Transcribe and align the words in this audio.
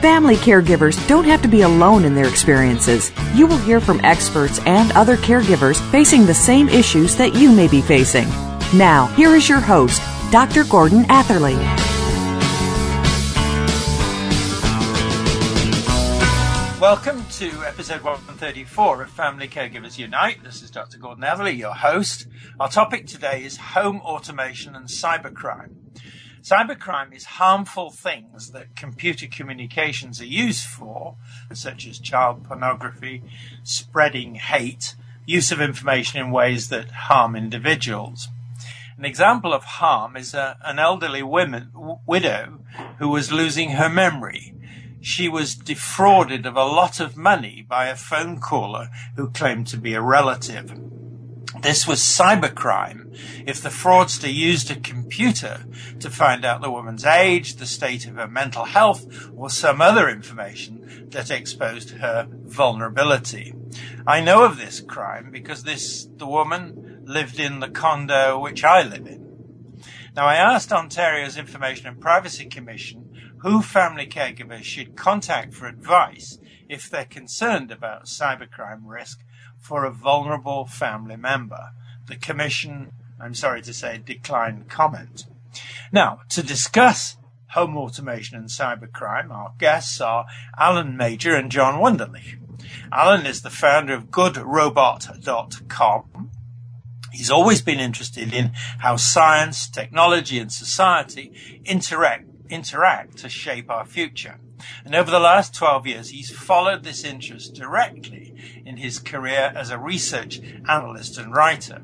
Family 0.00 0.36
caregivers 0.36 0.96
don't 1.08 1.24
have 1.24 1.42
to 1.42 1.48
be 1.48 1.62
alone 1.62 2.04
in 2.04 2.14
their 2.14 2.28
experiences. 2.28 3.10
You 3.34 3.48
will 3.48 3.58
hear 3.58 3.80
from 3.80 4.00
experts 4.04 4.60
and 4.64 4.92
other 4.92 5.16
caregivers 5.16 5.80
facing 5.90 6.24
the 6.24 6.34
same 6.34 6.68
issues 6.68 7.16
that 7.16 7.34
you 7.34 7.50
may 7.50 7.66
be 7.66 7.80
facing. 7.82 8.28
Now, 8.78 9.06
here 9.16 9.34
is 9.34 9.48
your 9.48 9.58
host, 9.58 10.00
Dr. 10.30 10.62
Gordon 10.62 11.04
Atherley. 11.08 11.56
Welcome 16.80 17.26
to 17.30 17.64
episode 17.64 18.02
134 18.02 19.02
of 19.02 19.10
Family 19.10 19.48
Caregivers 19.48 19.98
Unite. 19.98 20.44
This 20.44 20.62
is 20.62 20.70
Dr. 20.70 20.98
Gordon 20.98 21.24
Atherley, 21.24 21.58
your 21.58 21.74
host. 21.74 22.28
Our 22.60 22.68
topic 22.68 23.08
today 23.08 23.42
is 23.42 23.56
home 23.56 24.00
automation 24.02 24.76
and 24.76 24.86
cybercrime. 24.86 25.74
Cybercrime 26.48 27.14
is 27.14 27.24
harmful 27.24 27.90
things 27.90 28.52
that 28.52 28.74
computer 28.74 29.26
communications 29.26 30.18
are 30.18 30.24
used 30.24 30.64
for, 30.64 31.16
such 31.52 31.86
as 31.86 31.98
child 31.98 32.44
pornography, 32.44 33.22
spreading 33.64 34.36
hate, 34.36 34.94
use 35.26 35.52
of 35.52 35.60
information 35.60 36.20
in 36.20 36.30
ways 36.30 36.70
that 36.70 36.90
harm 36.90 37.36
individuals. 37.36 38.28
An 38.96 39.04
example 39.04 39.52
of 39.52 39.64
harm 39.64 40.16
is 40.16 40.32
a, 40.32 40.56
an 40.64 40.78
elderly 40.78 41.22
women, 41.22 41.68
w- 41.74 41.98
widow 42.06 42.60
who 42.98 43.10
was 43.10 43.30
losing 43.30 43.72
her 43.72 43.90
memory. 43.90 44.54
She 45.02 45.28
was 45.28 45.54
defrauded 45.54 46.46
of 46.46 46.56
a 46.56 46.64
lot 46.64 46.98
of 46.98 47.14
money 47.14 47.62
by 47.68 47.88
a 47.88 47.94
phone 47.94 48.40
caller 48.40 48.88
who 49.16 49.28
claimed 49.28 49.66
to 49.66 49.76
be 49.76 49.92
a 49.92 50.00
relative. 50.00 50.72
This 51.60 51.88
was 51.88 52.00
cybercrime 52.00 53.18
if 53.46 53.60
the 53.60 53.68
fraudster 53.68 54.32
used 54.32 54.70
a 54.70 54.76
computer 54.76 55.64
to 55.98 56.08
find 56.08 56.44
out 56.44 56.60
the 56.60 56.70
woman's 56.70 57.04
age, 57.04 57.56
the 57.56 57.66
state 57.66 58.06
of 58.06 58.14
her 58.14 58.28
mental 58.28 58.64
health, 58.64 59.30
or 59.36 59.50
some 59.50 59.80
other 59.80 60.08
information 60.08 61.08
that 61.10 61.30
exposed 61.30 61.90
her 61.90 62.28
vulnerability. 62.30 63.54
I 64.06 64.20
know 64.20 64.44
of 64.44 64.56
this 64.56 64.80
crime 64.80 65.30
because 65.30 65.64
this, 65.64 66.08
the 66.16 66.26
woman 66.26 67.02
lived 67.04 67.40
in 67.40 67.60
the 67.60 67.68
condo 67.68 68.38
which 68.38 68.62
I 68.62 68.82
live 68.82 69.06
in. 69.06 69.74
Now 70.14 70.26
I 70.26 70.36
asked 70.36 70.72
Ontario's 70.72 71.36
Information 71.36 71.86
and 71.86 72.00
Privacy 72.00 72.46
Commission 72.46 73.08
who 73.38 73.62
family 73.62 74.06
caregivers 74.06 74.64
should 74.64 74.96
contact 74.96 75.54
for 75.54 75.66
advice 75.66 76.38
if 76.68 76.90
they're 76.90 77.04
concerned 77.04 77.70
about 77.70 78.06
cybercrime 78.06 78.82
risk 78.84 79.24
for 79.60 79.84
a 79.84 79.90
vulnerable 79.90 80.66
family 80.66 81.16
member. 81.16 81.70
The 82.06 82.16
Commission, 82.16 82.92
I'm 83.20 83.34
sorry 83.34 83.60
to 83.62 83.74
say, 83.74 84.00
declined 84.04 84.68
comment. 84.68 85.24
Now, 85.92 86.20
to 86.30 86.42
discuss 86.42 87.16
home 87.50 87.76
automation 87.76 88.36
and 88.36 88.48
cybercrime, 88.48 89.30
our 89.30 89.52
guests 89.58 90.00
are 90.00 90.26
Alan 90.58 90.96
Majer 90.96 91.38
and 91.38 91.50
John 91.50 91.80
Wunderlich. 91.80 92.38
Alan 92.92 93.26
is 93.26 93.42
the 93.42 93.50
founder 93.50 93.94
of 93.94 94.10
GoodRobot.com. 94.10 96.30
He's 97.12 97.30
always 97.30 97.62
been 97.62 97.80
interested 97.80 98.34
in 98.34 98.52
how 98.78 98.96
science, 98.96 99.68
technology, 99.68 100.38
and 100.38 100.52
society 100.52 101.60
interact 101.64 102.26
interact 102.50 103.18
to 103.18 103.28
shape 103.28 103.70
our 103.70 103.84
future. 103.84 104.38
And 104.84 104.94
over 104.94 105.10
the 105.10 105.20
last 105.20 105.54
12 105.54 105.86
years, 105.86 106.08
he's 106.10 106.30
followed 106.30 106.84
this 106.84 107.04
interest 107.04 107.54
directly 107.54 108.34
in 108.64 108.76
his 108.76 108.98
career 108.98 109.52
as 109.54 109.70
a 109.70 109.78
research 109.78 110.40
analyst 110.68 111.18
and 111.18 111.34
writer. 111.34 111.82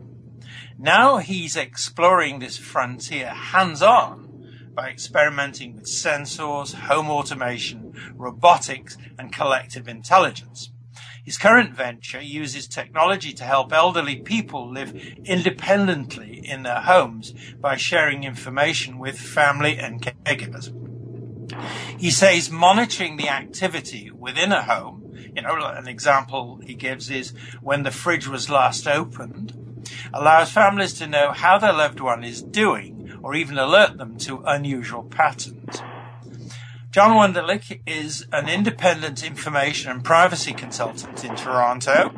Now 0.79 1.19
he's 1.19 1.57
exploring 1.57 2.39
this 2.39 2.59
frontier 2.59 3.29
hands 3.29 3.83
on 3.83 4.25
by 4.75 4.89
experimenting 4.89 5.75
with 5.75 5.84
sensors, 5.84 6.75
home 6.75 7.09
automation, 7.09 7.95
robotics, 8.15 8.97
and 9.19 9.33
collective 9.33 9.87
intelligence. 9.87 10.71
His 11.25 11.39
current 11.39 11.75
venture 11.75 12.21
uses 12.21 12.69
technology 12.69 13.33
to 13.33 13.45
help 13.45 13.73
elderly 13.73 14.17
people 14.17 14.71
live 14.71 14.95
independently 15.25 16.43
in 16.45 16.65
their 16.65 16.81
homes 16.81 17.33
by 17.59 17.77
sharing 17.77 18.25
information 18.25 18.99
with 18.99 19.19
family 19.19 19.79
and 19.79 20.03
caregivers. 20.03 20.71
He 21.99 22.10
says 22.10 22.50
monitoring 22.50 23.16
the 23.16 23.28
activity 23.28 24.10
within 24.10 24.53
a 24.53 24.62
home, 24.62 25.03
you 25.34 25.43
know, 25.43 25.56
an 25.56 25.88
example 25.88 26.60
he 26.65 26.75
gives 26.75 27.10
is 27.10 27.32
when 27.60 27.82
the 27.82 27.91
fridge 27.91 28.28
was 28.28 28.50
last 28.50 28.87
opened, 28.87 29.53
allows 30.12 30.50
families 30.50 30.94
to 30.94 31.06
know 31.06 31.33
how 31.33 31.59
their 31.59 31.72
loved 31.72 32.00
one 32.00 32.25
is 32.25 32.43
doing 32.43 33.19
or 33.22 33.34
even 33.34 33.59
alert 33.59 33.97
them 33.97 34.16
to 34.19 34.43
unusual 34.47 35.03
patterns. 35.03 35.83
John 36.91 37.16
Wunderlich 37.16 37.81
is 37.87 38.25
an 38.31 38.49
independent 38.49 39.25
information 39.25 39.91
and 39.91 40.04
privacy 40.04 40.53
consultant 40.53 41.25
in 41.25 41.34
Toronto. 41.34 42.12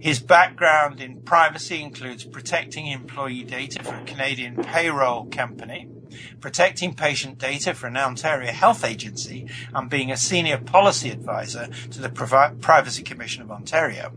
His 0.00 0.18
background 0.18 1.00
in 1.00 1.20
privacy 1.20 1.80
includes 1.80 2.24
protecting 2.24 2.88
employee 2.88 3.44
data 3.44 3.84
for 3.84 3.94
a 3.94 4.04
Canadian 4.04 4.56
payroll 4.56 5.26
company, 5.26 5.88
protecting 6.40 6.94
patient 6.94 7.38
data 7.38 7.74
for 7.74 7.86
an 7.86 7.96
Ontario 7.96 8.52
health 8.52 8.84
agency, 8.84 9.46
and 9.74 9.90
being 9.90 10.10
a 10.10 10.16
senior 10.16 10.58
policy 10.58 11.10
advisor 11.10 11.68
to 11.90 12.00
the 12.00 12.08
Privacy 12.08 13.02
Commission 13.02 13.42
of 13.42 13.50
Ontario. 13.50 14.12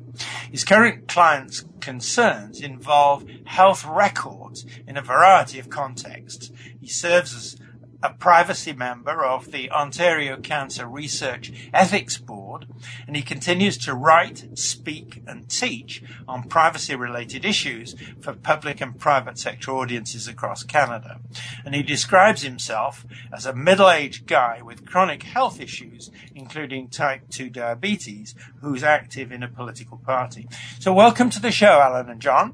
His 0.52 0.64
current 0.64 1.08
clients' 1.08 1.66
concerns 1.80 2.62
involve 2.62 3.26
health 3.46 3.86
records 3.86 4.66
in 4.88 4.98
a 4.98 5.02
variety 5.02 5.60
of 5.60 5.70
contexts. 5.70 6.52
He 6.80 6.88
serves 6.88 7.34
as 7.36 7.58
a 8.04 8.14
privacy 8.14 8.74
member 8.74 9.24
of 9.24 9.52
the 9.52 9.72
Ontario 9.72 10.38
Cancer 10.38 10.86
Research 10.88 11.52
Ethics 11.74 12.18
Board, 12.18 12.68
and 13.08 13.16
he 13.16 13.22
continues 13.22 13.78
to 13.80 13.94
write, 13.94 14.58
speak, 14.58 15.22
and 15.28 15.50
teach 15.50 16.04
on 16.28 16.44
privacy 16.44 16.96
related 16.96 17.46
issues 17.46 17.96
for 18.22 18.34
public 18.34 18.82
and 18.82 19.00
private 19.00 19.38
sector 19.38 19.72
audiences 19.72 20.28
across 20.28 20.64
Canada. 20.64 21.20
And 21.64 21.76
he 21.76 21.84
describes 21.84 22.42
himself 22.42 23.06
as 23.34 23.46
a 23.46 23.54
middle 23.54 23.90
aged 23.90 24.28
guy 24.28 24.62
with 24.62 24.86
chronic 24.86 25.24
health 25.24 25.60
issues, 25.60 26.10
including 26.34 26.90
type 26.90 27.30
2 27.30 27.50
diabetes, 27.50 28.36
who's 28.62 28.84
active 28.84 29.32
in 29.32 29.44
a 29.44 29.48
political 29.48 29.98
party. 29.98 30.48
So, 30.80 30.94
welcome 30.94 31.30
to 31.32 31.42
the 31.42 31.52
show, 31.52 31.80
Alan 31.80 32.10
and 32.10 32.22
John. 32.22 32.54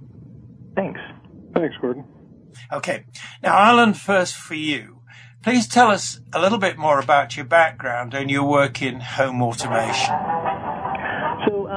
Thanks. 0.75 0.99
Thanks, 1.53 1.75
Gordon. 1.81 2.05
Okay. 2.71 3.05
Now, 3.41 3.57
Alan, 3.57 3.93
first 3.93 4.35
for 4.35 4.55
you. 4.55 4.96
Please 5.47 5.65
tell 5.65 5.89
us 5.89 6.19
a 6.33 6.41
little 6.41 6.57
bit 6.57 6.77
more 6.77 6.99
about 6.99 7.37
your 7.37 7.45
background 7.45 8.13
and 8.13 8.29
your 8.29 8.43
work 8.43 8.81
in 8.81 8.99
home 8.99 9.41
automation. 9.41 10.13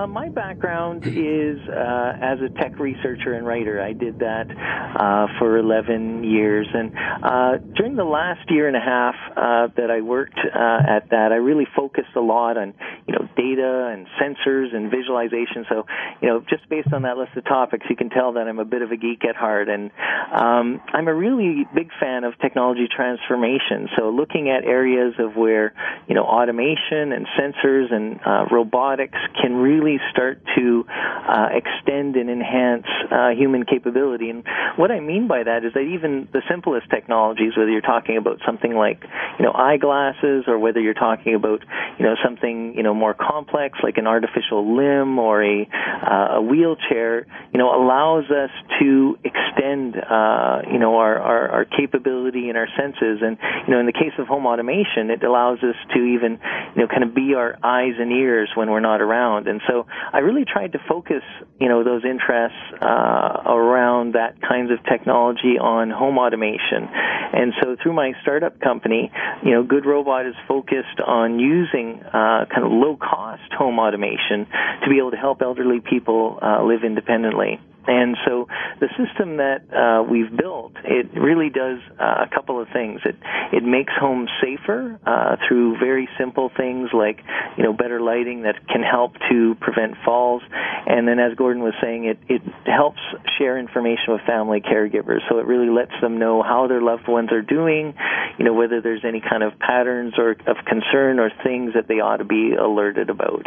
Uh, 0.01 0.07
my 0.07 0.31
background 0.31 1.03
is 1.05 1.59
uh, 1.69 2.13
as 2.23 2.39
a 2.41 2.49
tech 2.59 2.79
researcher 2.79 3.35
and 3.35 3.47
writer. 3.47 3.83
I 3.83 3.93
did 3.93 4.21
that 4.21 4.47
uh, 4.49 5.27
for 5.39 5.59
11 5.59 6.25
years, 6.25 6.67
and 6.73 6.91
uh, 7.23 7.59
during 7.77 7.97
the 7.97 8.05
last 8.05 8.51
year 8.51 8.67
and 8.67 8.77
a 8.77 8.81
half 8.81 9.15
uh, 9.37 9.69
that 9.77 9.91
I 9.91 10.01
worked 10.01 10.39
uh, 10.39 10.81
at 10.89 11.11
that, 11.11 11.33
I 11.33 11.37
really 11.37 11.67
focused 11.77 12.17
a 12.17 12.21
lot 12.21 12.57
on, 12.57 12.73
you 13.07 13.15
know, 13.15 13.29
data 13.37 13.93
and 13.93 14.07
sensors 14.17 14.75
and 14.75 14.91
visualization. 14.91 15.67
So, 15.69 15.85
you 16.23 16.29
know, 16.29 16.41
just 16.49 16.67
based 16.71 16.95
on 16.95 17.03
that 17.03 17.19
list 17.19 17.37
of 17.37 17.45
topics, 17.45 17.85
you 17.91 17.97
can 17.97 18.09
tell 18.09 18.33
that 18.35 18.49
I'm 18.49 18.59
a 18.59 18.65
bit 18.65 18.81
of 18.81 18.93
a 18.93 18.97
geek 18.97 19.27
at 19.29 19.37
heart, 19.37 19.69
and 19.69 19.91
um, 20.33 20.81
I'm 20.95 21.09
a 21.09 21.15
really 21.15 21.67
big 21.75 21.91
fan 22.01 22.25
of 22.25 22.39
technology 22.41 22.89
transformation. 22.89 23.89
So, 23.99 24.09
looking 24.09 24.49
at 24.49 24.65
areas 24.65 25.15
of 25.19 25.37
where 25.37 25.75
you 26.09 26.15
know 26.15 26.25
automation 26.25 27.13
and 27.13 27.27
sensors 27.39 27.93
and 27.93 28.19
robotics 28.51 29.19
can 29.43 29.57
really 29.57 29.90
start 30.13 30.43
to 30.57 30.85
uh, 30.89 31.49
extend 31.53 32.17
and 32.17 32.31
enhance 32.31 32.87
uh, 33.11 33.31
human 33.31 33.65
capability. 33.65 34.31
And 34.31 34.45
what 34.77 34.91
I 34.91 35.01
mean 35.01 35.29
by 35.29 35.43
that 35.43 35.65
is 35.65 35.73
that 35.75 35.81
even 35.81 36.29
the 36.33 36.43
simplest 36.49 36.91
technologies, 36.91 37.57
whether 37.57 37.71
you're 37.71 37.81
talking 37.81 38.17
about 38.17 38.41
something 38.47 38.75
like 38.75 39.03
you 39.39 39.45
know 39.45 39.53
eyeglasses 39.53 40.45
or 40.47 40.59
whether 40.59 40.81
you're 40.81 40.95
talking 40.95 41.35
about 41.35 41.61
you 41.99 42.05
know 42.05 42.15
something 42.25 42.75
you 42.77 42.83
know 42.83 42.95
more 42.95 43.15
complex 43.15 43.79
like 43.83 43.97
an 43.97 44.07
artificial 44.07 44.77
limb 44.77 45.19
or 45.19 45.43
a 45.43 45.69
uh, 45.71 46.37
a 46.37 46.43
wheelchair, 46.43 47.27
you 47.53 47.59
know 47.59 47.71
allows 47.75 48.25
us 48.31 48.51
to 48.81 49.19
extend 49.25 49.97
uh, 49.97 50.63
you 50.71 50.79
know 50.79 50.97
our, 50.97 51.19
our 51.19 51.49
our 51.49 51.65
capability 51.65 52.49
and 52.49 52.57
our 52.57 52.69
senses. 52.79 53.21
And 53.23 53.39
you 53.67 53.75
know 53.75 53.81
in 53.81 53.87
the 53.87 53.93
case 53.93 54.13
of 54.19 54.27
home 54.27 54.47
automation, 54.47 55.11
it 55.11 55.23
allows 55.23 55.59
us 55.59 55.77
to 55.95 55.99
even 55.99 56.39
you 56.75 56.83
know 56.83 56.89
kind 56.89 57.03
of 57.03 57.15
be 57.15 57.35
our 57.35 57.59
eyes 57.63 57.95
and 57.99 58.13
ears 58.13 58.51
when 58.55 58.71
we're 58.71 58.81
not 58.81 59.01
around. 59.01 59.49
And 59.49 59.61
so 59.69 59.80
I 60.13 60.19
really 60.19 60.45
tried 60.45 60.73
to 60.73 60.79
focus 60.89 61.23
you 61.59 61.69
know 61.69 61.85
those 61.85 62.05
interests 62.05 62.59
uh, 62.81 63.43
around 63.47 64.15
that 64.15 64.41
kinds 64.41 64.71
of 64.71 64.83
technology 64.85 65.59
on 65.61 65.91
home 65.91 66.19
automation. 66.19 66.89
And 67.33 67.53
so 67.63 67.77
through 67.81 67.93
my 67.93 68.13
startup 68.23 68.61
company, 68.61 69.13
you 69.45 69.53
know, 69.53 69.63
Good 69.63 69.87
Robot 69.87 70.27
is 70.27 70.35
focused 70.49 71.01
on 71.07 71.39
using 71.39 72.03
uh, 72.03 72.47
kind 72.53 72.65
of 72.65 72.73
low 72.73 72.97
cost 72.97 73.53
home 73.57 73.79
automation 73.79 74.47
to 74.83 74.91
be 74.91 74.99
able 74.99 75.13
to 75.13 75.17
help 75.17 75.43
elderly 75.43 75.81
people 75.81 76.39
uh, 76.43 76.63
live 76.65 76.83
independently. 76.85 77.61
And 77.91 78.17
so 78.25 78.47
the 78.79 78.87
system 78.95 79.39
that 79.39 79.67
uh, 79.75 80.05
we've 80.09 80.31
built, 80.31 80.75
it 80.85 81.11
really 81.13 81.51
does 81.51 81.81
uh, 81.99 82.25
a 82.25 82.29
couple 82.33 82.63
of 82.63 82.69
things. 82.73 83.01
It 83.05 83.17
it 83.53 83.65
makes 83.65 83.93
homes 83.99 84.31
safer 84.41 84.97
uh, 85.05 85.37
through 85.49 85.77
very 85.79 86.09
simple 86.17 86.53
things 86.57 86.91
like 86.93 87.19
you 87.57 87.65
know 87.65 87.73
better 87.73 88.01
lighting 88.01 88.43
that 88.43 88.69
can 88.69 88.85
help 88.85 89.15
to 89.29 89.57
prevent 89.61 89.97
falls, 90.05 90.43
and 90.87 91.09
then 91.09 91.19
as 91.19 91.35
Gordon 91.35 91.65
was 91.65 91.75
saying, 91.83 92.05
it 92.05 92.19
it 92.29 92.43
helps 92.65 93.01
share 93.39 93.59
information 93.59 94.15
with 94.15 94.21
family 94.23 94.61
caregivers. 94.61 95.29
So 95.29 95.39
it 95.41 95.47
really 95.47 95.69
lets 95.69 96.01
them 96.01 96.21
know 96.21 96.45
how 96.45 96.69
their 96.69 96.81
loved 96.81 97.09
ones 97.09 97.33
are 97.33 97.43
doing, 97.43 97.95
you 98.39 98.45
know 98.45 98.55
whether 98.55 98.81
there's 98.81 99.05
any 99.05 99.21
kind 99.21 99.43
of 99.43 99.59
patterns 99.59 100.15
or 100.17 100.37
of 100.47 100.65
concern 100.65 101.19
or 101.19 101.33
things 101.43 101.75
that 101.75 101.89
they 101.89 101.99
ought 101.99 102.19
to 102.19 102.25
be 102.25 102.53
alerted 102.55 103.11
about. 103.11 103.47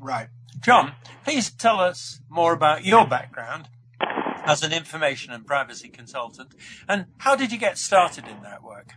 Right. 0.00 0.28
John, 0.60 0.92
please 1.24 1.50
tell 1.50 1.80
us 1.80 2.20
more 2.28 2.52
about 2.52 2.84
your 2.84 3.06
background 3.06 3.68
as 4.44 4.62
an 4.62 4.72
information 4.72 5.32
and 5.32 5.46
privacy 5.46 5.88
consultant, 5.88 6.54
and 6.88 7.06
how 7.18 7.36
did 7.36 7.52
you 7.52 7.58
get 7.58 7.78
started 7.78 8.26
in 8.26 8.42
that 8.42 8.62
work? 8.62 8.94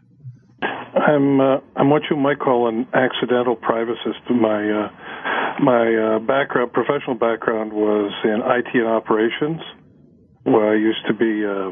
I'm 0.61 1.39
uh, 1.39 1.57
I'm 1.75 1.89
what 1.89 2.03
you 2.09 2.15
might 2.15 2.39
call 2.39 2.67
an 2.67 2.87
accidental 2.93 3.55
privacist. 3.55 4.19
My 4.29 4.69
uh, 4.69 4.89
my 5.61 6.15
uh, 6.15 6.19
background, 6.19 6.73
professional 6.73 7.15
background, 7.15 7.73
was 7.73 8.11
in 8.23 8.41
IT 8.43 8.73
and 8.73 8.87
operations, 8.87 9.61
where 10.43 10.71
I 10.71 10.75
used 10.75 11.05
to 11.07 11.13
be 11.13 11.43
a 11.43 11.71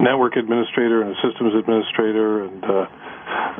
network 0.00 0.36
administrator 0.36 1.02
and 1.02 1.12
a 1.12 1.18
systems 1.20 1.54
administrator, 1.54 2.44
and 2.44 2.64
uh, 2.64 2.86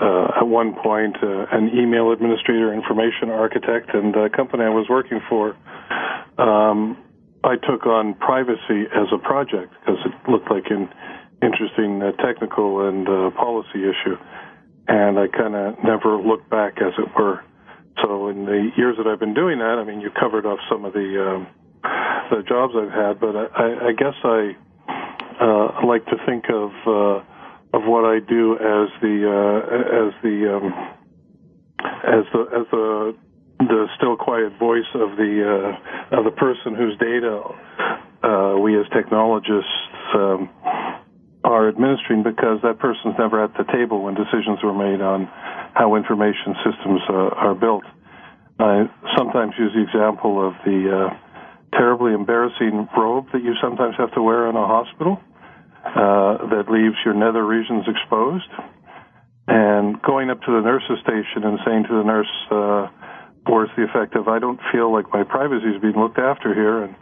uh, 0.00 0.40
at 0.40 0.46
one 0.48 0.74
point 0.82 1.16
uh, 1.22 1.46
an 1.52 1.70
email 1.76 2.10
administrator, 2.12 2.72
information 2.72 3.30
architect, 3.30 3.94
and 3.94 4.14
the 4.14 4.30
company 4.34 4.64
I 4.64 4.70
was 4.70 4.88
working 4.88 5.20
for, 5.28 5.54
um, 6.38 6.96
I 7.44 7.56
took 7.56 7.86
on 7.86 8.14
privacy 8.14 8.88
as 8.92 9.08
a 9.12 9.18
project 9.18 9.72
because 9.80 10.00
it 10.04 10.30
looked 10.30 10.50
like 10.50 10.66
an 10.70 10.88
interesting 11.42 12.02
uh, 12.02 12.12
technical 12.22 12.88
and 12.88 13.08
uh, 13.08 13.30
policy 13.36 13.84
issue, 13.84 14.16
and 14.88 15.18
I 15.18 15.28
kind 15.28 15.54
of 15.54 15.76
never 15.84 16.16
looked 16.16 16.50
back, 16.50 16.78
as 16.80 16.92
it 16.98 17.08
were. 17.16 17.44
So 18.02 18.28
in 18.28 18.46
the 18.46 18.70
years 18.76 18.96
that 18.96 19.06
I've 19.06 19.20
been 19.20 19.34
doing 19.34 19.58
that, 19.58 19.76
I 19.78 19.84
mean, 19.84 20.00
you 20.00 20.10
covered 20.10 20.46
off 20.46 20.58
some 20.70 20.84
of 20.84 20.92
the 20.92 21.20
um, 21.20 21.46
the 22.30 22.42
jobs 22.46 22.74
I've 22.76 22.92
had, 22.92 23.20
but 23.20 23.36
I, 23.36 23.88
I 23.88 23.92
guess 23.92 24.14
I 24.22 24.56
uh, 25.40 25.86
like 25.86 26.04
to 26.06 26.16
think 26.26 26.44
of 26.50 26.70
uh, 26.86 27.24
of 27.72 27.82
what 27.88 28.04
I 28.04 28.20
do 28.20 28.54
as 28.54 28.88
the 29.00 29.16
uh, 29.24 30.06
as 30.06 30.12
the 30.22 30.36
um, 30.52 30.66
as 32.04 32.24
the 32.32 32.42
as 32.60 32.66
the 32.70 33.16
the 33.58 33.86
still 33.96 34.16
quiet 34.16 34.58
voice 34.58 34.88
of 34.94 35.16
the 35.16 35.32
uh, 35.40 36.18
of 36.18 36.24
the 36.24 36.30
person 36.30 36.74
whose 36.74 36.96
data 36.98 37.40
uh, 38.22 38.58
we 38.60 38.78
as 38.78 38.84
technologists 38.92 39.72
um, 40.14 40.50
are 41.44 41.68
administering 41.68 42.22
because 42.22 42.60
that 42.62 42.78
person's 42.78 43.14
never 43.18 43.42
at 43.42 43.56
the 43.56 43.64
table 43.72 44.02
when 44.02 44.14
decisions 44.14 44.60
were 44.62 44.76
made 44.76 45.00
on 45.00 45.24
how 45.72 45.96
information 45.96 46.54
systems 46.64 47.00
uh, 47.08 47.32
are 47.32 47.54
built. 47.54 47.84
I 48.58 48.90
sometimes 49.16 49.54
use 49.58 49.72
the 49.72 49.80
example 49.88 50.36
of 50.46 50.52
the 50.66 51.08
terribly 51.72 52.12
embarrassing 52.12 52.88
robe 52.94 53.26
that 53.32 53.42
you 53.42 53.54
sometimes 53.62 53.94
have 53.96 54.12
to 54.12 54.20
wear 54.20 54.50
in 54.50 54.56
a 54.56 54.66
hospital 54.66 55.18
uh, 55.84 56.46
that 56.50 56.64
leaves 56.68 56.96
your 57.04 57.14
nether 57.14 57.44
regions 57.44 57.84
exposed. 57.88 58.50
And 59.48 60.00
going 60.02 60.30
up 60.30 60.40
to 60.42 60.52
the 60.52 60.60
nurse's 60.60 60.98
station 61.02 61.44
and 61.44 61.58
saying 61.64 61.84
to 61.84 61.94
the 61.94 62.04
nurse, 62.04 62.30
uh, 62.50 62.88
words 63.50 63.72
the 63.76 63.84
effect 63.84 64.14
of, 64.14 64.28
I 64.28 64.38
don't 64.38 64.60
feel 64.72 64.92
like 64.92 65.12
my 65.12 65.24
privacy 65.24 65.66
is 65.74 65.80
being 65.80 65.96
looked 65.96 66.18
after 66.18 66.54
here. 66.54 66.84
And 66.84 66.94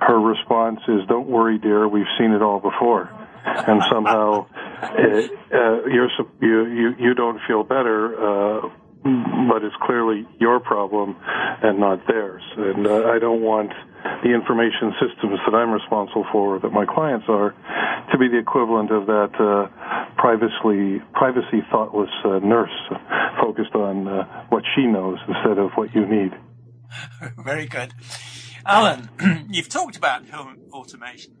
her 0.00 0.18
response 0.18 0.80
is, 0.88 1.06
don't 1.08 1.28
worry, 1.28 1.58
dear, 1.58 1.88
we've 1.88 2.10
seen 2.18 2.32
it 2.32 2.42
all 2.42 2.60
before. 2.60 3.10
And 3.44 3.82
somehow 3.88 4.46
uh, 4.82 4.86
uh, 4.86 5.86
you're, 5.86 6.10
you, 6.40 6.66
you, 6.66 6.94
you 6.98 7.14
don't 7.14 7.40
feel 7.46 7.62
better, 7.62 8.16
uh, 8.18 8.68
but 9.48 9.62
it's 9.62 9.76
clearly 9.82 10.26
your 10.38 10.60
problem 10.60 11.16
and 11.62 11.78
not 11.78 12.06
theirs. 12.06 12.42
And 12.56 12.86
uh, 12.86 13.06
I 13.06 13.18
don't 13.18 13.42
want 13.42 13.72
the 14.22 14.34
information 14.34 14.92
systems 15.00 15.38
that 15.46 15.54
I'm 15.54 15.70
responsible 15.70 16.26
for, 16.32 16.58
that 16.58 16.72
my 16.72 16.84
clients 16.86 17.26
are, 17.28 17.54
to 18.12 18.18
be 18.18 18.28
the 18.28 18.38
equivalent 18.38 18.90
of 18.90 19.06
that 19.06 19.32
uh, 19.38 19.68
privacy, 20.16 21.02
privacy 21.12 21.62
thoughtless 21.70 22.10
uh, 22.24 22.38
nurse 22.38 22.74
focused 23.40 23.74
on 23.74 24.08
uh, 24.08 24.46
what 24.48 24.64
she 24.74 24.86
knows 24.86 25.18
instead 25.28 25.58
of 25.58 25.70
what 25.74 25.94
you 25.94 26.06
need. 26.06 26.32
Very 27.38 27.66
good. 27.66 27.92
Alan, 28.64 29.10
you've 29.50 29.68
talked 29.68 29.96
about 29.96 30.22
automation, 30.72 31.36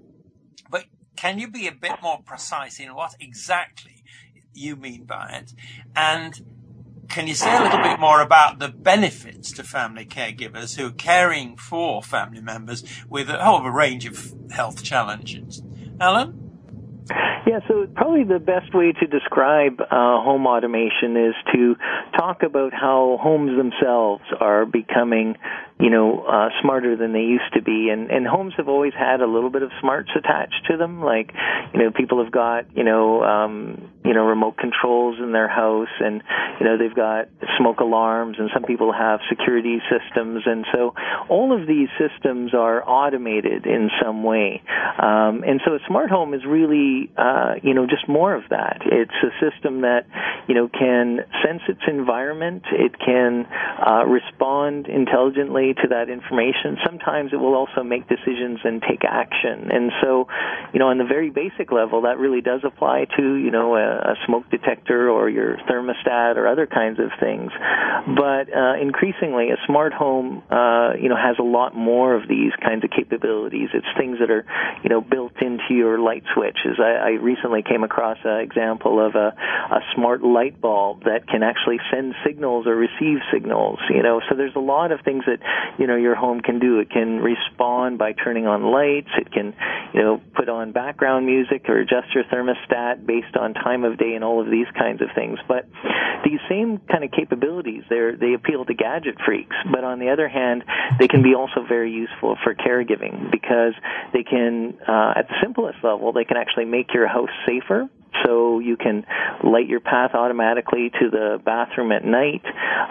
but 0.70 0.84
can 1.16 1.38
you 1.38 1.48
be 1.48 1.66
a 1.66 1.72
bit 1.72 2.02
more 2.02 2.20
precise 2.24 2.78
in 2.78 2.94
what 2.94 3.14
exactly 3.18 4.04
you 4.52 4.76
mean 4.76 5.04
by 5.04 5.30
it? 5.42 5.52
And 5.94 6.40
can 7.08 7.26
you 7.26 7.34
say 7.34 7.56
a 7.56 7.62
little 7.62 7.82
bit 7.82 7.98
more 8.00 8.20
about 8.20 8.58
the 8.58 8.68
benefits 8.68 9.52
to 9.52 9.62
family 9.62 10.04
caregivers 10.04 10.76
who 10.76 10.86
are 10.86 10.92
caring 10.92 11.56
for 11.56 12.02
family 12.02 12.40
members 12.40 12.84
with 13.08 13.28
a 13.28 13.44
whole 13.44 13.68
range 13.70 14.06
of 14.06 14.34
health 14.50 14.82
challenges? 14.82 15.62
Alan? 16.00 16.46
Yeah, 17.46 17.60
so 17.68 17.86
probably 17.94 18.24
the 18.24 18.40
best 18.40 18.74
way 18.74 18.92
to 18.92 19.06
describe 19.06 19.80
uh, 19.80 19.86
home 19.90 20.48
automation 20.48 21.16
is 21.16 21.34
to 21.54 21.76
talk 22.18 22.42
about 22.42 22.72
how 22.74 23.18
homes 23.22 23.56
themselves 23.56 24.24
are 24.40 24.66
becoming 24.66 25.36
you 25.78 25.90
know, 25.90 26.24
uh, 26.24 26.48
smarter 26.62 26.96
than 26.96 27.12
they 27.12 27.20
used 27.20 27.52
to 27.52 27.60
be. 27.60 27.90
And, 27.90 28.10
and 28.10 28.26
homes 28.26 28.54
have 28.56 28.68
always 28.68 28.94
had 28.94 29.20
a 29.20 29.26
little 29.26 29.50
bit 29.50 29.62
of 29.62 29.70
smarts 29.80 30.08
attached 30.16 30.66
to 30.70 30.78
them. 30.78 31.02
Like, 31.02 31.32
you 31.74 31.80
know, 31.80 31.90
people 31.90 32.22
have 32.22 32.32
got, 32.32 32.74
you 32.74 32.82
know, 32.82 33.22
um, 33.22 33.90
you 34.02 34.14
know, 34.14 34.24
remote 34.24 34.56
controls 34.56 35.18
in 35.20 35.32
their 35.32 35.48
house 35.48 35.92
and, 36.00 36.22
you 36.58 36.66
know, 36.66 36.78
they've 36.78 36.94
got 36.94 37.28
smoke 37.58 37.80
alarms 37.80 38.36
and 38.38 38.48
some 38.54 38.62
people 38.62 38.92
have 38.92 39.20
security 39.28 39.78
systems. 39.90 40.44
And 40.46 40.64
so 40.72 40.94
all 41.28 41.52
of 41.52 41.66
these 41.68 41.88
systems 41.98 42.54
are 42.54 42.82
automated 42.88 43.66
in 43.66 43.90
some 44.02 44.22
way. 44.22 44.62
Um, 44.98 45.44
and 45.44 45.60
so 45.66 45.74
a 45.74 45.78
smart 45.86 46.08
home 46.08 46.32
is 46.32 46.40
really, 46.46 47.10
uh, 47.18 47.56
you 47.62 47.74
know, 47.74 47.86
just 47.86 48.08
more 48.08 48.34
of 48.34 48.44
that. 48.48 48.80
It's 48.86 49.12
a 49.22 49.50
system 49.50 49.82
that, 49.82 50.06
you 50.48 50.54
know, 50.54 50.68
can 50.68 51.18
sense 51.44 51.60
its 51.68 51.82
environment. 51.86 52.62
It 52.72 52.98
can, 52.98 53.46
uh, 53.84 54.04
respond 54.06 54.86
intelligently 54.86 55.65
to 55.74 55.88
that 55.88 56.08
information, 56.08 56.76
sometimes 56.84 57.32
it 57.32 57.36
will 57.36 57.54
also 57.54 57.82
make 57.82 58.08
decisions 58.08 58.60
and 58.64 58.82
take 58.82 59.04
action. 59.04 59.70
And 59.70 59.92
so, 60.02 60.28
you 60.72 60.78
know, 60.78 60.88
on 60.88 60.98
the 60.98 61.04
very 61.04 61.30
basic 61.30 61.72
level, 61.72 62.02
that 62.02 62.18
really 62.18 62.40
does 62.40 62.60
apply 62.64 63.06
to, 63.16 63.34
you 63.34 63.50
know, 63.50 63.76
a, 63.76 64.12
a 64.12 64.14
smoke 64.26 64.50
detector 64.50 65.10
or 65.10 65.28
your 65.28 65.56
thermostat 65.68 66.36
or 66.36 66.46
other 66.46 66.66
kinds 66.66 66.98
of 66.98 67.10
things. 67.18 67.50
But 68.06 68.52
uh, 68.54 68.74
increasingly, 68.80 69.50
a 69.50 69.56
smart 69.66 69.92
home, 69.92 70.42
uh, 70.50 70.94
you 70.94 71.08
know, 71.08 71.16
has 71.16 71.36
a 71.38 71.42
lot 71.42 71.74
more 71.74 72.14
of 72.14 72.28
these 72.28 72.52
kinds 72.62 72.84
of 72.84 72.90
capabilities. 72.90 73.70
It's 73.74 73.86
things 73.96 74.18
that 74.20 74.30
are, 74.30 74.44
you 74.82 74.90
know, 74.90 75.00
built 75.00 75.32
into 75.40 75.74
your 75.74 75.98
light 75.98 76.24
switches. 76.34 76.78
I, 76.78 76.92
I 76.92 77.10
recently 77.20 77.62
came 77.62 77.82
across 77.84 78.18
an 78.24 78.40
example 78.40 79.04
of 79.04 79.14
a, 79.14 79.34
a 79.70 79.80
smart 79.94 80.22
light 80.22 80.60
bulb 80.60 81.04
that 81.04 81.26
can 81.28 81.42
actually 81.42 81.78
send 81.92 82.14
signals 82.24 82.66
or 82.66 82.76
receive 82.76 83.18
signals. 83.32 83.78
You 83.90 84.02
know, 84.02 84.20
so 84.28 84.36
there's 84.36 84.56
a 84.56 84.60
lot 84.60 84.92
of 84.92 85.00
things 85.00 85.24
that 85.26 85.38
you 85.78 85.86
know 85.86 85.96
your 85.96 86.14
home 86.14 86.40
can 86.40 86.58
do. 86.58 86.80
It 86.80 86.90
can 86.90 87.20
respond 87.20 87.98
by 87.98 88.12
turning 88.12 88.46
on 88.46 88.64
lights. 88.64 89.10
It 89.18 89.32
can 89.32 89.54
you 89.94 90.02
know 90.02 90.20
put 90.34 90.48
on 90.48 90.72
background 90.72 91.26
music 91.26 91.68
or 91.68 91.78
adjust 91.78 92.14
your 92.14 92.24
thermostat 92.24 93.06
based 93.06 93.36
on 93.36 93.54
time 93.54 93.84
of 93.84 93.98
day 93.98 94.14
and 94.14 94.24
all 94.24 94.40
of 94.40 94.50
these 94.50 94.66
kinds 94.78 95.02
of 95.02 95.08
things. 95.14 95.38
But 95.48 95.68
these 96.24 96.40
same 96.48 96.78
kind 96.90 97.04
of 97.04 97.10
capabilities, 97.10 97.84
they 97.88 98.00
they 98.18 98.34
appeal 98.34 98.64
to 98.64 98.74
gadget 98.74 99.16
freaks. 99.24 99.56
But 99.70 99.84
on 99.84 99.98
the 99.98 100.10
other 100.10 100.28
hand, 100.28 100.64
they 100.98 101.08
can 101.08 101.22
be 101.22 101.34
also 101.34 101.64
very 101.66 101.92
useful 101.92 102.36
for 102.42 102.54
caregiving 102.54 103.30
because 103.30 103.74
they 104.12 104.22
can, 104.22 104.78
uh, 104.86 105.14
at 105.16 105.28
the 105.28 105.34
simplest 105.42 105.78
level, 105.82 106.12
they 106.12 106.24
can 106.24 106.36
actually 106.36 106.64
make 106.64 106.92
your 106.94 107.06
house 107.06 107.30
safer 107.46 107.88
so 108.24 108.58
you 108.58 108.76
can 108.76 109.04
light 109.44 109.66
your 109.66 109.80
path 109.80 110.12
automatically 110.14 110.90
to 111.00 111.10
the 111.10 111.40
bathroom 111.44 111.92
at 111.92 112.04
night. 112.04 112.42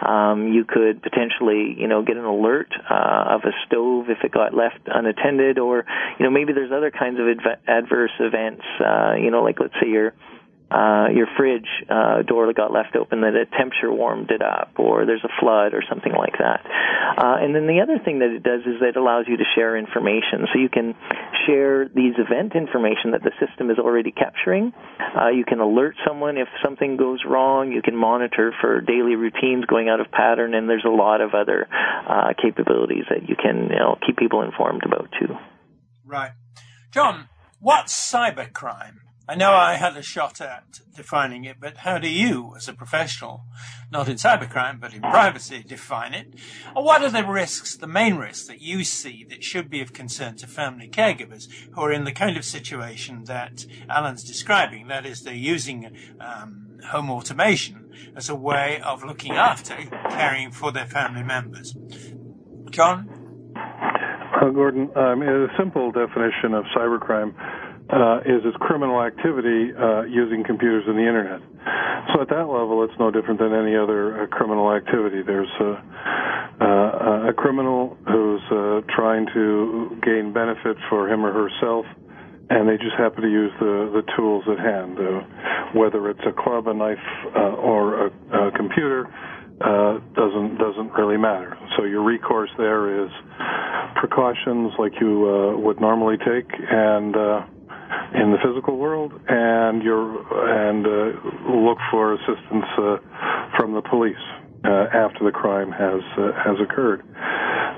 Um, 0.06 0.52
you 0.54 0.66
could 0.66 1.02
potentially, 1.02 1.76
you 1.78 1.88
know, 1.88 2.04
get 2.04 2.18
an 2.18 2.26
alert 2.26 2.70
uh, 2.90 3.36
of 3.36 3.42
a 3.44 3.52
stove 3.66 4.10
if 4.10 4.20
it 4.24 4.32
got 4.32 4.54
left 4.54 4.80
unattended, 4.88 5.60
or 5.60 5.86
you 6.20 6.26
know, 6.26 6.32
maybe 6.32 6.54
there's 6.54 6.72
other 6.72 6.92
kinds 6.92 7.20
of 7.20 7.28
adv- 7.28 7.60
adverse 7.68 8.14
events. 8.20 8.64
Uh, 8.80 9.16
you 9.16 9.32
know, 9.32 9.44
like 9.44 9.60
let's 9.60 9.74
say 9.82 9.90
you're 9.90 10.14
uh, 10.72 11.08
your 11.14 11.28
fridge 11.38 11.68
uh, 11.90 12.24
door 12.24 12.52
got 12.54 12.74
left 12.74 12.96
open, 12.96 13.22
that 13.22 13.36
a 13.36 13.46
temperature 13.46 13.92
warmed 13.92 14.32
it 14.32 14.42
up, 14.42 14.74
or 14.78 15.06
there's 15.06 15.24
a 15.24 15.34
flood 15.40 15.74
or 15.74 15.84
something 15.88 16.14
like 16.14 16.34
that. 16.40 16.66
Uh, 16.66 17.38
and 17.40 17.56
then 17.56 17.68
the 17.68 17.82
other 17.82 18.02
thing 18.04 18.20
that 18.20 18.30
it 18.30 18.44
does 18.44 18.62
is 18.62 18.82
it 18.82 18.98
allows 18.98 19.26
you 19.28 19.38
to 19.38 19.44
share 19.56 19.78
information. 19.78 20.48
So 20.52 20.60
you 20.60 20.70
can 20.70 20.96
share 21.46 21.88
these 21.88 22.14
event 22.18 22.56
information 22.56 23.12
that 23.12 23.22
the 23.22 23.32
system 23.40 23.70
is 23.70 23.78
already 23.78 24.12
capturing. 24.12 24.74
Uh, 25.00 25.30
you 25.30 25.46
can 25.46 25.60
alert 25.60 25.96
someone 26.06 26.38
if 26.38 26.48
something 26.64 26.98
goes 26.98 27.20
wrong. 27.26 27.72
You 27.72 27.82
can 27.82 27.96
monitor 27.96 28.54
for 28.60 28.82
daily 28.82 29.16
routines 29.16 29.66
going 29.66 29.88
out 29.88 30.00
of 30.00 30.12
pattern, 30.12 30.54
and 30.56 30.68
there's 30.68 30.86
a 30.86 30.90
lot 30.90 31.22
of 31.22 31.34
other 31.34 31.68
uh, 31.72 32.34
capabilities 32.42 33.06
that 33.10 33.30
you 33.30 33.36
can 33.36 33.70
you 33.70 33.80
know, 33.80 33.98
keep 34.06 34.18
people 34.18 34.42
informed 34.42 34.84
about 34.84 35.10
too. 35.20 35.36
Right. 36.06 36.32
John, 36.92 37.30
what's 37.60 37.94
cybercrime? 37.94 39.05
I 39.28 39.34
know 39.34 39.54
I 39.54 39.74
had 39.76 39.98
a 39.98 40.04
shot 40.04 40.40
at 40.40 40.82
defining 40.96 41.46
it, 41.46 41.58
but 41.60 41.78
how 41.78 41.98
do 41.98 42.08
you, 42.08 42.54
as 42.56 42.68
a 42.68 42.74
professional, 42.74 43.46
not 43.92 44.08
in 44.08 44.18
cybercrime, 44.18 44.80
but 44.80 44.94
in 44.94 45.02
privacy, 45.02 45.64
define 45.66 46.14
it? 46.14 46.36
Or 46.76 46.84
what 46.84 47.02
are 47.02 47.10
the 47.10 47.26
risks, 47.26 47.76
the 47.76 47.88
main 47.88 48.18
risks 48.18 48.48
that 48.48 48.62
you 48.62 48.84
see 48.84 49.26
that 49.30 49.44
should 49.44 49.68
be 49.68 49.82
of 49.82 49.94
concern 49.94 50.36
to 50.38 50.48
family 50.48 50.88
caregivers 50.88 51.52
who 51.72 51.82
are 51.82 51.92
in 51.92 52.04
the 52.04 52.12
kind 52.12 52.38
of 52.38 52.46
situation 52.46 53.24
that 53.24 53.66
Alan's 53.90 54.24
describing? 54.24 54.90
That 54.90 55.08
is, 55.08 55.24
they're 55.24 55.34
using 55.34 55.92
um, 56.20 56.78
home 56.90 57.10
automation 57.10 57.90
as 58.16 58.30
a 58.30 58.36
way 58.36 58.80
of 58.82 59.04
looking 59.04 59.34
after, 59.34 59.76
caring 60.10 60.52
for 60.52 60.72
their 60.72 60.86
family 60.86 61.24
members. 61.24 61.76
John? 62.70 63.10
Uh, 63.56 64.50
Gordon, 64.50 64.92
um, 64.96 65.24
a 65.24 65.48
simple 65.58 65.92
definition 65.92 66.54
of 66.54 66.66
cybercrime 66.78 67.34
is 68.26 68.42
its 68.46 68.58
criminal 68.60 69.02
activity 69.02 69.72
uh, 69.76 70.04
using 70.04 70.44
computers 70.44 70.84
and 70.88 70.98
the 70.98 71.08
internet. 71.08 71.42
So 72.14 72.22
at 72.22 72.30
that 72.30 72.48
level, 72.48 72.84
it's 72.84 72.98
no 73.00 73.12
different 73.12 73.40
than 73.40 73.54
any 73.54 73.76
other 73.76 74.24
uh, 74.24 74.28
criminal 74.28 74.74
activity. 74.74 75.22
There's 75.22 75.50
a, 75.60 75.72
uh, 76.62 77.30
a 77.30 77.34
criminal 77.34 77.98
who's 78.08 78.42
uh, 78.52 78.82
trying 78.96 79.28
to 79.34 79.98
gain 80.04 80.32
benefit 80.32 80.78
for 80.90 81.10
him 81.10 81.26
or 81.26 81.34
herself, 81.34 81.86
and 82.50 82.70
they 82.70 82.78
just 82.78 82.96
happen 82.98 83.24
to 83.24 83.30
use 83.30 83.52
the, 83.60 83.90
the 83.94 84.04
tools 84.16 84.44
at 84.48 84.60
hand, 84.60 85.00
uh, 85.00 85.22
whether 85.74 86.10
it's 86.10 86.22
a 86.28 86.32
club, 86.32 86.68
a 86.68 86.74
knife, 86.74 86.98
or 87.36 88.08
a, 88.08 88.52
computer. 88.52 89.10
Uh, 89.62 90.00
doesn't 90.16 90.58
doesn't 90.58 90.92
really 91.00 91.16
matter. 91.16 91.58
So 91.78 91.86
your 91.86 92.04
recourse 92.04 92.50
there 92.58 93.06
is 93.06 93.10
precautions 93.96 94.74
like 94.78 94.92
you 95.00 95.30
uh, 95.30 95.58
would 95.58 95.80
normally 95.80 96.18
take, 96.18 96.52
and 96.70 97.16
uh, 97.16 97.46
in 98.14 98.32
the 98.32 98.38
physical 98.44 98.78
world, 98.78 99.14
and 99.28 99.82
and 99.82 100.86
uh, 100.86 101.52
look 101.52 101.78
for 101.92 102.14
assistance 102.14 102.66
uh, 102.78 102.98
from 103.58 103.74
the 103.74 103.82
police 103.82 104.16
uh, 104.64 104.88
after 104.94 105.24
the 105.24 105.32
crime 105.32 105.72
has 105.72 106.02
uh, 106.18 106.32
has 106.34 106.58
occurred. 106.62 107.02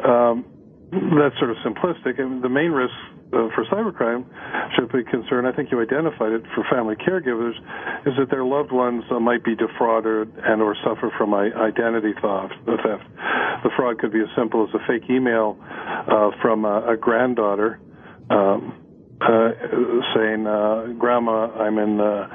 Um, 0.06 0.46
that's 0.92 1.38
sort 1.40 1.52
of 1.52 1.58
simplistic. 1.66 2.20
And 2.20 2.42
the 2.42 2.50
main 2.50 2.72
risk 2.72 2.94
uh, 3.34 3.50
for 3.56 3.66
cybercrime 3.68 4.24
should 4.76 4.92
be 4.92 5.04
concerned. 5.04 5.48
I 5.48 5.52
think 5.52 5.72
you 5.72 5.82
identified 5.82 6.32
it 6.32 6.44
for 6.56 6.64
family 6.72 6.96
caregivers, 6.96 7.58
is 8.08 8.14
that 8.18 8.30
their 8.32 8.46
loved 8.46 8.72
ones 8.72 9.04
uh, 9.12 9.20
might 9.20 9.44
be 9.44 9.54
defrauded 9.56 10.32
and 10.46 10.62
or 10.62 10.76
suffer 10.86 11.12
from 11.18 11.34
identity 11.34 12.14
theft. 12.22 12.54
The 12.66 13.70
fraud 13.76 14.00
could 14.00 14.14
be 14.14 14.22
as 14.22 14.30
simple 14.38 14.64
as 14.64 14.74
a 14.74 14.80
fake 14.88 15.10
email 15.10 15.58
from 16.42 16.64
a, 16.64 16.94
a 16.94 16.96
granddaughter. 16.96 17.80
Um, 18.30 18.87
uh, 19.20 19.50
saying, 20.16 20.46
uh, 20.46 20.94
"Grandma, 20.98 21.50
I'm 21.58 21.78
in 21.80 22.00
uh, 22.00 22.28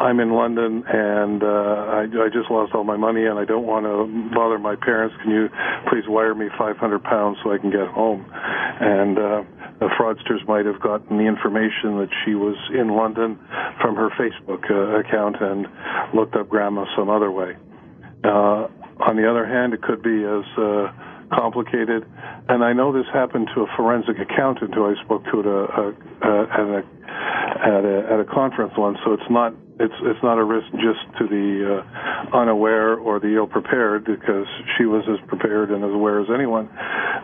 I'm 0.00 0.20
in 0.20 0.32
London 0.32 0.84
and 0.88 1.42
uh, 1.42 1.46
I, 1.46 2.02
I 2.02 2.28
just 2.32 2.50
lost 2.50 2.74
all 2.74 2.84
my 2.84 2.96
money 2.96 3.26
and 3.26 3.38
I 3.38 3.44
don't 3.44 3.66
want 3.66 3.84
to 3.84 4.34
bother 4.34 4.58
my 4.58 4.74
parents. 4.74 5.14
Can 5.22 5.30
you 5.30 5.48
please 5.90 6.04
wire 6.08 6.34
me 6.34 6.48
500 6.56 7.02
pounds 7.02 7.38
so 7.44 7.52
I 7.52 7.58
can 7.58 7.70
get 7.70 7.88
home?" 7.88 8.24
And 8.32 9.18
uh, 9.18 9.42
the 9.80 9.88
fraudsters 10.00 10.46
might 10.48 10.64
have 10.64 10.80
gotten 10.80 11.18
the 11.18 11.24
information 11.24 11.98
that 11.98 12.08
she 12.24 12.34
was 12.34 12.56
in 12.72 12.88
London 12.88 13.38
from 13.80 13.96
her 13.96 14.08
Facebook 14.10 14.64
uh, 14.70 15.00
account 15.00 15.36
and 15.40 15.66
looked 16.14 16.36
up 16.36 16.48
Grandma 16.48 16.86
some 16.96 17.10
other 17.10 17.30
way. 17.30 17.56
Uh, 18.24 18.68
on 19.00 19.16
the 19.16 19.28
other 19.28 19.46
hand, 19.46 19.72
it 19.72 19.82
could 19.82 20.02
be 20.02 20.24
as 20.24 20.44
uh, 20.56 20.92
complicated. 21.32 22.04
And 22.48 22.64
I 22.64 22.72
know 22.72 22.92
this 22.92 23.06
happened 23.12 23.48
to 23.54 23.62
a 23.62 23.66
forensic 23.76 24.18
accountant 24.18 24.74
who 24.74 24.86
I 24.86 24.94
spoke 25.04 25.24
to 25.24 25.40
at 25.40 25.46
a, 25.46 25.60
a, 25.70 26.42
at, 26.50 26.66
a 26.68 26.82
at 27.60 27.84
a 27.84 27.96
at 28.12 28.20
a 28.20 28.24
conference 28.24 28.72
once. 28.76 28.98
So 29.04 29.12
it's 29.12 29.30
not 29.30 29.54
it's 29.78 29.94
it's 30.02 30.22
not 30.22 30.38
a 30.38 30.44
risk 30.44 30.70
just 30.72 31.02
to 31.18 31.26
the 31.26 31.80
uh, 31.82 32.36
unaware 32.36 32.94
or 32.94 33.18
the 33.20 33.36
ill 33.36 33.46
prepared 33.46 34.04
because 34.04 34.46
she 34.76 34.84
was 34.84 35.04
as 35.08 35.18
prepared 35.28 35.70
and 35.70 35.84
as 35.84 35.90
aware 35.90 36.20
as 36.20 36.28
anyone. 36.32 36.68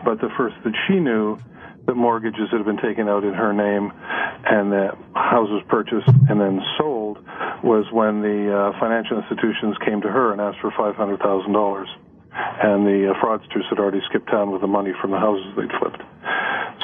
But 0.03 0.21
the 0.21 0.29
first 0.37 0.55
that 0.63 0.73
she 0.87 0.99
knew 0.99 1.37
that 1.85 1.95
mortgages 1.95 2.49
that 2.51 2.57
had 2.57 2.65
been 2.65 2.81
taken 2.83 3.07
out 3.07 3.23
in 3.23 3.33
her 3.33 3.53
name 3.53 3.93
and 4.45 4.71
that 4.73 4.97
houses 5.15 5.61
purchased 5.69 6.07
and 6.29 6.39
then 6.39 6.61
sold 6.77 7.17
was 7.63 7.85
when 7.91 8.21
the 8.21 8.51
uh, 8.51 8.79
financial 8.79 9.17
institutions 9.17 9.75
came 9.85 10.01
to 10.01 10.09
her 10.09 10.31
and 10.31 10.41
asked 10.41 10.59
for 10.59 10.71
five 10.77 10.95
hundred 10.95 11.19
thousand 11.19 11.53
dollars 11.53 11.87
and 12.37 12.85
the 12.85 13.11
uh, 13.11 13.23
fraudsters 13.23 13.67
had 13.69 13.79
already 13.79 14.01
skipped 14.09 14.29
town 14.29 14.51
with 14.51 14.61
the 14.61 14.67
money 14.67 14.91
from 15.01 15.11
the 15.11 15.17
houses 15.17 15.45
they'd 15.55 15.71
flipped. 15.79 16.01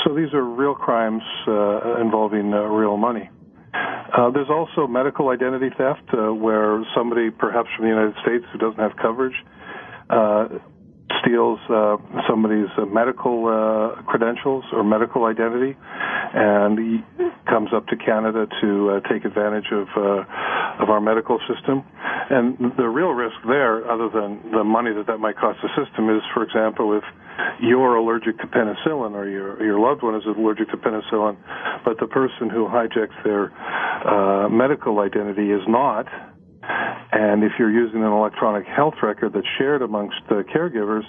So 0.04 0.14
these 0.16 0.34
are 0.34 0.44
real 0.44 0.76
crimes 0.76 1.24
uh, 1.48 2.02
involving 2.02 2.54
uh, 2.54 2.64
real 2.64 2.98
money. 2.98 3.30
Uh, 3.74 4.30
there's 4.32 4.50
also 4.50 4.88
medical 4.88 5.30
identity 5.30 5.70
theft, 5.76 6.04
uh, 6.14 6.34
where 6.34 6.84
somebody, 6.96 7.32
perhaps 7.32 7.70
from 7.76 7.86
the 7.86 7.90
United 7.90 8.14
States, 8.22 8.46
who 8.52 8.60
doesn't 8.60 8.80
have 8.80 8.96
coverage, 8.98 9.36
uh, 10.10 10.48
steals 11.24 11.60
uh, 11.70 11.98
somebody's 12.28 12.70
uh, 12.78 12.86
medical 12.86 13.48
uh, 13.48 14.02
credentials 14.04 14.64
or 14.74 14.84
medical 14.84 15.26
identity, 15.26 15.76
and 16.34 16.78
he 16.78 17.00
comes 17.48 17.70
up 17.74 17.88
to 17.88 17.96
Canada 17.96 18.48
to 18.62 18.90
uh, 18.90 19.00
take 19.10 19.26
advantage 19.26 19.72
of 19.72 19.88
uh, 19.96 20.84
of 20.84 20.90
our 20.90 21.02
medical 21.02 21.40
system. 21.48 21.84
And 22.30 22.58
the 22.78 22.88
real 22.88 23.12
risk 23.12 23.36
there, 23.48 23.90
other 23.90 24.10
than 24.10 24.52
the 24.52 24.64
money 24.64 24.94
that 24.94 25.08
that 25.08 25.20
might 25.20 25.38
cost 25.38 25.60
the 25.62 25.70
system, 25.76 26.10
is, 26.10 26.22
for 26.34 26.44
example, 26.44 26.98
if 26.98 27.04
you're 27.62 27.96
allergic 27.96 28.38
to 28.40 28.48
penicillin 28.48 29.14
or 29.14 29.28
your 29.28 29.64
your 29.64 29.80
loved 29.80 30.04
one 30.04 30.16
is 30.16 30.24
allergic 30.26 30.70
to 30.70 30.78
penicillin, 30.78 31.38
but 31.86 32.00
the 32.00 32.08
person 32.08 32.50
who 32.50 32.68
hijacks 32.68 33.16
their 33.24 33.52
uh, 34.08 34.50
medical 34.50 35.00
identity 35.00 35.52
is 35.52 35.62
not 35.68 36.08
and 37.12 37.44
if 37.44 37.54
you're 37.60 37.72
using 37.72 38.02
an 38.04 38.12
electronic 38.12 38.66
health 38.66 38.96
record 39.02 39.34
that's 39.34 39.48
shared 39.58 39.82
amongst 39.82 40.22
uh, 40.30 40.44
caregivers, 40.56 41.04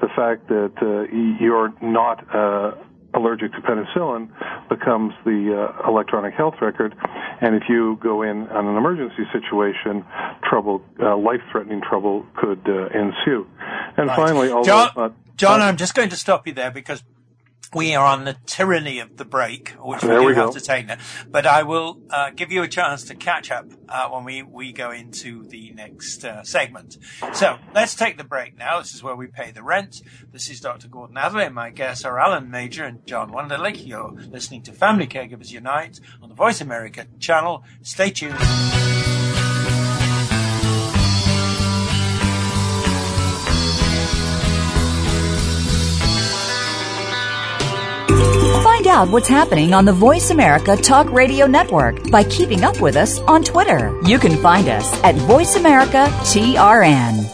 the 0.00 0.08
fact 0.16 0.48
that 0.48 0.72
uh, 0.82 1.42
you're 1.42 1.72
not 1.82 2.24
uh, 2.34 2.72
allergic 3.14 3.52
to 3.52 3.60
penicillin 3.60 4.28
becomes 4.68 5.12
the 5.24 5.68
uh, 5.84 5.88
electronic 5.88 6.34
health 6.34 6.54
record. 6.60 6.94
And 7.40 7.54
if 7.54 7.64
you 7.68 7.98
go 8.02 8.22
in 8.22 8.48
on 8.48 8.66
an 8.66 8.76
emergency 8.76 9.24
situation, 9.32 10.04
trouble, 10.48 10.82
uh, 11.00 11.16
life-threatening 11.16 11.82
trouble 11.82 12.26
could 12.36 12.60
uh, 12.68 12.86
ensue. 12.86 13.46
And 13.96 14.08
right. 14.08 14.16
finally, 14.16 14.50
although 14.50 14.66
John, 14.66 14.90
not 14.96 15.36
John, 15.36 15.60
I'm 15.60 15.76
just 15.76 15.94
going 15.94 16.10
to 16.10 16.16
stop 16.16 16.46
you 16.46 16.52
there 16.52 16.70
because 16.70 17.02
we 17.74 17.94
are 17.94 18.04
on 18.06 18.24
the 18.24 18.36
tyranny 18.46 18.98
of 19.00 19.16
the 19.16 19.24
break, 19.24 19.70
which 19.78 20.00
There 20.02 20.20
we 20.20 20.26
we 20.26 20.32
do 20.34 20.40
have 20.40 20.48
go. 20.48 20.52
to 20.54 20.60
take 20.60 20.86
now. 20.86 20.98
But 21.28 21.46
I 21.46 21.62
will 21.62 22.00
uh, 22.10 22.30
give 22.30 22.50
you 22.52 22.62
a 22.62 22.68
chance 22.68 23.04
to 23.04 23.14
catch 23.14 23.50
up 23.50 23.66
uh, 23.88 24.08
when 24.08 24.24
we, 24.24 24.42
we 24.42 24.72
go 24.72 24.90
into 24.90 25.44
the 25.44 25.72
next 25.72 26.24
uh, 26.24 26.42
segment. 26.42 26.96
So 27.32 27.58
let's 27.74 27.94
take 27.94 28.18
the 28.18 28.24
break 28.24 28.56
now. 28.58 28.78
This 28.80 28.94
is 28.94 29.02
where 29.02 29.16
we 29.16 29.26
pay 29.26 29.50
the 29.50 29.62
rent. 29.62 30.02
This 30.32 30.48
is 30.48 30.60
Dr. 30.60 30.88
Gordon 30.88 31.16
Atherley. 31.16 31.48
My 31.50 31.70
guests 31.70 32.04
are 32.04 32.18
Alan 32.18 32.50
Majer 32.50 32.86
and 32.86 33.06
John 33.06 33.30
Wunderlich. 33.32 33.86
You're 33.86 34.12
listening 34.12 34.62
to 34.62 34.72
Family 34.72 35.06
Caregivers 35.06 35.50
Unite 35.50 36.00
on 36.22 36.28
the 36.28 36.34
Voice 36.34 36.60
America 36.60 37.06
channel. 37.18 37.64
Stay 37.82 38.10
tuned. 38.10 38.36
Out 48.96 49.10
what's 49.10 49.28
happening 49.28 49.74
on 49.74 49.84
the 49.84 49.92
Voice 49.92 50.30
America 50.30 50.74
Talk 50.74 51.12
Radio 51.12 51.46
Network 51.46 52.10
by 52.10 52.24
keeping 52.24 52.64
up 52.64 52.80
with 52.80 52.96
us 52.96 53.18
on 53.20 53.44
Twitter. 53.44 53.94
You 54.04 54.18
can 54.18 54.40
find 54.40 54.68
us 54.68 54.90
at 55.04 55.14
Voice 55.16 55.56
America 55.56 56.06
TRN. 56.24 57.30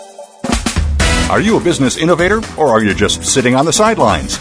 Are 1.31 1.40
you 1.40 1.57
a 1.57 1.61
business 1.61 1.97
innovator 1.97 2.40
or 2.59 2.71
are 2.71 2.83
you 2.83 2.95
just 2.95 3.23
sitting 3.23 3.54
on 3.54 3.64
the 3.64 3.73
sidelines? 3.73 4.40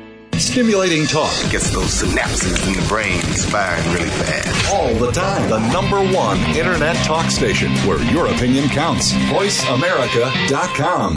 Stimulating 0.37 1.05
talk 1.05 1.31
Gets 1.51 1.69
those 1.71 2.01
synapses 2.01 2.65
in 2.67 2.73
the 2.73 2.81
brain 2.87 3.21
firing 3.21 3.93
really 3.93 4.09
fast. 4.09 4.73
all 4.73 4.93
the 4.95 5.11
time. 5.11 5.47
The 5.49 5.59
number 5.71 5.99
one 6.15 6.39
internet 6.55 6.95
talk 7.05 7.29
station 7.29 7.69
where 7.87 8.01
your 8.11 8.25
opinion 8.27 8.67
counts. 8.69 9.11
VoiceAmerica.com. 9.13 11.15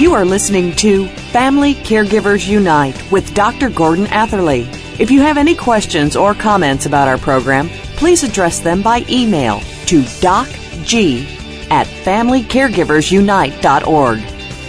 You 0.00 0.14
are 0.14 0.24
listening 0.24 0.74
to 0.76 1.06
Family 1.08 1.74
Caregivers 1.74 2.46
Unite 2.48 3.10
with 3.12 3.34
Dr. 3.34 3.68
Gordon 3.70 4.06
Atherley. 4.06 4.66
If 4.98 5.10
you 5.10 5.20
have 5.22 5.36
any 5.38 5.54
questions 5.54 6.16
or 6.16 6.34
comments 6.34 6.86
about 6.86 7.08
our 7.08 7.18
program, 7.18 7.68
please 7.96 8.22
address 8.22 8.60
them 8.60 8.82
by 8.82 9.04
email 9.08 9.60
to 9.86 10.02
docg 10.02 11.24
at 11.70 11.86
familycaregiversunite.org. 11.86 14.18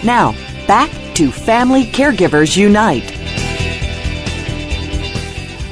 Now, 0.03 0.33
back 0.67 0.91
to 1.15 1.31
Family 1.31 1.85
Caregivers 1.85 2.57
Unite. 2.57 3.09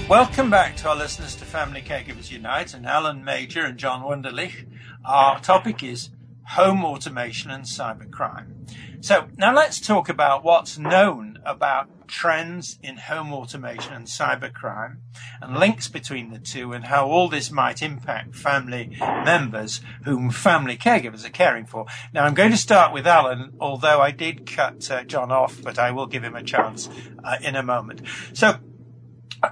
Welcome 0.07 0.49
back 0.49 0.77
to 0.77 0.87
our 0.87 0.95
listeners 0.95 1.35
to 1.35 1.43
Family 1.43 1.81
Caregivers 1.81 2.31
Unite 2.31 2.73
and 2.73 2.85
Alan 2.85 3.25
Majer 3.25 3.65
and 3.65 3.77
John 3.77 4.03
Wunderlich. 4.03 4.65
Our 5.03 5.41
topic 5.41 5.83
is 5.83 6.11
home 6.47 6.85
automation 6.85 7.51
and 7.51 7.65
cybercrime. 7.65 8.69
So 9.01 9.27
now 9.35 9.53
let's 9.53 9.81
talk 9.81 10.07
about 10.07 10.45
what's 10.45 10.77
known 10.77 11.39
about 11.45 12.00
trends 12.11 12.77
in 12.83 12.97
home 12.97 13.33
automation 13.33 13.93
and 13.93 14.05
cybercrime 14.05 14.97
and 15.41 15.57
links 15.57 15.87
between 15.87 16.29
the 16.29 16.37
two 16.37 16.73
and 16.73 16.85
how 16.85 17.07
all 17.07 17.29
this 17.29 17.49
might 17.49 17.81
impact 17.81 18.35
family 18.35 18.95
members 18.99 19.81
whom 20.03 20.29
family 20.29 20.77
caregivers 20.77 21.25
are 21.25 21.29
caring 21.29 21.65
for. 21.65 21.85
Now 22.13 22.25
I'm 22.25 22.33
going 22.33 22.51
to 22.51 22.57
start 22.57 22.93
with 22.93 23.07
Alan, 23.07 23.53
although 23.59 24.01
I 24.01 24.11
did 24.11 24.45
cut 24.45 24.91
uh, 24.91 25.03
John 25.05 25.31
off, 25.31 25.61
but 25.63 25.79
I 25.79 25.91
will 25.91 26.05
give 26.05 26.23
him 26.23 26.35
a 26.35 26.43
chance 26.43 26.89
uh, 27.23 27.37
in 27.41 27.55
a 27.55 27.63
moment. 27.63 28.01
So 28.33 28.57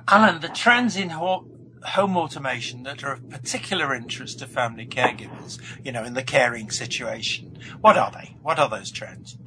Alan, 0.07 0.41
the 0.41 0.49
trends 0.49 0.95
in 0.97 1.09
ho- 1.09 1.47
home 1.83 2.17
automation 2.17 2.83
that 2.83 3.03
are 3.03 3.13
of 3.13 3.29
particular 3.29 3.93
interest 3.95 4.39
to 4.39 4.47
family 4.47 4.85
caregivers, 4.85 5.59
you 5.83 5.91
know, 5.91 6.03
in 6.03 6.13
the 6.13 6.23
caring 6.23 6.69
situation, 6.69 7.48
what 7.81 7.97
are 7.97 8.11
they? 8.11 8.35
What 8.41 8.59
are 8.59 8.69
those 8.69 8.91
trends? 8.91 9.37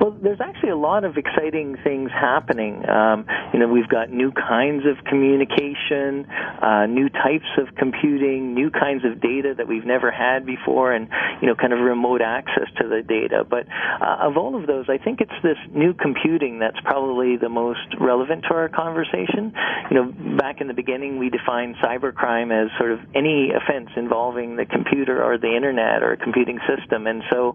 Well, 0.00 0.16
there's 0.22 0.40
actually 0.40 0.70
a 0.70 0.76
lot 0.76 1.04
of 1.04 1.16
exciting 1.16 1.76
things 1.84 2.10
happening. 2.10 2.88
Um, 2.88 3.26
you 3.52 3.58
know, 3.58 3.68
we've 3.68 3.88
got 3.88 4.10
new 4.10 4.32
kinds 4.32 4.84
of 4.86 5.04
communication, 5.04 6.26
uh, 6.62 6.86
new 6.86 7.08
types 7.10 7.48
of 7.58 7.74
computing, 7.76 8.54
new 8.54 8.70
kinds 8.70 9.04
of 9.04 9.20
data 9.20 9.54
that 9.56 9.68
we've 9.68 9.84
never 9.84 10.10
had 10.10 10.46
before, 10.46 10.92
and 10.92 11.08
you 11.42 11.48
know, 11.48 11.54
kind 11.54 11.72
of 11.72 11.80
remote 11.80 12.22
access 12.22 12.68
to 12.78 12.88
the 12.88 13.02
data. 13.02 13.44
But 13.48 13.66
uh, 14.00 14.28
of 14.28 14.36
all 14.36 14.58
of 14.58 14.66
those, 14.66 14.86
I 14.88 14.96
think 14.96 15.20
it's 15.20 15.36
this 15.42 15.58
new 15.74 15.92
computing 15.92 16.58
that's 16.60 16.80
probably 16.82 17.36
the 17.36 17.48
most 17.48 17.94
relevant 18.00 18.44
to 18.48 18.54
our 18.54 18.68
conversation. 18.68 19.52
You 19.90 19.96
know, 19.96 20.36
back 20.38 20.60
in 20.60 20.68
the 20.68 20.74
beginning, 20.74 21.18
we 21.18 21.28
defined 21.28 21.76
cybercrime 21.76 22.52
as 22.52 22.70
sort 22.78 22.92
of 22.92 23.00
any 23.14 23.50
offense 23.52 23.90
involving 23.96 24.56
the 24.56 24.64
computer 24.64 25.22
or 25.22 25.36
the 25.36 25.54
internet 25.54 26.02
or 26.02 26.12
a 26.12 26.16
computing 26.16 26.58
system, 26.64 27.06
and 27.06 27.22
so 27.30 27.54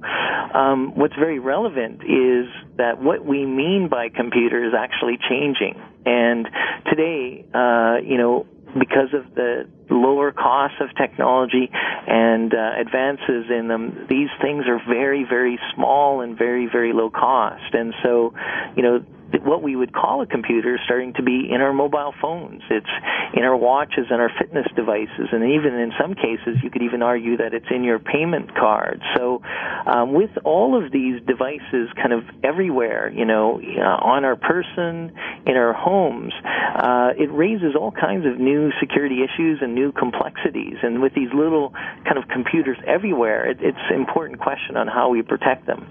um, 0.53 0.93
what's 0.95 1.15
very 1.15 1.39
relevant 1.39 2.01
is 2.03 2.47
that 2.77 3.01
what 3.01 3.25
we 3.25 3.45
mean 3.45 3.87
by 3.89 4.09
computer 4.09 4.63
is 4.65 4.73
actually 4.77 5.17
changing. 5.29 5.81
And 6.05 6.47
today, 6.89 7.45
uh, 7.53 7.97
you 8.03 8.17
know, 8.17 8.45
because 8.77 9.13
of 9.13 9.33
the 9.35 9.67
lower 9.89 10.31
costs 10.31 10.77
of 10.81 10.89
technology 10.97 11.69
and 11.71 12.53
uh, 12.53 12.71
advances 12.79 13.45
in 13.49 13.67
them, 13.67 14.05
these 14.09 14.29
things 14.41 14.65
are 14.67 14.81
very, 14.87 15.23
very 15.23 15.57
small 15.73 16.21
and 16.21 16.37
very, 16.37 16.67
very 16.67 16.91
low 16.91 17.09
cost. 17.09 17.73
And 17.73 17.93
so, 18.03 18.33
you 18.75 18.83
know, 18.83 19.05
what 19.45 19.61
we 19.61 19.75
would 19.75 19.93
call 19.93 20.21
a 20.21 20.25
computer 20.25 20.75
is 20.75 20.81
starting 20.85 21.13
to 21.13 21.23
be 21.23 21.49
in 21.51 21.61
our 21.61 21.73
mobile 21.73 22.13
phones. 22.21 22.61
It's 22.69 22.89
in 23.33 23.43
our 23.43 23.55
watches 23.55 24.07
and 24.09 24.19
our 24.19 24.31
fitness 24.39 24.65
devices, 24.75 25.29
and 25.31 25.53
even 25.53 25.75
in 25.75 25.91
some 25.99 26.15
cases, 26.15 26.57
you 26.63 26.69
could 26.69 26.81
even 26.81 27.01
argue 27.01 27.37
that 27.37 27.53
it's 27.53 27.65
in 27.69 27.83
your 27.83 27.99
payment 27.99 28.55
card. 28.55 29.01
So, 29.15 29.41
um, 29.85 30.13
with 30.13 30.31
all 30.43 30.81
of 30.81 30.91
these 30.91 31.21
devices 31.27 31.89
kind 31.95 32.13
of 32.13 32.23
everywhere, 32.43 33.11
you 33.13 33.25
know, 33.25 33.61
uh, 33.61 33.81
on 33.81 34.25
our 34.25 34.35
person, 34.35 35.13
in 35.45 35.55
our 35.55 35.73
homes, 35.73 36.33
uh, 36.43 37.13
it 37.17 37.31
raises 37.31 37.75
all 37.79 37.91
kinds 37.91 38.25
of 38.25 38.39
new 38.39 38.71
security 38.79 39.19
issues 39.23 39.59
and 39.61 39.75
new 39.75 39.91
complexities. 39.91 40.77
And 40.81 41.01
with 41.01 41.13
these 41.13 41.29
little 41.33 41.71
kind 42.03 42.17
of 42.17 42.27
computers 42.29 42.77
everywhere, 42.87 43.49
it, 43.49 43.57
it's 43.61 43.77
an 43.89 43.99
important 43.99 44.39
question 44.39 44.75
on 44.75 44.87
how 44.87 45.09
we 45.09 45.21
protect 45.21 45.67
them. 45.67 45.87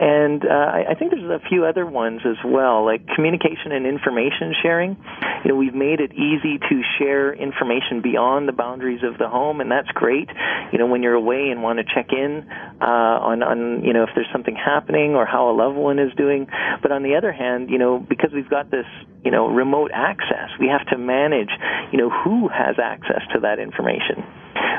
And 0.00 0.44
uh, 0.44 0.48
I, 0.48 0.84
I 0.90 0.94
think 0.94 1.12
there's 1.12 1.30
a 1.30 1.42
few 1.48 1.64
other 1.64 1.86
ones 1.86 2.22
as 2.26 2.36
well, 2.44 2.84
like 2.84 3.06
communication 3.14 3.70
and 3.70 3.86
information 3.86 4.54
sharing. 4.62 4.96
You 5.44 5.50
know, 5.50 5.56
we've 5.56 5.74
made 5.74 6.00
it 6.00 6.12
easy 6.12 6.58
to 6.58 6.82
share 6.98 7.32
information 7.32 8.02
beyond 8.02 8.48
the 8.48 8.52
boundaries 8.52 9.02
of 9.04 9.18
the 9.18 9.28
home, 9.28 9.60
and 9.60 9.70
that's 9.70 9.88
great. 9.94 10.28
You 10.72 10.78
know, 10.78 10.86
when 10.86 11.02
you're 11.02 11.14
away 11.14 11.50
and 11.50 11.62
want 11.62 11.78
to 11.78 11.84
check 11.84 12.12
in 12.12 12.46
uh, 12.80 12.84
on, 12.84 13.42
on, 13.42 13.84
you 13.84 13.92
know, 13.92 14.02
if 14.02 14.10
there's 14.14 14.30
something 14.32 14.56
happening 14.56 15.14
or 15.14 15.26
how 15.26 15.50
a 15.50 15.54
loved 15.54 15.76
one 15.76 15.98
is 15.98 16.12
doing. 16.16 16.46
But 16.82 16.90
on 16.90 17.02
the 17.02 17.14
other 17.16 17.32
hand, 17.32 17.70
you 17.70 17.78
know, 17.78 17.98
because 17.98 18.30
we've 18.34 18.50
got 18.50 18.70
this, 18.70 18.86
you 19.24 19.30
know, 19.30 19.48
remote 19.48 19.90
access, 19.94 20.50
we 20.58 20.68
have 20.68 20.86
to 20.88 20.98
manage, 20.98 21.50
you 21.92 21.98
know, 21.98 22.10
who 22.10 22.48
has 22.48 22.76
access 22.82 23.22
to 23.34 23.40
that 23.40 23.58
information. 23.58 24.24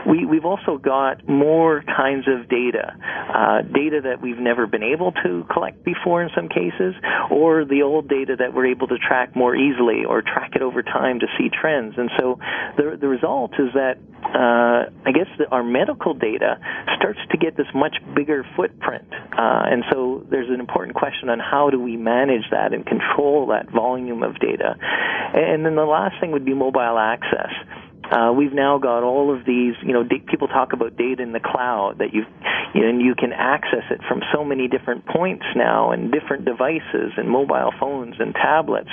We, 0.06 0.26
we've 0.26 0.46
also 0.46 0.78
got 0.78 1.28
more 1.28 1.84
kinds 1.84 2.28
of 2.28 2.48
data, 2.50 2.96
uh, 3.34 3.62
data 3.62 4.02
that 4.04 4.22
we've 4.22 4.38
never 4.38 4.68
been 4.68 4.84
able 4.84 5.12
to 5.24 5.46
collect 5.52 5.84
before 5.84 6.22
in 6.22 6.30
some 6.36 6.48
cases, 6.48 6.94
or 7.32 7.66
the 7.66 7.82
old 7.82 8.08
data 8.08 8.36
that 8.38 8.54
we're 8.54 8.68
able 8.68 8.88
to 8.88 8.98
track 8.98 9.36
more 9.36 9.56
easily 9.56 10.06
or 10.06 10.22
track 10.22 10.52
it 10.56 10.62
over 10.62 10.84
time 10.84 11.20
to 11.20 11.28
see 11.38 11.50
trends. 11.50 11.96
And 11.98 12.10
so 12.20 12.40
the, 12.78 12.98
the 13.00 13.08
result 13.08 13.54
is 13.60 13.74
that 13.74 13.98
uh, 14.26 14.90
I 15.06 15.12
guess 15.12 15.28
that 15.38 15.52
our 15.52 15.64
medical 15.64 16.14
data 16.14 16.58
starts 16.98 17.20
to 17.32 17.38
get 17.38 17.56
this 17.58 17.68
much 17.74 17.96
bigger 18.16 18.46
footprint. 18.56 19.08
Uh, 19.12 19.70
and 19.70 19.84
so 19.92 20.26
there's 20.30 20.50
an 20.50 20.60
important 20.60 20.96
question 20.96 21.30
on 21.30 21.40
how 21.40 21.70
do 21.70 21.80
we 21.80 21.96
manage 21.98 22.44
that 22.52 22.74
and 22.74 22.86
control 22.86 23.48
that 23.48 23.70
volume 23.72 24.24
of 24.24 24.40
data. 24.40 24.76
And 24.82 25.66
then 25.66 25.76
the 25.76 25.86
last 25.86 26.16
thing 26.20 26.32
would 26.32 26.46
be 26.46 26.54
mobile 26.54 26.98
access. 26.98 27.54
Uh, 28.12 28.32
we've 28.32 28.54
now 28.54 28.78
got 28.78 29.04
all 29.04 29.36
of 29.36 29.46
these, 29.46 29.76
you 29.84 29.94
know, 29.94 30.04
d- 30.04 30.24
people 30.28 30.48
talk 30.48 30.74
about 30.74 30.96
data 30.96 31.24
in 31.24 31.32
the 31.32 31.40
cloud 31.40 31.98
that 32.00 32.14
you, 32.14 32.24
and 32.74 33.02
you 33.02 33.16
can 33.16 33.34
access 33.34 33.84
it 33.90 34.02
from 34.08 34.22
so 34.34 34.44
many 34.44 34.68
different 34.68 35.06
points 35.06 35.46
now 35.56 35.92
and 35.92 36.12
different 36.12 36.46
devices 36.46 37.14
and 37.18 37.30
mobile 37.30 37.74
phones 37.80 38.16
and 38.20 38.34
tablets. 38.34 38.90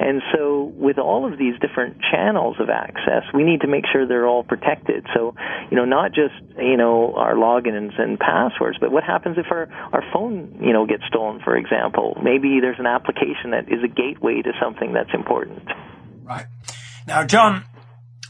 And 0.00 0.22
so 0.34 0.72
with 0.76 0.98
all 0.98 1.30
of 1.30 1.38
these 1.38 1.58
different 1.60 1.98
channels 2.10 2.56
of 2.60 2.68
access, 2.70 3.24
we 3.34 3.44
need 3.44 3.60
to 3.62 3.66
make 3.66 3.84
sure 3.90 4.06
they're 4.06 4.26
all 4.26 4.44
protected. 4.44 5.06
So, 5.14 5.34
you 5.70 5.76
know, 5.76 5.84
not 5.84 6.12
just, 6.12 6.34
you 6.58 6.76
know, 6.76 7.14
our 7.16 7.34
logins 7.34 8.00
and 8.00 8.18
passwords, 8.18 8.78
but 8.80 8.90
what 8.90 9.04
happens 9.04 9.36
if 9.38 9.46
our, 9.50 9.68
our 9.92 10.02
phone, 10.12 10.58
you 10.60 10.72
know, 10.72 10.86
gets 10.86 11.04
stolen, 11.06 11.40
for 11.44 11.56
example? 11.56 12.18
Maybe 12.22 12.60
there's 12.60 12.78
an 12.78 12.86
application 12.86 13.50
that 13.52 13.68
is 13.68 13.82
a 13.84 13.88
gateway 13.88 14.42
to 14.42 14.52
something 14.60 14.92
that's 14.92 15.12
important. 15.14 15.68
Right. 16.24 16.46
Now, 17.06 17.24
John, 17.24 17.64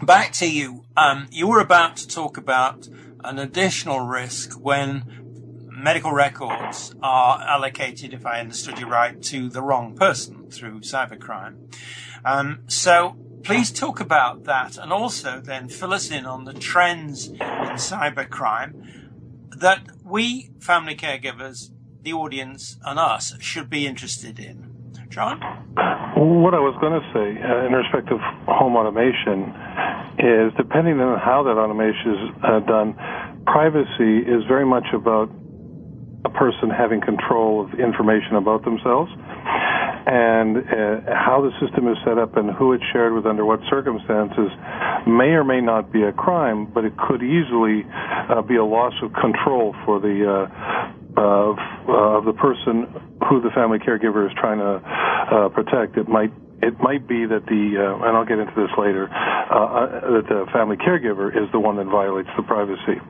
back 0.06 0.32
to 0.34 0.50
you. 0.50 0.84
Um, 0.96 1.28
you 1.30 1.46
were 1.46 1.60
about 1.60 1.96
to 1.98 2.08
talk 2.08 2.36
about 2.36 2.88
an 3.22 3.38
additional 3.38 4.00
risk 4.00 4.52
when 4.52 5.68
medical 5.70 6.12
records 6.12 6.94
are 7.02 7.40
allocated, 7.40 8.12
if 8.12 8.26
I 8.26 8.40
understood 8.40 8.78
you 8.78 8.86
right, 8.86 9.20
to 9.24 9.48
the 9.48 9.62
wrong 9.62 9.96
person 9.96 10.50
through 10.50 10.80
cybercrime. 10.80 11.56
Um, 12.24 12.60
so 12.66 13.16
please 13.42 13.70
talk 13.70 14.00
about 14.00 14.44
that 14.44 14.76
and 14.76 14.92
also 14.92 15.40
then 15.40 15.68
fill 15.68 15.94
us 15.94 16.10
in 16.10 16.26
on 16.26 16.44
the 16.44 16.52
trends 16.52 17.28
in 17.28 17.38
cybercrime 17.38 18.86
that 19.56 19.82
we 20.04 20.50
family 20.60 20.94
caregivers, 20.94 21.70
the 22.02 22.12
audience 22.12 22.78
and 22.84 22.98
us 22.98 23.34
should 23.40 23.68
be 23.68 23.86
interested 23.86 24.38
in. 24.38 24.70
John? 25.10 25.40
What 26.14 26.54
I 26.54 26.62
was 26.62 26.78
going 26.80 26.94
to 26.94 27.02
say 27.10 27.34
uh, 27.42 27.66
in 27.66 27.72
respect 27.74 28.12
of 28.14 28.20
home 28.46 28.76
automation 28.76 29.50
is 30.20 30.52
depending 30.56 31.00
on 31.00 31.18
how 31.18 31.42
that 31.42 31.56
automation 31.56 32.12
is 32.12 32.22
uh, 32.44 32.60
done, 32.60 32.94
privacy 33.46 34.20
is 34.20 34.44
very 34.46 34.66
much 34.66 34.86
about 34.92 35.32
a 36.24 36.30
person 36.30 36.68
having 36.68 37.00
control 37.00 37.64
of 37.64 37.72
information 37.80 38.36
about 38.36 38.64
themselves 38.64 39.10
and 40.06 40.58
uh, 40.58 41.00
how 41.16 41.40
the 41.40 41.52
system 41.60 41.88
is 41.88 41.96
set 42.04 42.18
up 42.18 42.36
and 42.36 42.50
who 42.56 42.72
it's 42.72 42.84
shared 42.92 43.12
with 43.12 43.24
under 43.24 43.44
what 43.44 43.60
circumstances 43.68 44.52
may 45.06 45.32
or 45.32 45.44
may 45.44 45.60
not 45.60 45.92
be 45.92 46.02
a 46.02 46.12
crime, 46.12 46.66
but 46.66 46.84
it 46.84 46.92
could 46.96 47.22
easily 47.22 47.84
uh, 48.28 48.42
be 48.42 48.56
a 48.56 48.64
loss 48.64 48.94
of 49.02 49.12
control 49.14 49.74
for 49.84 50.00
the 50.00 50.24
uh, 50.24 51.20
of, 51.20 51.58
of 51.88 52.24
the 52.24 52.32
person 52.32 52.86
who 53.28 53.40
the 53.40 53.50
family 53.54 53.78
caregiver 53.78 54.26
is 54.26 54.32
trying 54.36 54.58
to 54.58 54.80
uh, 54.80 55.48
protect. 55.50 55.96
It 55.96 56.08
might 56.08 56.32
it 56.62 56.76
might 56.80 57.08
be 57.08 57.24
that 57.24 57.46
the 57.48 57.64
uh, 57.80 58.04
and 58.06 58.16
I'll 58.16 58.28
get 58.28 58.38
into 58.38 58.52
this 58.52 58.70
later 58.76 59.08
uh, 59.08 59.56
uh, 59.56 60.20
that 60.20 60.26
the 60.28 60.44
family 60.52 60.76
caregiver 60.76 61.32
is 61.32 61.48
the 61.52 61.60
one 61.60 61.76
that 61.76 61.88
violates 61.88 62.28
the 62.36 62.44
privacy. 62.44 63.00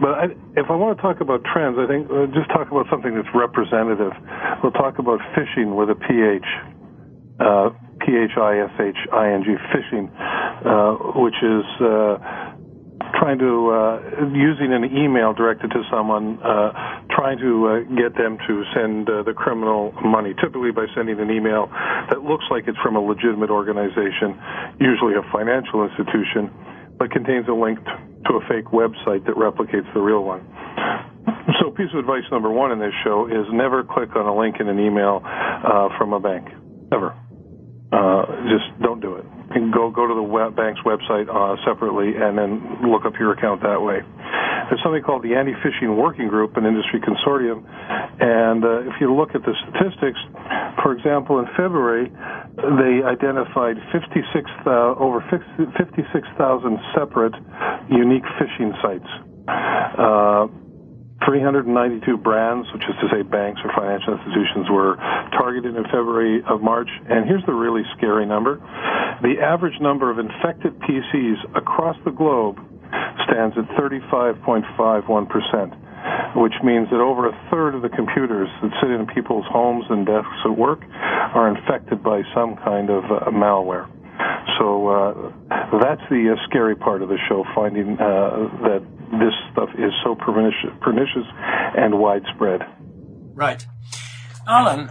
But 0.00 0.12
I, 0.14 0.24
if 0.54 0.70
I 0.70 0.76
want 0.78 0.96
to 0.98 1.02
talk 1.02 1.20
about 1.20 1.42
trends, 1.44 1.78
I 1.78 1.86
think 1.86 2.06
uh, 2.10 2.26
just 2.30 2.50
talk 2.50 2.70
about 2.70 2.86
something 2.90 3.14
that's 3.14 3.30
representative. 3.34 4.14
We'll 4.62 4.74
talk 4.74 4.98
about 4.98 5.18
phishing 5.34 5.74
with 5.74 5.90
a 5.90 5.98
PH. 5.98 6.48
Uh, 7.40 7.70
P-H-I-S-H-I-N-G, 8.04 9.48
phishing, 9.72 10.10
uh, 10.66 11.18
which 11.18 11.38
is 11.40 11.64
trying 13.18 13.38
to 13.38 13.70
uh, 13.70 14.26
using 14.34 14.72
an 14.72 14.84
email 14.96 15.32
directed 15.32 15.70
to 15.70 15.82
someone, 15.90 16.38
uh, 16.42 17.02
trying 17.10 17.38
to 17.38 17.50
uh, 17.66 17.80
get 17.96 18.14
them 18.16 18.38
to 18.46 18.62
send 18.74 19.08
uh, 19.08 19.22
the 19.22 19.32
criminal 19.32 19.92
money. 20.04 20.34
Typically, 20.40 20.70
by 20.70 20.86
sending 20.94 21.18
an 21.18 21.30
email 21.30 21.66
that 22.10 22.22
looks 22.22 22.44
like 22.50 22.64
it's 22.66 22.78
from 22.82 22.96
a 22.96 23.00
legitimate 23.00 23.50
organization, 23.50 24.38
usually 24.80 25.14
a 25.14 25.24
financial 25.32 25.86
institution, 25.86 26.50
but 26.98 27.10
contains 27.10 27.48
a 27.48 27.54
link 27.54 27.78
to 28.26 28.38
a 28.38 28.42
fake 28.48 28.70
website 28.70 29.24
that 29.26 29.34
replicates 29.34 29.88
the 29.94 30.00
real 30.00 30.22
one. 30.22 30.44
So, 31.60 31.70
piece 31.70 31.92
of 31.92 32.00
advice 32.00 32.24
number 32.30 32.50
one 32.50 32.72
in 32.72 32.78
this 32.78 32.92
show 33.04 33.26
is 33.26 33.46
never 33.52 33.84
click 33.84 34.14
on 34.16 34.26
a 34.26 34.36
link 34.36 34.56
in 34.60 34.68
an 34.68 34.78
email 34.78 35.20
uh, 35.24 35.88
from 35.98 36.12
a 36.12 36.20
bank. 36.20 36.48
Never. 36.90 37.14
Uh, 37.92 38.26
just 38.48 38.80
don't 38.82 39.00
do 39.00 39.16
it. 39.16 39.24
And 39.50 39.72
go 39.72 39.90
go 39.90 40.06
to 40.06 40.14
the 40.14 40.22
web, 40.22 40.56
bank's 40.56 40.80
website 40.82 41.28
uh, 41.28 41.56
separately 41.64 42.16
and 42.16 42.36
then 42.36 42.90
look 42.90 43.04
up 43.04 43.14
your 43.18 43.32
account 43.32 43.62
that 43.62 43.80
way. 43.80 44.00
There's 44.70 44.80
something 44.82 45.02
called 45.02 45.22
the 45.22 45.34
Anti-Phishing 45.36 45.94
Working 45.94 46.28
Group, 46.28 46.56
an 46.56 46.64
industry 46.64 47.00
consortium, 47.00 47.60
and 48.20 48.64
uh, 48.64 48.88
if 48.88 48.96
you 49.00 49.12
look 49.12 49.34
at 49.34 49.42
the 49.44 49.52
statistics, 49.60 50.18
for 50.82 50.96
example, 50.96 51.38
in 51.38 51.46
February, 51.52 52.08
they 52.56 53.04
identified 53.04 53.76
56 53.92 54.50
uh, 54.66 54.96
over 54.96 55.20
56,000 55.28 56.78
separate 56.96 57.34
unique 57.90 58.24
phishing 58.40 58.72
sites. 58.80 59.10
Uh, 61.24 61.30
392 61.30 62.16
brands, 62.18 62.68
which 62.72 62.84
is 62.84 62.94
to 63.00 63.08
say 63.10 63.22
banks 63.22 63.60
or 63.64 63.72
financial 63.76 64.14
institutions, 64.14 64.70
were 64.70 64.94
targeted 65.32 65.74
in 65.76 65.82
February 65.84 66.42
of 66.48 66.62
March. 66.62 66.88
And 67.08 67.26
here's 67.26 67.44
the 67.46 67.52
really 67.52 67.82
scary 67.96 68.26
number. 68.26 68.60
The 69.22 69.40
average 69.40 69.80
number 69.80 70.10
of 70.10 70.18
infected 70.18 70.78
PCs 70.80 71.56
across 71.56 71.96
the 72.04 72.10
globe 72.10 72.58
stands 73.24 73.56
at 73.56 73.64
35.51%, 73.76 76.36
which 76.36 76.52
means 76.62 76.90
that 76.90 77.00
over 77.00 77.28
a 77.28 77.48
third 77.50 77.74
of 77.74 77.80
the 77.82 77.88
computers 77.88 78.48
that 78.62 78.72
sit 78.80 78.90
in 78.90 79.06
people's 79.06 79.46
homes 79.48 79.84
and 79.88 80.06
desks 80.06 80.44
at 80.44 80.56
work 80.56 80.84
are 80.92 81.48
infected 81.48 82.02
by 82.02 82.22
some 82.34 82.56
kind 82.56 82.90
of 82.90 83.04
uh, 83.04 83.30
malware. 83.30 83.88
So 84.58 84.88
uh, 84.88 85.32
that's 85.80 86.02
the 86.10 86.34
uh, 86.36 86.48
scary 86.48 86.76
part 86.76 87.02
of 87.02 87.08
the 87.08 87.18
show, 87.28 87.44
finding 87.54 87.98
uh, 87.98 88.48
that 88.62 88.82
this 89.12 89.32
stuff 89.52 89.70
is 89.78 89.92
so 90.04 90.14
pernicious, 90.14 90.70
pernicious 90.80 91.26
and 91.76 91.98
widespread. 91.98 92.62
Right. 93.34 93.66
Alan, 94.46 94.90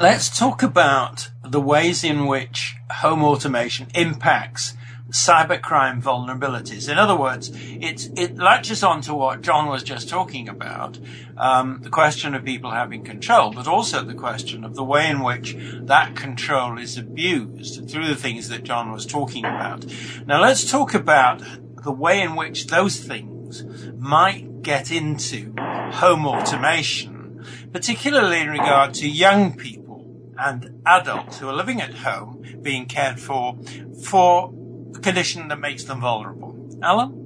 let's 0.00 0.36
talk 0.36 0.62
about 0.62 1.30
the 1.44 1.60
ways 1.60 2.02
in 2.02 2.26
which 2.26 2.76
home 2.90 3.22
automation 3.22 3.88
impacts 3.94 4.74
cybercrime 5.10 6.02
vulnerabilities. 6.02 6.90
In 6.90 6.98
other 6.98 7.16
words, 7.16 7.52
it, 7.54 8.08
it 8.18 8.36
latches 8.36 8.82
on 8.82 9.02
to 9.02 9.14
what 9.14 9.40
John 9.40 9.68
was 9.68 9.82
just 9.84 10.08
talking 10.08 10.48
about, 10.48 10.98
um, 11.36 11.80
the 11.82 11.90
question 11.90 12.34
of 12.34 12.44
people 12.44 12.72
having 12.72 13.04
control, 13.04 13.52
but 13.52 13.68
also 13.68 14.02
the 14.02 14.14
question 14.14 14.64
of 14.64 14.74
the 14.74 14.82
way 14.84 15.08
in 15.08 15.20
which 15.22 15.56
that 15.82 16.16
control 16.16 16.78
is 16.78 16.98
abused 16.98 17.88
through 17.88 18.08
the 18.08 18.16
things 18.16 18.48
that 18.48 18.64
John 18.64 18.90
was 18.90 19.06
talking 19.06 19.44
about. 19.44 19.86
Now 20.26 20.40
let's 20.40 20.68
talk 20.68 20.92
about 20.92 21.42
the 21.84 21.92
way 21.92 22.20
in 22.20 22.34
which 22.34 22.66
those 22.66 22.98
things 22.98 23.62
might 23.96 24.62
get 24.62 24.90
into 24.90 25.54
home 25.92 26.26
automation, 26.26 27.44
particularly 27.72 28.40
in 28.40 28.50
regard 28.50 28.92
to 28.94 29.08
young 29.08 29.56
people 29.56 29.86
and 30.36 30.82
adults 30.84 31.38
who 31.38 31.48
are 31.48 31.54
living 31.54 31.80
at 31.80 31.94
home 31.94 32.44
being 32.60 32.86
cared 32.86 33.20
for 33.20 33.56
for 34.02 34.52
condition 35.02 35.48
that 35.48 35.60
makes 35.60 35.84
them 35.84 36.00
vulnerable. 36.00 36.78
Alan? 36.82 37.25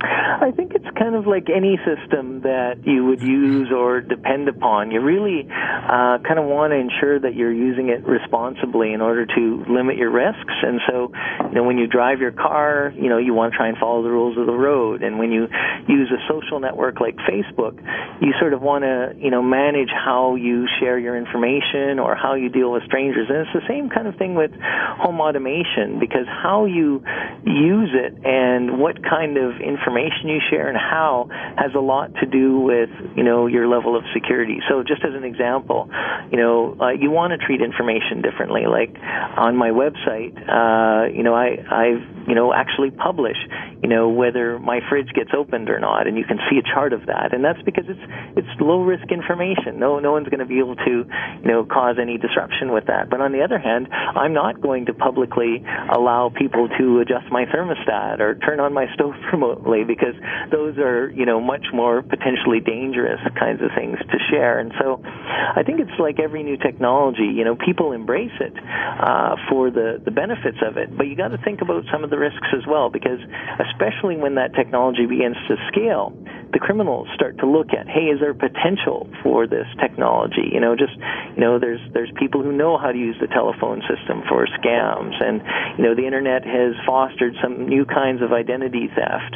I 0.00 0.52
think 0.54 0.74
it's 0.74 0.86
kind 0.96 1.16
of 1.16 1.26
like 1.26 1.48
any 1.50 1.76
system 1.82 2.42
that 2.42 2.86
you 2.86 3.04
would 3.06 3.20
use 3.20 3.72
or 3.74 4.00
depend 4.00 4.48
upon. 4.48 4.92
You 4.92 5.00
really 5.00 5.48
uh, 5.50 6.22
kind 6.22 6.38
of 6.38 6.46
want 6.46 6.70
to 6.70 6.78
ensure 6.78 7.18
that 7.18 7.34
you're 7.34 7.52
using 7.52 7.88
it 7.88 8.06
responsibly 8.06 8.92
in 8.92 9.00
order 9.00 9.26
to 9.26 9.64
limit 9.68 9.96
your 9.96 10.10
risks. 10.10 10.54
And 10.62 10.80
so, 10.86 11.10
you 11.48 11.54
know, 11.54 11.64
when 11.64 11.78
you 11.78 11.88
drive 11.88 12.20
your 12.20 12.30
car, 12.30 12.92
you 12.94 13.08
know, 13.08 13.18
you 13.18 13.34
want 13.34 13.52
to 13.52 13.56
try 13.56 13.68
and 13.68 13.78
follow 13.78 14.04
the 14.04 14.10
rules 14.10 14.38
of 14.38 14.46
the 14.46 14.54
road. 14.54 15.02
And 15.02 15.18
when 15.18 15.32
you 15.32 15.48
use 15.88 16.10
a 16.14 16.22
social 16.30 16.60
network 16.60 17.00
like 17.00 17.16
Facebook, 17.26 17.74
you 18.22 18.32
sort 18.38 18.52
of 18.52 18.62
want 18.62 18.84
to, 18.84 19.14
you 19.18 19.32
know, 19.32 19.42
manage 19.42 19.90
how 19.90 20.36
you 20.36 20.68
share 20.78 20.98
your 20.98 21.16
information 21.16 21.98
or 21.98 22.14
how 22.14 22.34
you 22.34 22.50
deal 22.50 22.70
with 22.70 22.84
strangers. 22.84 23.26
And 23.28 23.38
it's 23.38 23.52
the 23.52 23.66
same 23.66 23.90
kind 23.90 24.06
of 24.06 24.14
thing 24.14 24.36
with 24.36 24.52
home 24.54 25.20
automation 25.20 25.98
because 25.98 26.26
how 26.26 26.66
you 26.66 27.02
use 27.44 27.90
it 27.94 28.14
and 28.24 28.78
what 28.78 29.02
kind 29.02 29.36
of 29.36 29.58
information 29.58 29.87
information 29.88 30.28
you 30.28 30.40
share 30.50 30.68
and 30.68 30.76
how 30.76 31.28
has 31.56 31.72
a 31.74 31.80
lot 31.80 32.12
to 32.20 32.26
do 32.26 32.60
with 32.60 32.90
you 33.16 33.24
know 33.24 33.46
your 33.46 33.66
level 33.66 33.96
of 33.96 34.04
security. 34.12 34.58
So 34.68 34.82
just 34.82 35.02
as 35.04 35.14
an 35.14 35.24
example, 35.24 35.88
you 36.30 36.38
know 36.38 36.76
uh, 36.80 36.90
you 36.90 37.10
want 37.10 37.32
to 37.32 37.38
treat 37.38 37.60
information 37.60 38.20
differently. 38.22 38.66
Like 38.68 38.94
on 39.36 39.56
my 39.56 39.70
website, 39.70 40.36
uh, 40.36 41.08
you 41.12 41.22
know 41.22 41.34
I 41.34 41.56
I've 41.70 42.17
you 42.28 42.34
know 42.34 42.52
actually 42.52 42.90
publish 42.90 43.36
you 43.82 43.88
know 43.88 44.08
whether 44.08 44.58
my 44.58 44.80
fridge 44.88 45.08
gets 45.14 45.30
opened 45.36 45.70
or 45.70 45.80
not, 45.80 46.06
and 46.06 46.16
you 46.16 46.24
can 46.24 46.38
see 46.50 46.58
a 46.58 46.62
chart 46.62 46.92
of 46.92 47.06
that, 47.06 47.32
and 47.32 47.44
that's 47.44 47.62
because 47.62 47.84
it's 47.88 48.00
it's 48.36 48.60
low 48.60 48.82
risk 48.82 49.10
information. 49.10 49.78
No 49.78 49.98
no 49.98 50.12
one's 50.12 50.28
going 50.28 50.40
to 50.40 50.46
be 50.46 50.58
able 50.58 50.76
to 50.76 51.06
you 51.42 51.48
know 51.48 51.64
cause 51.64 51.96
any 52.00 52.18
disruption 52.18 52.72
with 52.72 52.86
that. 52.86 53.08
But 53.10 53.20
on 53.20 53.32
the 53.32 53.42
other 53.42 53.58
hand, 53.58 53.88
I'm 53.90 54.34
not 54.34 54.60
going 54.60 54.86
to 54.86 54.94
publicly 54.94 55.64
allow 55.94 56.30
people 56.34 56.68
to 56.78 57.00
adjust 57.00 57.30
my 57.30 57.44
thermostat 57.46 58.20
or 58.20 58.34
turn 58.36 58.60
on 58.60 58.72
my 58.74 58.86
stove 58.94 59.14
remotely 59.32 59.84
because 59.84 60.14
those 60.50 60.76
are 60.78 61.10
you 61.10 61.24
know 61.24 61.40
much 61.40 61.66
more 61.72 62.02
potentially 62.02 62.60
dangerous 62.60 63.20
kinds 63.38 63.62
of 63.62 63.70
things 63.76 63.98
to 63.98 64.18
share. 64.30 64.58
And 64.58 64.72
so 64.80 65.00
I 65.04 65.62
think 65.64 65.80
it's 65.80 65.98
like 65.98 66.18
every 66.18 66.42
new 66.42 66.56
technology, 66.56 67.30
you 67.30 67.44
know, 67.44 67.56
people 67.56 67.92
embrace 67.92 68.34
it 68.40 68.52
uh, 68.58 69.36
for 69.48 69.70
the 69.70 70.02
the 70.04 70.10
benefits 70.10 70.58
of 70.66 70.76
it, 70.76 70.96
but 70.96 71.06
you 71.06 71.16
got 71.16 71.28
to 71.28 71.38
think 71.38 71.62
about 71.62 71.84
some 71.92 72.04
of 72.04 72.10
the 72.10 72.17
risks 72.18 72.48
as 72.52 72.66
well 72.66 72.90
because 72.90 73.20
especially 73.62 74.16
when 74.16 74.34
that 74.34 74.54
technology 74.54 75.06
begins 75.06 75.36
to 75.48 75.56
scale, 75.70 76.12
the 76.52 76.58
criminals 76.58 77.08
start 77.14 77.36
to 77.38 77.46
look 77.46 77.68
at, 77.76 77.86
hey, 77.88 78.08
is 78.08 78.20
there 78.20 78.32
potential 78.32 79.08
for 79.22 79.46
this 79.46 79.66
technology? 79.80 80.48
You 80.50 80.60
know, 80.60 80.76
just 80.76 80.96
you 81.36 81.40
know, 81.40 81.58
there's 81.58 81.80
there's 81.92 82.10
people 82.18 82.42
who 82.42 82.52
know 82.52 82.78
how 82.78 82.90
to 82.90 82.98
use 82.98 83.16
the 83.20 83.28
telephone 83.28 83.82
system 83.84 84.22
for 84.28 84.46
scams, 84.58 85.12
and 85.20 85.42
you 85.76 85.84
know, 85.84 85.94
the 85.94 86.06
internet 86.06 86.44
has 86.44 86.72
fostered 86.86 87.34
some 87.42 87.68
new 87.68 87.84
kinds 87.84 88.22
of 88.22 88.32
identity 88.32 88.88
theft, 88.88 89.34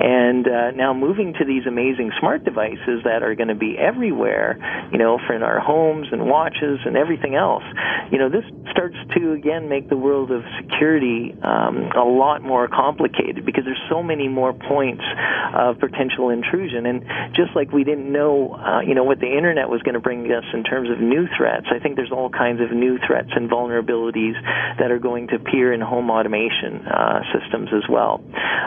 and 0.00 0.48
uh, 0.48 0.70
now 0.72 0.94
moving 0.94 1.34
to 1.38 1.44
these 1.44 1.66
amazing 1.66 2.10
smart 2.18 2.44
devices 2.44 3.04
that 3.04 3.22
are 3.22 3.34
going 3.34 3.52
to 3.52 3.54
be 3.54 3.76
everywhere, 3.76 4.56
you 4.90 4.98
know, 4.98 5.18
for 5.26 5.34
in 5.34 5.42
our 5.42 5.60
homes 5.60 6.08
and 6.12 6.26
watches 6.26 6.80
and 6.86 6.96
everything 6.96 7.34
else. 7.34 7.64
You 8.10 8.18
know, 8.18 8.30
this 8.30 8.44
starts 8.70 8.96
to 9.16 9.32
again 9.32 9.68
make 9.68 9.88
the 9.88 9.96
world 9.96 10.30
of 10.30 10.42
security 10.60 11.36
um, 11.42 11.90
a 11.92 12.04
lot 12.14 12.42
more 12.42 12.68
complicated 12.68 13.44
because 13.44 13.64
there's 13.64 13.82
so 13.90 14.02
many 14.02 14.28
more 14.28 14.52
points 14.52 15.02
of 15.54 15.78
potential 15.78 16.30
intrusion. 16.30 16.86
And 16.86 17.04
just 17.34 17.54
like 17.54 17.72
we 17.72 17.84
didn't 17.84 18.10
know, 18.10 18.54
uh, 18.54 18.80
you 18.80 18.94
know, 18.94 19.04
what 19.04 19.20
the 19.20 19.30
internet 19.30 19.68
was 19.68 19.82
going 19.82 19.94
to 19.94 20.00
bring 20.00 20.30
us 20.32 20.44
in 20.52 20.64
terms 20.64 20.90
of 20.90 21.00
new 21.00 21.26
threats, 21.36 21.66
I 21.74 21.78
think 21.78 21.96
there's 21.96 22.12
all 22.12 22.30
kinds 22.30 22.60
of 22.60 22.72
new 22.72 22.98
threats 23.06 23.30
and 23.34 23.50
vulnerabilities 23.50 24.34
that 24.78 24.90
are 24.90 24.98
going 24.98 25.28
to 25.28 25.36
appear 25.36 25.72
in 25.72 25.80
home 25.80 26.10
automation 26.10 26.86
uh, 26.86 27.20
systems 27.32 27.68
as 27.74 27.84
well. 27.88 28.22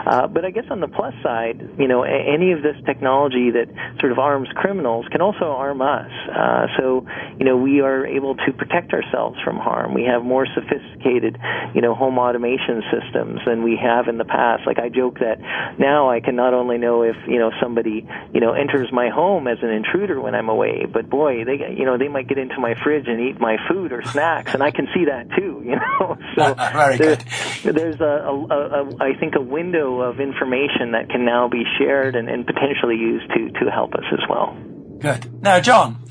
Uh, 0.06 0.26
but 0.26 0.44
I 0.44 0.50
guess 0.50 0.64
on 0.70 0.80
the 0.80 0.88
plus 0.88 1.14
side, 1.22 1.60
you 1.78 1.88
know, 1.88 2.02
any 2.02 2.52
of 2.52 2.62
this 2.62 2.76
technology 2.86 3.50
that 3.50 3.68
sort 4.00 4.12
of 4.12 4.18
arms 4.18 4.48
criminals 4.54 5.06
can 5.10 5.20
also 5.20 5.46
arm 5.46 5.82
us. 5.82 6.10
Uh, 6.28 6.66
so, 6.78 7.06
you 7.38 7.44
know, 7.44 7.56
we 7.56 7.80
are 7.80 8.06
able 8.06 8.34
to 8.36 8.52
protect 8.52 8.92
ourselves 8.92 9.36
from 9.44 9.56
harm. 9.56 9.94
We 9.94 10.04
have 10.04 10.22
more 10.22 10.46
sophisticated, 10.54 11.38
you 11.74 11.80
know, 11.80 11.94
home 11.94 12.18
automation 12.18 12.82
systems 12.90 13.37
than 13.46 13.62
we 13.62 13.78
have 13.80 14.08
in 14.08 14.18
the 14.18 14.24
past. 14.24 14.66
Like 14.66 14.78
I 14.78 14.88
joke 14.88 15.18
that 15.20 15.38
now 15.78 16.10
I 16.10 16.20
can 16.20 16.36
not 16.36 16.54
only 16.54 16.78
know 16.78 17.02
if, 17.02 17.16
you 17.26 17.38
know, 17.38 17.50
somebody, 17.62 18.06
you 18.32 18.40
know, 18.40 18.52
enters 18.52 18.88
my 18.92 19.08
home 19.08 19.46
as 19.48 19.58
an 19.62 19.70
intruder 19.70 20.20
when 20.20 20.34
I'm 20.34 20.48
away, 20.48 20.86
but 20.90 21.08
boy, 21.08 21.44
they, 21.44 21.74
you 21.76 21.84
know, 21.84 21.98
they 21.98 22.08
might 22.08 22.28
get 22.28 22.38
into 22.38 22.58
my 22.60 22.74
fridge 22.82 23.06
and 23.06 23.20
eat 23.20 23.40
my 23.40 23.56
food 23.68 23.92
or 23.92 24.02
snacks, 24.02 24.54
and 24.54 24.62
I 24.62 24.70
can 24.70 24.86
see 24.94 25.04
that 25.06 25.28
too, 25.36 25.62
you 25.64 25.76
know. 25.76 26.16
So 26.36 26.54
Very 26.72 26.96
there, 26.96 27.16
good. 27.16 27.74
there's 27.74 28.00
a, 28.00 28.04
a, 28.04 28.46
a, 28.46 28.84
a, 28.84 28.96
I 29.00 29.18
think, 29.18 29.34
a 29.36 29.42
window 29.42 30.00
of 30.00 30.20
information 30.20 30.92
that 30.92 31.08
can 31.10 31.24
now 31.24 31.48
be 31.48 31.64
shared 31.78 32.16
and, 32.16 32.28
and 32.28 32.46
potentially 32.46 32.96
used 32.96 33.28
to, 33.30 33.50
to 33.64 33.70
help 33.70 33.94
us 33.94 34.04
as 34.12 34.20
well. 34.28 34.56
Good. 34.98 35.42
Now, 35.42 35.60
John, 35.60 36.04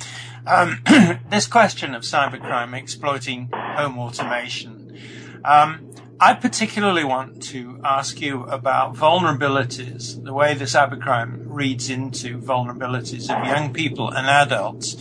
um, 0.45 0.81
this 1.29 1.47
question 1.47 1.93
of 1.93 2.03
cybercrime 2.03 2.73
exploiting 2.77 3.49
home 3.53 3.99
automation. 3.99 4.97
Um, 5.43 5.89
I 6.19 6.33
particularly 6.33 7.03
want 7.03 7.43
to 7.43 7.79
ask 7.83 8.19
you 8.21 8.41
about 8.45 8.95
vulnerabilities, 8.95 10.23
the 10.23 10.33
way 10.33 10.55
the 10.55 10.65
cybercrime 10.65 11.43
reads 11.45 11.91
into 11.91 12.39
vulnerabilities 12.39 13.29
of 13.29 13.45
young 13.45 13.71
people 13.71 14.09
and 14.09 14.25
adults 14.25 14.95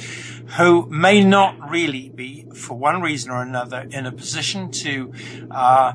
who 0.59 0.87
may 0.91 1.25
not 1.25 1.71
really 1.71 2.11
be, 2.11 2.47
for 2.55 2.75
one 2.75 3.01
reason 3.01 3.31
or 3.31 3.41
another, 3.41 3.87
in 3.91 4.05
a 4.05 4.13
position 4.13 4.71
to 4.71 5.11
uh, 5.51 5.95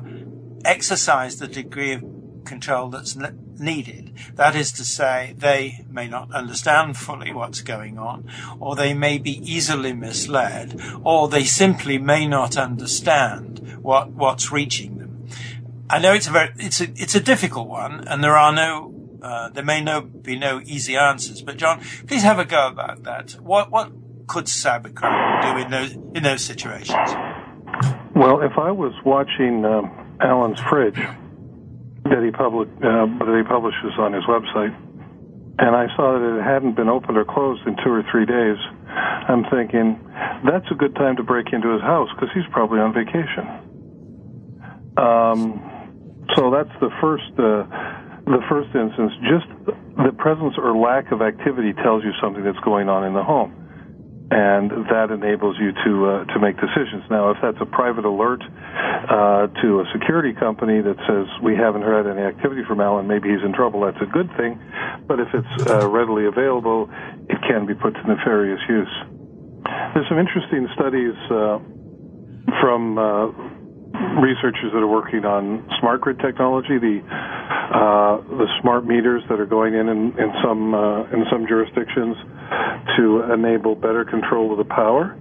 exercise 0.64 1.36
the 1.36 1.46
degree 1.46 1.92
of 1.92 2.04
control 2.44 2.88
that's 2.88 3.16
needed. 3.60 4.12
That 4.34 4.56
is 4.56 4.72
to 4.72 4.84
say, 4.84 5.34
they 5.38 5.84
may 5.88 6.08
not 6.08 6.34
understand 6.34 6.96
fully 6.96 7.32
what's 7.32 7.60
going 7.60 7.96
on, 7.96 8.28
or 8.58 8.74
they 8.74 8.92
may 8.92 9.18
be 9.18 9.38
easily 9.48 9.92
misled, 9.92 10.80
or 11.04 11.28
they 11.28 11.44
simply 11.44 11.96
may 11.98 12.26
not 12.26 12.56
understand 12.56 13.78
what, 13.82 14.10
what's 14.10 14.50
reaching 14.50 14.98
them. 14.98 15.01
I 15.92 15.98
know 15.98 16.14
it's 16.14 16.26
a 16.26 16.30
very, 16.30 16.50
it's 16.56 16.80
a, 16.80 16.84
it's 16.96 17.14
a 17.14 17.20
difficult 17.20 17.68
one, 17.68 18.08
and 18.08 18.24
there 18.24 18.34
are 18.34 18.50
no, 18.50 19.18
uh, 19.20 19.50
there 19.50 19.62
may 19.62 19.82
no, 19.82 20.00
be 20.00 20.38
no 20.38 20.62
easy 20.64 20.96
answers, 20.96 21.42
but 21.42 21.58
John, 21.58 21.80
please 22.06 22.22
have 22.22 22.38
a 22.38 22.46
go 22.46 22.66
about 22.66 23.02
that. 23.02 23.32
What, 23.32 23.70
what 23.70 23.92
could 24.26 24.46
cybercrime 24.46 25.42
do 25.42 25.62
in 25.62 25.70
those, 25.70 25.92
in 26.14 26.22
those 26.22 26.42
situations? 26.42 26.96
Well, 28.16 28.40
if 28.40 28.56
I 28.56 28.70
was 28.70 28.94
watching 29.04 29.66
um, 29.66 30.16
Alan's 30.22 30.60
fridge, 30.60 30.96
that 30.96 32.22
he 32.24 32.30
public 32.30 32.68
uh, 32.78 33.06
that 33.20 33.36
he 33.36 33.46
publishes 33.46 33.92
on 33.98 34.14
his 34.14 34.24
website, 34.24 34.74
and 35.58 35.76
I 35.76 35.94
saw 35.94 36.18
that 36.18 36.38
it 36.40 36.42
hadn't 36.42 36.74
been 36.74 36.88
opened 36.88 37.18
or 37.18 37.24
closed 37.26 37.66
in 37.66 37.76
two 37.84 37.92
or 37.92 38.02
three 38.10 38.24
days. 38.24 38.56
I'm 38.88 39.44
thinking 39.50 40.00
that's 40.44 40.66
a 40.70 40.74
good 40.74 40.94
time 40.96 41.16
to 41.16 41.22
break 41.22 41.52
into 41.52 41.68
his 41.72 41.82
house 41.82 42.08
because 42.14 42.30
he's 42.34 42.48
probably 42.50 42.80
on 42.80 42.92
vacation. 42.92 43.44
Um, 44.96 45.71
so 46.36 46.50
that's 46.50 46.72
the 46.80 46.90
first 47.00 47.32
uh, 47.38 47.66
the 48.24 48.42
first 48.48 48.70
instance. 48.74 49.12
Just 49.26 49.48
the 49.96 50.14
presence 50.16 50.54
or 50.56 50.76
lack 50.76 51.12
of 51.12 51.22
activity 51.22 51.72
tells 51.82 52.04
you 52.04 52.12
something 52.20 52.44
that's 52.44 52.60
going 52.60 52.88
on 52.88 53.04
in 53.04 53.14
the 53.14 53.22
home 53.24 53.62
and 54.32 54.70
that 54.88 55.12
enables 55.12 55.58
you 55.60 55.76
to 55.84 55.92
uh, 56.08 56.24
to 56.32 56.40
make 56.40 56.56
decisions. 56.56 57.04
Now, 57.10 57.30
if 57.30 57.38
that's 57.42 57.60
a 57.60 57.66
private 57.66 58.06
alert 58.06 58.40
uh, 58.40 59.52
to 59.60 59.68
a 59.80 59.86
security 59.92 60.32
company 60.32 60.80
that 60.80 60.96
says 61.04 61.28
we 61.44 61.54
haven't 61.54 61.82
heard 61.82 62.08
any 62.08 62.24
activity 62.24 62.62
from 62.64 62.80
Alan, 62.80 63.06
maybe 63.06 63.28
he's 63.28 63.44
in 63.44 63.52
trouble. 63.52 63.84
That's 63.84 64.00
a 64.00 64.08
good 64.08 64.32
thing. 64.40 64.56
But 65.06 65.20
if 65.20 65.28
it's 65.34 65.68
readily 65.84 66.24
available, 66.24 66.88
it 67.28 67.38
can 67.44 67.66
be 67.66 67.74
put 67.74 67.92
to 67.92 68.02
nefarious 68.08 68.60
use. 68.68 68.94
There's 69.92 70.08
some 70.08 70.18
interesting 70.18 70.64
studies 70.72 71.12
uh, 71.28 71.60
from 72.64 72.96
uh, 72.96 73.28
researchers 74.20 74.72
that 74.72 74.82
are 74.82 74.90
working 74.90 75.24
on 75.24 75.64
smart 75.80 76.00
grid 76.00 76.18
technology, 76.20 76.76
the 76.76 77.00
uh, 77.72 78.20
the 78.36 78.48
smart 78.60 78.84
meters 78.84 79.22
that 79.30 79.40
are 79.40 79.46
going 79.46 79.74
in 79.74 79.88
in, 79.88 80.12
in 80.18 80.30
some 80.44 80.74
uh, 80.74 81.04
in 81.08 81.24
some 81.30 81.46
jurisdictions 81.46 82.16
to 82.96 83.32
enable 83.32 83.74
better 83.74 84.04
control 84.04 84.52
of 84.52 84.58
the 84.58 84.68
power. 84.68 85.16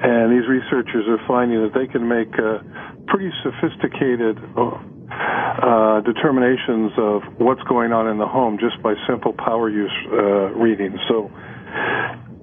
And 0.00 0.30
these 0.32 0.48
researchers 0.48 1.08
are 1.08 1.20
finding 1.26 1.62
that 1.62 1.72
they 1.74 1.86
can 1.86 2.06
make 2.06 2.30
uh, 2.38 2.60
pretty 3.08 3.30
sophisticated 3.42 4.38
uh, 4.56 4.76
uh, 5.58 6.00
determinations 6.02 6.92
of 6.98 7.22
what's 7.38 7.62
going 7.62 7.92
on 7.92 8.08
in 8.08 8.18
the 8.18 8.26
home 8.26 8.58
just 8.60 8.80
by 8.82 8.94
simple 9.08 9.32
power 9.32 9.68
use 9.68 9.92
uh, 10.12 10.52
readings. 10.54 11.00
So 11.08 11.30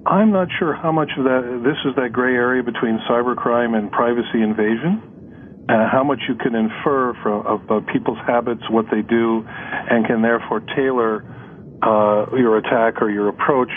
I'm 0.04 0.30
not 0.30 0.48
sure 0.58 0.74
how 0.74 0.92
much 0.92 1.10
of 1.16 1.24
that 1.24 1.62
this 1.64 1.78
is 1.88 1.94
that 1.96 2.12
gray 2.12 2.34
area 2.34 2.62
between 2.62 2.98
cybercrime 3.08 3.78
and 3.78 3.90
privacy 3.90 4.42
invasion 4.42 5.15
uh, 5.68 5.88
how 5.90 6.04
much 6.04 6.20
you 6.28 6.34
can 6.36 6.54
infer 6.54 7.14
from 7.22 7.46
of 7.46 7.86
people's 7.86 8.18
habits, 8.26 8.62
what 8.70 8.86
they 8.90 9.02
do, 9.02 9.44
and 9.46 10.06
can 10.06 10.22
therefore 10.22 10.60
tailor 10.60 11.24
uh, 11.82 12.26
your 12.36 12.58
attack 12.58 13.02
or 13.02 13.10
your 13.10 13.28
approach 13.28 13.72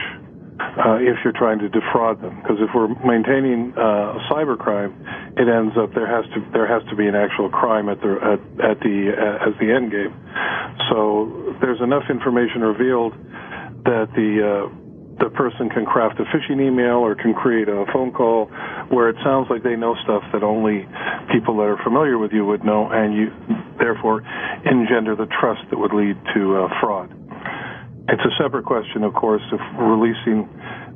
uh, 0.60 1.00
if 1.00 1.18
you're 1.24 1.34
trying 1.34 1.60
to 1.60 1.70
defraud 1.70 2.22
them. 2.22 2.42
Because 2.42 2.58
if 2.60 2.70
we're 2.76 2.90
maintaining 3.04 3.74
uh, 3.74 4.20
cybercrime, 4.30 4.94
it 5.38 5.48
ends 5.48 5.76
up 5.78 5.94
there 5.94 6.08
has 6.08 6.26
to 6.34 6.46
there 6.52 6.68
has 6.68 6.88
to 6.90 6.96
be 6.96 7.08
an 7.08 7.16
actual 7.16 7.50
crime 7.50 7.90
at 7.90 8.00
the 8.02 8.16
at, 8.22 8.40
at 8.72 8.80
the 8.82 9.12
uh, 9.16 9.50
as 9.50 9.54
the 9.60 9.74
end 9.74 9.92
game. 9.92 10.14
So 10.92 11.56
there's 11.62 11.82
enough 11.82 12.04
information 12.10 12.62
revealed 12.62 13.14
that 13.86 14.12
the 14.16 14.32
uh, 14.44 14.79
the 15.20 15.30
person 15.30 15.70
can 15.70 15.86
craft 15.86 16.20
a 16.20 16.24
phishing 16.32 16.62
email 16.62 17.04
or 17.04 17.16
can 17.16 17.34
create 17.34 17.68
a 17.68 17.86
phone 17.92 18.12
call 18.12 18.46
where 18.90 19.10
it 19.10 19.18
sounds 19.24 19.48
like 19.50 19.64
they 19.64 19.76
know 19.76 19.96
stuff 20.04 20.24
that 20.34 20.44
only 20.44 20.88
people 21.32 21.58
that 21.58 21.68
are 21.68 21.80
familiar 21.84 22.18
with 22.18 22.32
you 22.32 22.46
would 22.46 22.64
know, 22.64 22.90
and 22.90 23.14
you 23.14 23.28
therefore 23.78 24.24
engender 24.66 25.16
the 25.16 25.28
trust 25.40 25.62
that 25.70 25.78
would 25.78 25.94
lead 25.94 26.16
to 26.34 26.64
uh, 26.64 26.68
fraud. 26.80 27.12
It's 28.10 28.26
a 28.26 28.34
separate 28.42 28.66
question, 28.66 29.04
of 29.04 29.14
course, 29.14 29.44
if 29.52 29.62
releasing 29.78 30.50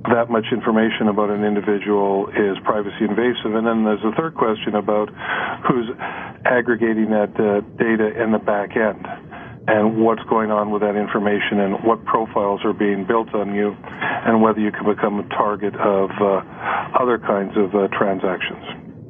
that 0.09 0.29
much 0.29 0.45
information 0.51 1.07
about 1.07 1.29
an 1.29 1.43
individual 1.43 2.27
is 2.29 2.57
privacy 2.65 3.05
invasive. 3.07 3.55
And 3.55 3.67
then 3.67 3.83
there's 3.85 4.03
a 4.03 4.11
third 4.17 4.35
question 4.35 4.75
about 4.75 5.09
who's 5.67 5.87
aggregating 6.45 7.11
that 7.11 7.31
uh, 7.39 7.61
data 7.77 8.11
in 8.21 8.31
the 8.31 8.39
back 8.39 8.75
end. 8.75 9.05
And 9.67 10.03
what's 10.03 10.23
going 10.29 10.51
on 10.51 10.71
with 10.71 10.81
that 10.81 10.95
information 10.95 11.59
and 11.59 11.83
what 11.83 12.03
profiles 12.05 12.61
are 12.65 12.73
being 12.73 13.05
built 13.05 13.33
on 13.33 13.55
you 13.55 13.75
and 13.79 14.41
whether 14.41 14.59
you 14.59 14.71
can 14.71 14.85
become 14.85 15.19
a 15.19 15.27
target 15.29 15.73
of 15.75 16.09
uh, 16.19 16.43
other 16.99 17.17
kinds 17.17 17.55
of 17.55 17.73
uh, 17.73 17.87
transactions. 17.95 18.63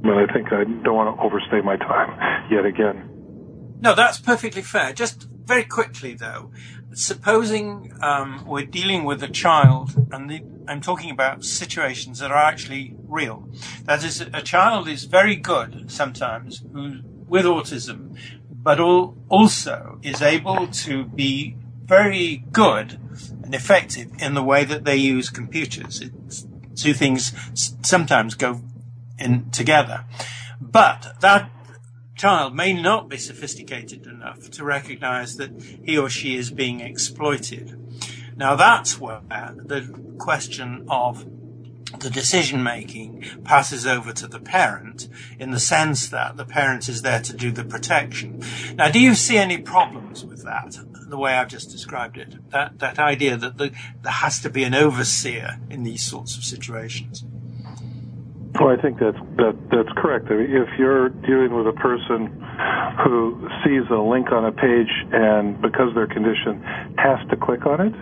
But 0.03 0.17
I 0.17 0.27
think 0.31 0.51
I 0.51 0.63
don't 0.83 0.95
want 0.95 1.15
to 1.15 1.23
overstay 1.23 1.61
my 1.61 1.77
time 1.77 2.49
yet 2.51 2.65
again. 2.65 3.09
No, 3.81 3.95
that's 3.95 4.19
perfectly 4.19 4.61
fair. 4.61 4.93
Just 4.93 5.27
very 5.45 5.63
quickly, 5.63 6.13
though, 6.13 6.51
supposing 6.93 7.93
um, 8.01 8.45
we're 8.45 8.65
dealing 8.65 9.03
with 9.03 9.21
a 9.23 9.27
child, 9.27 10.07
and 10.11 10.29
the, 10.29 10.41
I'm 10.67 10.81
talking 10.81 11.11
about 11.11 11.43
situations 11.43 12.19
that 12.19 12.31
are 12.31 12.37
actually 12.37 12.95
real. 13.07 13.49
That 13.83 14.03
is, 14.03 14.21
a 14.21 14.41
child 14.41 14.87
is 14.87 15.05
very 15.05 15.35
good 15.35 15.91
sometimes 15.91 16.63
who, 16.71 16.99
with 17.27 17.45
autism, 17.45 18.17
but 18.63 18.79
all, 18.79 19.15
also 19.29 19.99
is 20.01 20.21
able 20.21 20.67
to 20.67 21.03
be 21.03 21.55
very 21.83 22.37
good 22.51 22.99
and 23.43 23.53
effective 23.53 24.09
in 24.19 24.33
the 24.33 24.43
way 24.43 24.63
that 24.63 24.85
they 24.85 24.95
use 24.95 25.29
computers. 25.29 26.01
It's, 26.01 26.47
two 26.75 26.93
things 26.93 27.31
sometimes 27.83 28.33
go 28.33 28.59
in 29.19 29.49
together. 29.51 30.05
But 30.59 31.13
that 31.19 31.51
child 32.15 32.55
may 32.55 32.73
not 32.73 33.09
be 33.09 33.17
sophisticated 33.17 34.07
enough 34.07 34.49
to 34.51 34.63
recognize 34.63 35.35
that 35.35 35.51
he 35.61 35.97
or 35.97 36.09
she 36.09 36.35
is 36.35 36.49
being 36.49 36.79
exploited. 36.79 37.79
Now 38.35 38.55
that's 38.55 38.99
where 38.99 39.21
the 39.29 40.15
question 40.17 40.85
of 40.89 41.25
the 41.99 42.09
decision 42.09 42.63
making 42.63 43.23
passes 43.43 43.85
over 43.85 44.13
to 44.13 44.27
the 44.27 44.39
parent 44.39 45.07
in 45.39 45.51
the 45.51 45.59
sense 45.59 46.07
that 46.09 46.37
the 46.37 46.45
parent 46.45 46.89
is 46.89 47.01
there 47.01 47.21
to 47.21 47.33
do 47.33 47.51
the 47.51 47.63
protection. 47.63 48.41
Now, 48.75 48.89
do 48.89 48.99
you 48.99 49.15
see 49.15 49.37
any 49.37 49.57
problems 49.57 50.25
with 50.25 50.43
that? 50.43 50.77
The 51.07 51.17
way 51.17 51.33
I've 51.33 51.49
just 51.49 51.69
described 51.69 52.17
it, 52.17 52.49
that 52.49 52.79
that 52.79 52.97
idea 52.97 53.37
that 53.37 53.57
the, 53.57 53.71
there 54.01 54.11
has 54.11 54.39
to 54.39 54.49
be 54.49 54.63
an 54.63 54.73
overseer 54.73 55.59
in 55.69 55.83
these 55.83 56.01
sorts 56.01 56.37
of 56.37 56.43
situations. 56.43 57.23
Well, 58.59 58.69
I 58.69 58.81
think 58.81 58.99
that's 58.99 59.17
that, 59.37 59.57
that's 59.71 59.89
correct. 59.97 60.27
I 60.29 60.35
mean, 60.35 60.55
if 60.55 60.69
you're 60.77 61.09
dealing 61.09 61.53
with 61.53 61.67
a 61.67 61.73
person 61.73 62.27
who 63.03 63.49
sees 63.63 63.83
a 63.89 63.97
link 63.97 64.31
on 64.31 64.45
a 64.45 64.51
page 64.51 64.91
and 65.11 65.59
because 65.61 65.93
their 65.95 66.07
condition 66.07 66.61
has 66.97 67.19
to 67.29 67.35
click 67.35 67.65
on 67.65 67.81
it, 67.81 67.93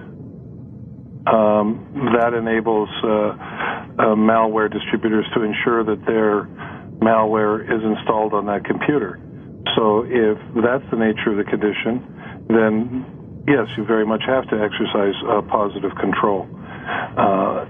um, 1.27 2.11
that 2.17 2.33
enables 2.33 2.89
uh, 3.03 3.80
malware 4.15 4.71
distributors 4.71 5.25
to 5.33 5.43
ensure 5.43 5.83
that 5.83 6.05
their 6.05 6.45
malware 7.01 7.63
is 7.65 7.81
installed 7.83 8.33
on 8.33 8.45
that 8.45 8.65
computer. 8.65 9.19
So 9.75 10.03
if 10.05 10.37
that's 10.61 10.85
the 10.91 10.97
nature 10.97 11.31
of 11.33 11.37
the 11.37 11.47
condition, 11.49 12.45
then 12.49 13.05
yes, 13.47 13.67
you 13.77 13.85
very 13.85 14.05
much 14.05 14.21
have 14.25 14.47
to 14.49 14.57
exercise 14.57 15.15
uh, 15.25 15.41
positive 15.49 15.91
control. 15.99 16.47
Uh, 17.17 17.65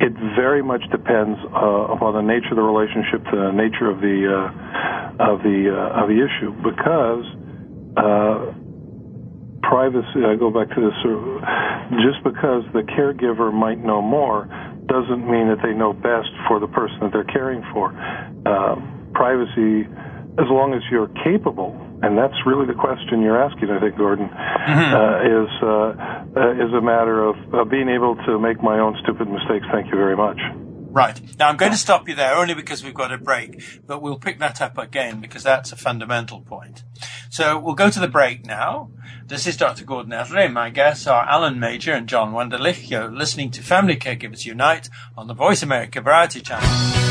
it 0.00 0.12
very 0.36 0.62
much 0.62 0.82
depends 0.90 1.38
uh, 1.54 1.94
upon 1.94 2.14
the 2.14 2.22
nature 2.22 2.50
of 2.50 2.56
the 2.56 2.66
relationship, 2.66 3.22
the 3.30 3.52
nature 3.54 3.88
of 3.88 4.00
the 4.00 4.26
uh, 4.26 5.32
of 5.32 5.38
the 5.42 5.70
uh, 5.70 6.02
of 6.02 6.08
the 6.10 6.18
issue, 6.18 6.50
because 6.60 7.24
uh, 7.96 8.52
privacy. 9.62 10.26
I 10.26 10.36
go 10.36 10.50
back 10.50 10.68
to 10.74 10.80
this. 10.82 10.98
Just 12.02 12.24
because 12.24 12.64
the 12.72 12.82
caregiver 12.82 13.52
might 13.52 13.78
know 13.78 14.02
more 14.02 14.48
doesn't 14.86 15.24
mean 15.24 15.48
that 15.48 15.60
they 15.62 15.72
know 15.72 15.92
best 15.92 16.30
for 16.48 16.60
the 16.60 16.68
person 16.68 16.98
that 17.00 17.12
they're 17.12 17.24
caring 17.24 17.62
for. 17.72 17.92
Uh, 18.46 18.76
privacy, 19.14 19.88
as 20.38 20.48
long 20.50 20.74
as 20.74 20.82
you're 20.90 21.08
capable 21.24 21.78
and 22.04 22.18
that's 22.18 22.34
really 22.44 22.66
the 22.66 22.74
question 22.74 23.22
you're 23.22 23.40
asking, 23.40 23.70
I 23.70 23.80
think, 23.80 23.96
Gordon, 23.96 24.28
mm-hmm. 24.28 24.92
uh, 24.92 25.24
is 25.24 25.50
uh, 25.62 25.70
uh, 26.36 26.64
is 26.66 26.72
a 26.76 26.82
matter 26.84 27.24
of 27.24 27.36
uh, 27.54 27.64
being 27.64 27.88
able 27.88 28.16
to 28.26 28.38
make 28.38 28.62
my 28.62 28.78
own 28.78 28.94
stupid 29.02 29.28
mistakes. 29.28 29.64
Thank 29.72 29.86
you 29.86 29.96
very 29.96 30.16
much. 30.16 30.36
Right. 30.94 31.20
Now 31.40 31.48
I'm 31.48 31.56
going 31.56 31.72
to 31.72 31.76
stop 31.76 32.08
you 32.08 32.14
there 32.14 32.36
only 32.36 32.54
because 32.54 32.84
we've 32.84 32.94
got 32.94 33.12
a 33.12 33.18
break, 33.18 33.82
but 33.84 34.00
we'll 34.00 34.16
pick 34.16 34.38
that 34.38 34.62
up 34.62 34.78
again 34.78 35.20
because 35.20 35.42
that's 35.42 35.72
a 35.72 35.76
fundamental 35.76 36.40
point. 36.40 36.84
So 37.30 37.58
we'll 37.58 37.74
go 37.74 37.90
to 37.90 37.98
the 37.98 38.06
break 38.06 38.46
now. 38.46 38.92
This 39.26 39.48
is 39.48 39.56
Dr. 39.56 39.84
Gordon 39.84 40.12
Atherley. 40.12 40.46
My 40.46 40.70
guests 40.70 41.08
are 41.08 41.28
Alan 41.28 41.56
Majer 41.56 41.96
and 41.96 42.08
John 42.08 42.32
Wunderlich. 42.32 42.88
You're 42.88 43.10
listening 43.10 43.50
to 43.50 43.60
Family 43.60 43.96
Caregivers 43.96 44.46
Unite 44.46 44.88
on 45.16 45.26
the 45.26 45.34
Voice 45.34 45.64
America 45.64 46.00
Variety 46.00 46.40
Channel. 46.40 47.03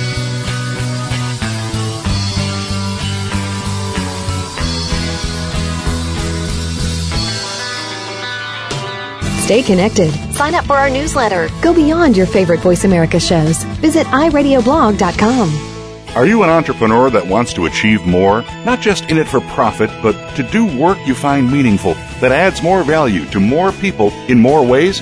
Stay 9.43 9.61
connected. 9.61 10.09
Sign 10.33 10.55
up 10.55 10.63
for 10.63 10.77
our 10.77 10.89
newsletter. 10.89 11.49
Go 11.61 11.73
beyond 11.73 12.15
your 12.15 12.25
favorite 12.25 12.61
Voice 12.61 12.85
America 12.85 13.19
shows. 13.19 13.61
Visit 13.81 14.07
iradioblog.com. 14.07 16.15
Are 16.15 16.25
you 16.25 16.43
an 16.43 16.49
entrepreneur 16.49 17.09
that 17.09 17.27
wants 17.27 17.51
to 17.55 17.65
achieve 17.65 18.05
more? 18.05 18.43
Not 18.63 18.79
just 18.79 19.11
in 19.11 19.17
it 19.17 19.27
for 19.27 19.41
profit, 19.41 19.89
but 20.01 20.13
to 20.37 20.43
do 20.43 20.65
work 20.79 20.97
you 21.05 21.13
find 21.13 21.51
meaningful 21.51 21.95
that 22.21 22.31
adds 22.31 22.63
more 22.63 22.83
value 22.83 23.25
to 23.31 23.41
more 23.41 23.73
people 23.73 24.11
in 24.29 24.39
more 24.39 24.65
ways? 24.65 25.01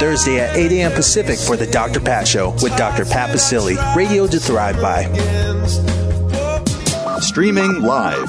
Thursday 0.01 0.39
at 0.39 0.57
8 0.57 0.71
a.m. 0.71 0.91
Pacific 0.93 1.37
for 1.37 1.55
The 1.55 1.67
Dr. 1.67 1.99
Pat 1.99 2.27
Show 2.27 2.55
with 2.63 2.75
Dr. 2.75 3.05
Pat 3.05 3.29
Baccili, 3.29 3.77
radio 3.95 4.25
to 4.25 4.39
thrive 4.39 4.81
by. 4.81 5.03
Streaming 7.19 7.83
live, 7.83 8.25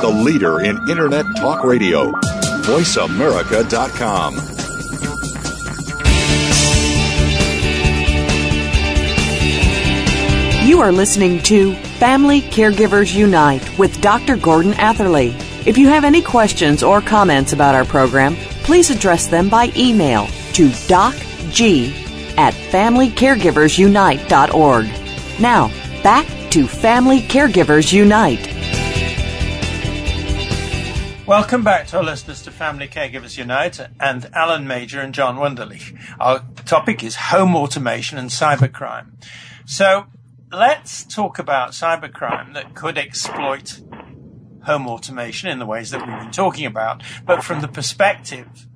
the 0.00 0.08
leader 0.08 0.60
in 0.60 0.78
Internet 0.88 1.26
Talk 1.36 1.64
Radio, 1.64 2.12
VoiceAmerica.com. 2.62 4.34
You 10.68 10.80
are 10.80 10.92
listening 10.92 11.42
to 11.42 11.74
Family 11.98 12.42
Caregivers 12.42 13.12
Unite 13.12 13.76
with 13.76 14.00
Dr. 14.00 14.36
Gordon 14.36 14.74
Atherley. 14.74 15.34
If 15.66 15.76
you 15.78 15.88
have 15.88 16.04
any 16.04 16.22
questions 16.22 16.84
or 16.84 17.00
comments 17.00 17.52
about 17.52 17.74
our 17.74 17.84
program, 17.84 18.36
please 18.62 18.90
address 18.90 19.26
them 19.26 19.48
by 19.48 19.72
email 19.76 20.28
to 20.54 20.68
docg 20.68 21.92
at 22.36 22.54
familycaregiversunite.org. 22.54 25.40
Now, 25.40 25.68
back 26.02 26.26
to 26.50 26.66
Family 26.66 27.20
Caregivers 27.22 27.92
Unite. 27.92 28.56
Welcome 31.26 31.62
back 31.62 31.86
to 31.88 31.98
our 31.98 32.02
listeners 32.02 32.40
to 32.42 32.50
Family 32.50 32.88
Caregivers 32.88 33.36
Unite 33.36 33.78
and 34.00 34.30
Alan 34.32 34.64
Majer 34.64 35.04
and 35.04 35.12
John 35.12 35.36
Wunderlich. 35.36 35.94
Our 36.18 36.42
topic 36.64 37.04
is 37.04 37.16
home 37.16 37.54
automation 37.54 38.16
and 38.16 38.30
cybercrime. 38.30 39.22
So 39.66 40.06
let's 40.50 41.04
talk 41.04 41.38
about 41.38 41.72
cybercrime 41.72 42.54
that 42.54 42.74
could 42.74 42.96
exploit 42.96 43.82
home 44.64 44.86
automation 44.86 45.50
in 45.50 45.58
the 45.58 45.66
ways 45.66 45.90
that 45.90 46.06
we've 46.06 46.18
been 46.18 46.30
talking 46.30 46.64
about, 46.64 47.02
but 47.26 47.44
from 47.44 47.60
the 47.60 47.68
perspective 47.68 48.66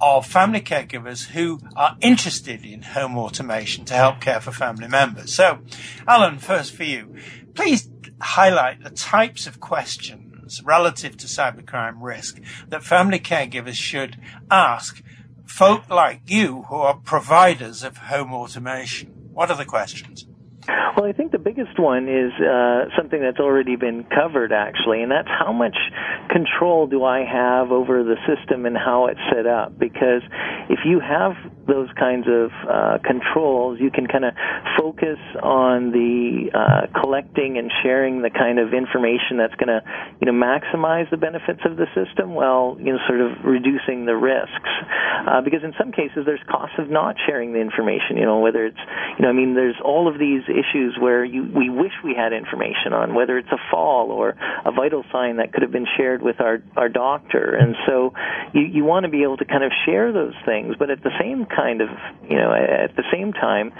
of 0.00 0.26
family 0.26 0.60
caregivers 0.60 1.28
who 1.28 1.60
are 1.76 1.96
interested 2.00 2.64
in 2.64 2.82
home 2.82 3.16
automation 3.16 3.84
to 3.86 3.94
help 3.94 4.20
care 4.20 4.40
for 4.40 4.52
family 4.52 4.88
members. 4.88 5.32
So, 5.34 5.60
Alan, 6.06 6.38
first 6.38 6.74
for 6.74 6.84
you, 6.84 7.14
please 7.54 7.90
highlight 8.20 8.82
the 8.82 8.90
types 8.90 9.46
of 9.46 9.60
questions 9.60 10.62
relative 10.64 11.16
to 11.18 11.26
cybercrime 11.26 11.98
risk 12.00 12.40
that 12.68 12.82
family 12.82 13.18
caregivers 13.18 13.74
should 13.74 14.16
ask 14.50 15.02
folk 15.46 15.88
like 15.90 16.22
you 16.26 16.62
who 16.68 16.76
are 16.76 16.94
providers 16.94 17.82
of 17.82 17.96
home 17.96 18.32
automation. 18.32 19.12
What 19.32 19.50
are 19.50 19.56
the 19.56 19.64
questions? 19.64 20.26
Well, 20.96 21.06
I 21.06 21.12
think 21.12 21.32
the 21.32 21.38
biggest 21.38 21.78
one 21.78 22.08
is 22.08 22.32
uh, 22.40 22.86
something 22.96 23.20
that's 23.20 23.38
already 23.38 23.76
been 23.76 24.04
covered, 24.04 24.52
actually, 24.52 25.02
and 25.02 25.10
that's 25.10 25.28
how 25.28 25.52
much 25.52 25.76
control 26.28 26.86
do 26.86 27.04
I 27.04 27.24
have 27.24 27.70
over 27.72 28.02
the 28.02 28.16
system 28.26 28.66
and 28.66 28.76
how 28.76 29.06
it's 29.06 29.20
set 29.32 29.46
up? 29.46 29.78
Because 29.78 30.22
if 30.68 30.80
you 30.84 31.00
have 31.00 31.32
those 31.70 31.88
kinds 31.98 32.26
of 32.26 32.50
uh, 32.66 32.98
controls, 33.06 33.78
you 33.80 33.90
can 33.90 34.06
kind 34.06 34.24
of 34.24 34.34
focus 34.76 35.18
on 35.42 35.92
the 35.92 36.50
uh, 36.50 37.00
collecting 37.00 37.58
and 37.58 37.70
sharing 37.82 38.22
the 38.22 38.30
kind 38.30 38.58
of 38.58 38.74
information 38.74 39.38
that's 39.38 39.54
going 39.54 39.70
to, 39.70 39.80
you 40.20 40.26
know, 40.26 40.34
maximize 40.34 41.08
the 41.10 41.16
benefits 41.16 41.60
of 41.64 41.76
the 41.76 41.86
system 41.94 42.34
while, 42.34 42.76
you 42.78 42.92
know, 42.92 42.98
sort 43.06 43.20
of 43.20 43.44
reducing 43.44 44.04
the 44.04 44.16
risks. 44.16 44.72
Uh, 45.26 45.40
because 45.40 45.62
in 45.62 45.72
some 45.78 45.92
cases, 45.92 46.26
there's 46.26 46.42
costs 46.50 46.74
of 46.78 46.90
not 46.90 47.14
sharing 47.26 47.52
the 47.52 47.60
information. 47.60 48.16
You 48.16 48.26
know, 48.26 48.40
whether 48.40 48.66
it's, 48.66 48.82
you 49.18 49.22
know, 49.22 49.30
I 49.30 49.32
mean, 49.32 49.54
there's 49.54 49.78
all 49.84 50.08
of 50.08 50.18
these 50.18 50.42
issues 50.48 50.96
where 50.98 51.24
you 51.24 51.46
we 51.54 51.70
wish 51.70 51.92
we 52.02 52.14
had 52.14 52.32
information 52.32 52.92
on, 52.92 53.14
whether 53.14 53.38
it's 53.38 53.52
a 53.52 53.60
fall 53.70 54.10
or 54.10 54.34
a 54.64 54.72
vital 54.72 55.04
sign 55.12 55.36
that 55.36 55.52
could 55.52 55.62
have 55.62 55.72
been 55.72 55.86
shared 55.96 56.22
with 56.22 56.40
our 56.40 56.62
our 56.76 56.88
doctor, 56.88 57.54
and 57.54 57.76
so 57.86 58.12
you 58.52 58.62
you 58.62 58.84
want 58.84 59.04
to 59.04 59.10
be 59.10 59.22
able 59.22 59.36
to 59.36 59.44
kind 59.44 59.62
of 59.64 59.72
share 59.84 60.12
those 60.12 60.34
things, 60.44 60.74
but 60.78 60.90
at 60.90 61.02
the 61.02 61.10
same 61.20 61.46
kind 61.60 61.80
of 61.80 61.88
you 62.28 62.36
know 62.36 62.52
at 62.52 62.96
the 62.96 63.04
same 63.12 63.32
time, 63.32 63.72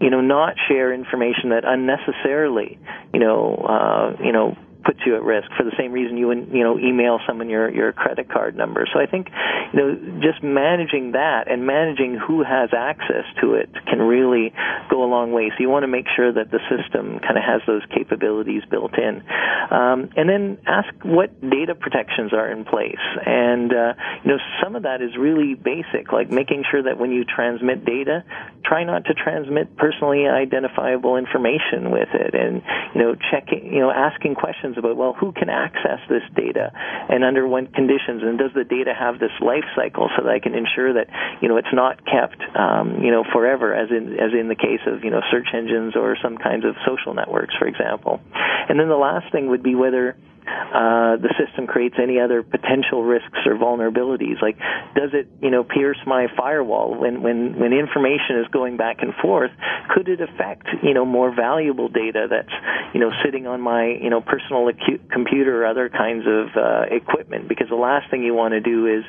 you 0.00 0.10
know, 0.10 0.20
not 0.20 0.54
share 0.68 0.92
information 0.92 1.50
that 1.50 1.64
unnecessarily 1.64 2.78
you 3.12 3.20
know 3.20 3.54
uh, 3.56 4.16
you 4.22 4.32
know 4.32 4.56
puts 4.86 5.00
you 5.04 5.16
at 5.16 5.22
risk 5.22 5.48
for 5.58 5.64
the 5.64 5.74
same 5.76 5.90
reason 5.90 6.16
you 6.16 6.28
would 6.28 6.48
you 6.52 6.62
know 6.62 6.78
email 6.78 7.18
someone 7.26 7.50
your 7.50 7.68
your 7.68 7.92
credit 7.92 8.30
card 8.30 8.56
number. 8.56 8.86
So 8.92 9.00
I 9.00 9.06
think 9.06 9.28
you 9.74 9.78
know 9.78 10.20
just 10.22 10.42
managing 10.42 11.12
that 11.12 11.50
and 11.50 11.66
managing 11.66 12.14
who 12.14 12.44
has 12.44 12.70
access 12.72 13.26
to 13.42 13.54
it 13.54 13.68
can 13.90 13.98
really 13.98 14.54
go 14.88 15.02
a 15.02 15.10
long 15.10 15.32
way. 15.32 15.50
So 15.50 15.56
you 15.58 15.68
want 15.68 15.82
to 15.82 15.88
make 15.88 16.06
sure 16.14 16.32
that 16.32 16.50
the 16.52 16.60
system 16.70 17.18
kind 17.18 17.36
of 17.36 17.42
has 17.42 17.60
those 17.66 17.82
capabilities 17.92 18.62
built 18.70 18.96
in, 18.96 19.22
um, 19.70 20.08
and 20.14 20.30
then 20.30 20.58
ask 20.66 20.88
what 21.02 21.34
data 21.42 21.74
protections 21.74 22.32
are 22.32 22.50
in 22.50 22.64
place. 22.64 23.02
And 23.26 23.72
uh, 23.72 23.94
you 24.22 24.30
know 24.30 24.38
some 24.62 24.76
of 24.76 24.84
that 24.84 25.02
is 25.02 25.16
really 25.18 25.54
basic, 25.54 26.12
like 26.12 26.30
making 26.30 26.62
sure 26.70 26.82
that 26.84 26.98
when 26.98 27.10
you 27.10 27.24
transmit 27.24 27.84
data, 27.84 28.22
try 28.64 28.84
not 28.84 29.04
to 29.06 29.14
transmit 29.14 29.76
personally 29.76 30.26
identifiable 30.26 31.16
information 31.16 31.90
with 31.90 32.08
it, 32.14 32.34
and 32.34 32.62
you 32.94 33.02
know 33.02 33.16
checking 33.30 33.66
you 33.72 33.80
know 33.80 33.90
asking 33.90 34.36
questions 34.36 34.75
questions 34.76 34.84
about, 34.84 34.96
well, 34.96 35.14
who 35.14 35.32
can 35.32 35.48
access 35.48 36.00
this 36.08 36.22
data 36.34 36.72
and 37.08 37.24
under 37.24 37.46
what 37.46 37.72
conditions, 37.74 38.22
and 38.22 38.38
does 38.38 38.50
the 38.54 38.64
data 38.64 38.92
have 38.98 39.18
this 39.18 39.32
life 39.40 39.64
cycle 39.74 40.08
so 40.16 40.24
that 40.24 40.30
I 40.30 40.38
can 40.38 40.54
ensure 40.54 40.92
that, 40.94 41.08
you 41.40 41.48
know, 41.48 41.56
it's 41.56 41.72
not 41.72 42.04
kept, 42.04 42.42
um, 42.56 43.02
you 43.02 43.10
know, 43.10 43.24
forever, 43.32 43.74
as 43.74 43.90
in, 43.90 44.14
as 44.14 44.32
in 44.32 44.48
the 44.48 44.54
case 44.54 44.80
of, 44.86 45.04
you 45.04 45.10
know, 45.10 45.20
search 45.30 45.48
engines 45.54 45.96
or 45.96 46.16
some 46.22 46.36
kinds 46.38 46.64
of 46.64 46.74
social 46.86 47.14
networks, 47.14 47.54
for 47.58 47.66
example. 47.66 48.20
And 48.68 48.78
then 48.78 48.88
the 48.88 48.96
last 48.96 49.30
thing 49.32 49.48
would 49.50 49.62
be 49.62 49.74
whether, 49.74 50.16
uh, 50.46 51.16
the 51.16 51.32
system 51.38 51.66
creates 51.66 51.96
any 52.00 52.20
other 52.20 52.42
potential 52.42 53.02
risks 53.02 53.38
or 53.46 53.54
vulnerabilities. 53.54 54.40
Like, 54.42 54.58
does 54.94 55.10
it, 55.12 55.28
you 55.40 55.50
know, 55.50 55.64
pierce 55.64 55.98
my 56.06 56.26
firewall 56.36 56.94
when 56.98 57.22
when 57.22 57.58
when 57.58 57.72
information 57.72 58.38
is 58.40 58.46
going 58.52 58.76
back 58.76 58.98
and 59.00 59.12
forth? 59.22 59.50
Could 59.94 60.08
it 60.08 60.20
affect, 60.20 60.66
you 60.82 60.94
know, 60.94 61.04
more 61.04 61.34
valuable 61.34 61.88
data 61.88 62.26
that's, 62.28 62.52
you 62.94 63.00
know, 63.00 63.10
sitting 63.24 63.46
on 63.46 63.60
my, 63.60 63.86
you 63.86 64.10
know, 64.10 64.20
personal 64.20 64.70
acu- 64.70 65.10
computer 65.10 65.62
or 65.62 65.66
other 65.66 65.88
kinds 65.88 66.24
of 66.26 66.56
uh, 66.56 66.82
equipment? 66.90 67.48
Because 67.48 67.68
the 67.68 67.76
last 67.76 68.10
thing 68.10 68.22
you 68.22 68.34
want 68.34 68.52
to 68.52 68.60
do 68.60 68.86
is, 68.86 69.04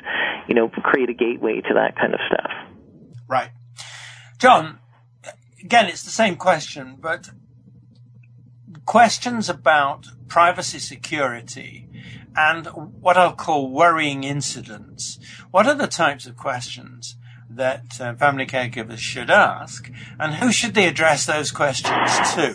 you 0.48 0.54
know, 0.54 0.68
create 0.68 1.08
a 1.10 1.14
gateway 1.14 1.60
to 1.60 1.74
that 1.74 1.96
kind 1.96 2.14
of 2.14 2.20
stuff. 2.26 2.50
Right, 3.28 3.50
John. 4.38 4.78
Again, 5.62 5.86
it's 5.86 6.04
the 6.04 6.10
same 6.10 6.36
question, 6.36 6.96
but 7.00 7.30
questions 8.84 9.48
about 9.48 10.06
privacy 10.28 10.78
security 10.78 11.88
and 12.36 12.66
what 13.00 13.16
I'll 13.16 13.32
call 13.32 13.70
worrying 13.70 14.24
incidents. 14.24 15.18
What 15.50 15.66
are 15.66 15.74
the 15.74 15.86
types 15.86 16.26
of 16.26 16.36
questions 16.36 17.16
that 17.50 18.00
uh, 18.00 18.14
family 18.14 18.46
caregivers 18.46 18.98
should 18.98 19.30
ask, 19.30 19.90
and 20.18 20.34
who 20.34 20.52
should 20.52 20.74
they 20.74 20.86
address 20.86 21.26
those 21.26 21.50
questions 21.50 22.10
to? 22.34 22.54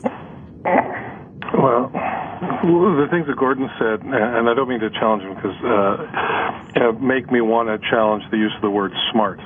Well, 1.57 1.91
the 1.91 3.07
things 3.11 3.28
that 3.28 3.36
Gordon 3.38 3.70
said, 3.78 4.01
and 4.01 4.49
I 4.49 4.53
don't 4.53 4.70
mean 4.70 4.80
to 4.80 4.89
challenge 4.91 5.24
him 5.24 5.36
because 5.36 5.57
uh, 5.66 6.91
make 6.99 7.32
me 7.32 7.41
want 7.41 7.68
to 7.70 7.89
challenge 7.89 8.24
the 8.32 8.38
use 8.38 8.53
of 8.55 8.61
the 8.61 8.70
word 8.70 8.91
smart 9.11 9.39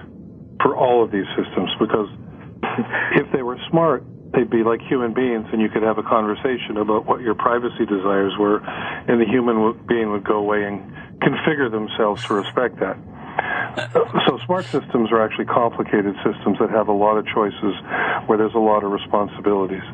for 0.62 0.76
all 0.76 1.04
of 1.04 1.12
these 1.12 1.26
systems 1.36 1.70
because 1.80 2.10
if 3.16 3.32
they 3.32 3.42
were 3.42 3.58
smart, 3.70 4.04
they'd 4.34 4.50
be 4.50 4.64
like 4.64 4.82
human 4.82 5.14
beings 5.14 5.48
and 5.52 5.62
you 5.62 5.70
could 5.70 5.84
have 5.84 5.98
a 5.98 6.04
conversation 6.04 6.78
about 6.78 7.06
what 7.06 7.22
your 7.22 7.36
privacy 7.36 7.86
desires 7.86 8.34
were 8.40 8.60
and 9.08 9.22
the 9.22 9.26
human 9.26 9.74
being 9.88 10.12
would 10.12 10.24
go 10.24 10.38
away 10.38 10.64
and 10.64 10.82
configure 11.22 11.72
themselves 11.72 12.24
to 12.26 12.34
respect 12.34 12.80
that. 12.80 12.98
So 14.26 14.40
smart 14.46 14.66
systems 14.66 15.12
are 15.12 15.22
actually 15.22 15.46
complicated 15.46 16.16
systems 16.26 16.58
that 16.60 16.70
have 16.72 16.88
a 16.88 16.94
lot 16.94 17.18
of 17.18 17.26
choices 17.28 17.74
where 18.26 18.38
there's 18.38 18.56
a 18.56 18.60
lot 18.60 18.84
of 18.84 18.92
responsibilities. 18.92 19.86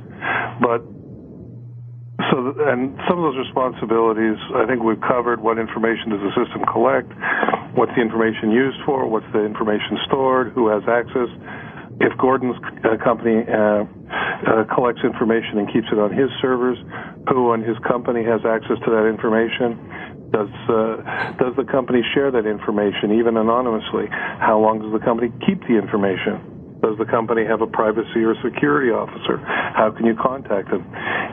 But 0.61 0.81
so, 2.31 2.55
and 2.65 2.95
some 3.07 3.19
of 3.19 3.23
those 3.27 3.37
responsibilities, 3.37 4.39
I 4.55 4.65
think 4.65 4.81
we've 4.81 5.01
covered 5.01 5.41
what 5.41 5.59
information 5.59 6.15
does 6.15 6.23
the 6.23 6.31
system 6.33 6.63
collect, 6.71 7.11
what's 7.75 7.91
the 7.95 8.01
information 8.01 8.49
used 8.49 8.79
for, 8.85 9.05
what's 9.05 9.27
the 9.33 9.43
information 9.43 9.99
stored, 10.07 10.53
who 10.53 10.69
has 10.69 10.83
access, 10.87 11.27
if 11.99 12.17
Gordon's 12.17 12.55
uh, 12.83 12.97
company 13.03 13.43
uh, 13.43 13.85
uh, 14.47 14.63
collects 14.73 15.01
information 15.03 15.59
and 15.59 15.67
keeps 15.71 15.87
it 15.91 15.99
on 15.99 16.11
his 16.11 16.29
servers, 16.41 16.77
who 17.29 17.51
on 17.51 17.63
his 17.63 17.77
company 17.87 18.23
has 18.23 18.41
access 18.45 18.77
to 18.85 18.89
that 18.91 19.07
information? 19.07 19.79
Does 20.33 20.49
uh, 20.67 20.97
does 21.37 21.53
the 21.55 21.65
company 21.69 22.01
share 22.13 22.31
that 22.31 22.45
information 22.45 23.13
even 23.19 23.37
anonymously? 23.37 24.09
How 24.09 24.57
long 24.59 24.81
does 24.81 24.91
the 24.91 25.03
company 25.03 25.29
keep 25.45 25.61
the 25.67 25.77
information? 25.77 26.41
Does 26.81 26.97
the 26.97 27.05
company 27.05 27.45
have 27.45 27.61
a 27.61 27.67
privacy 27.67 28.27
or 28.27 28.35
security 28.43 28.91
officer? 28.91 29.39
How 29.45 29.93
can 29.95 30.05
you 30.05 30.15
contact 30.19 30.69
them? 30.69 30.83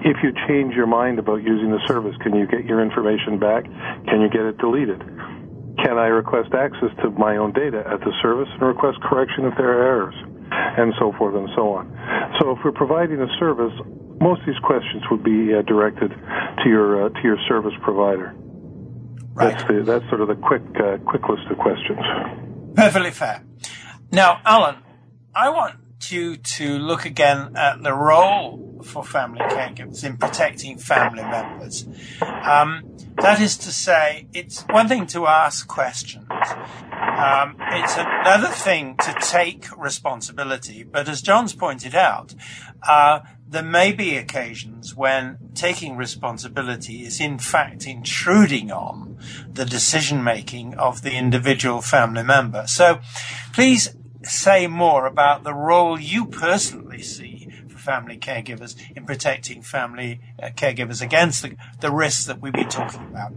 If 0.05 0.23
you 0.23 0.31
change 0.47 0.75
your 0.75 0.87
mind 0.87 1.19
about 1.19 1.43
using 1.43 1.73
the 1.73 1.83
service, 1.89 2.15
can 2.23 2.37
you 2.37 2.47
get 2.47 2.65
your 2.65 2.81
information 2.81 3.39
back? 3.41 3.65
Can 4.07 4.21
you 4.21 4.31
get 4.31 4.47
it 4.47 4.59
deleted? 4.59 5.03
Can 5.83 5.99
I 5.99 6.07
request 6.07 6.55
access 6.55 6.95
to 7.03 7.11
my 7.11 7.37
own 7.37 7.53
data 7.53 7.83
at 7.89 8.01
the 8.01 8.13
service 8.23 8.49
and 8.53 8.63
request 8.63 9.01
correction 9.01 9.45
if 9.47 9.55
there 9.57 9.75
are 9.75 9.83
errors? 9.83 10.30
And 10.51 10.92
so 10.98 11.12
forth 11.18 11.34
and 11.34 11.48
so 11.55 11.72
on. 11.74 11.90
So 12.40 12.53
if 12.53 12.59
we're 12.64 12.72
providing 12.72 13.20
a 13.20 13.28
service, 13.38 13.72
most 14.20 14.40
of 14.40 14.46
these 14.46 14.59
questions 14.62 15.03
would 15.11 15.24
be 15.24 15.55
uh, 15.55 15.62
directed 15.62 16.11
to 16.11 16.68
your 16.68 17.07
uh, 17.07 17.09
to 17.09 17.22
your 17.22 17.38
service 17.48 17.74
provider. 17.82 18.34
Right. 19.32 19.57
That's 19.57 19.64
the, 19.68 19.82
that's 19.84 20.09
sort 20.09 20.20
of 20.20 20.28
the 20.28 20.36
quick 20.36 20.62
uh, 20.76 20.98
quick 21.07 21.28
list 21.28 21.51
of 21.51 21.59
questions. 21.59 22.01
Perfectly 22.74 23.11
fair. 23.11 23.42
Now, 24.12 24.40
Alan, 24.44 24.76
I 25.34 25.51
want 25.51 25.76
you 26.09 26.36
to 26.36 26.78
look 26.78 27.05
again 27.05 27.57
at 27.57 27.82
the 27.82 27.92
role 27.92 28.70
for 28.83 29.05
family 29.05 29.41
caregivers 29.41 30.05
in 30.05 30.16
protecting 30.16 30.78
family 30.78 31.22
members. 31.22 31.87
Um, 32.22 32.97
that 33.22 33.41
is 33.41 33.57
to 33.59 33.72
say, 33.72 34.28
it's 34.33 34.62
one 34.70 34.89
thing 34.89 35.07
to 35.09 35.26
ask 35.26 35.66
questions. 35.66 36.26
Um, 36.31 37.57
it's 37.61 37.97
another 37.97 38.49
thing 38.49 38.97
to 38.99 39.14
take 39.20 39.66
responsibility. 39.76 40.85
But 40.85 41.09
as 41.09 41.20
John's 41.20 41.55
pointed 41.55 41.95
out, 41.95 42.35
uh, 42.89 43.20
there 43.47 43.62
may 43.62 43.93
be 43.93 44.16
occasions 44.16 44.95
when 44.95 45.37
taking 45.55 45.97
responsibility 45.97 47.05
is 47.05 47.20
in 47.20 47.39
fact 47.39 47.87
intruding 47.87 48.70
on 48.70 49.18
the 49.53 49.64
decision 49.64 50.22
making 50.22 50.74
of 50.74 51.03
the 51.03 51.12
individual 51.12 51.81
family 51.81 52.22
member. 52.22 52.66
So 52.68 53.01
please 53.53 53.95
say 54.22 54.66
more 54.66 55.07
about 55.07 55.43
the 55.43 55.55
role 55.55 55.99
you 55.99 56.26
personally 56.26 57.03
see 57.03 57.49
family 57.91 58.18
caregivers 58.18 58.76
in 58.95 59.05
protecting 59.05 59.62
family 59.62 60.20
uh, 60.41 60.51
caregivers 60.51 61.03
against 61.03 61.43
the, 61.43 61.57
the 61.80 61.91
risks 61.91 62.24
that 62.26 62.41
we've 62.41 62.53
been 62.53 62.68
talking 62.68 63.05
about. 63.11 63.32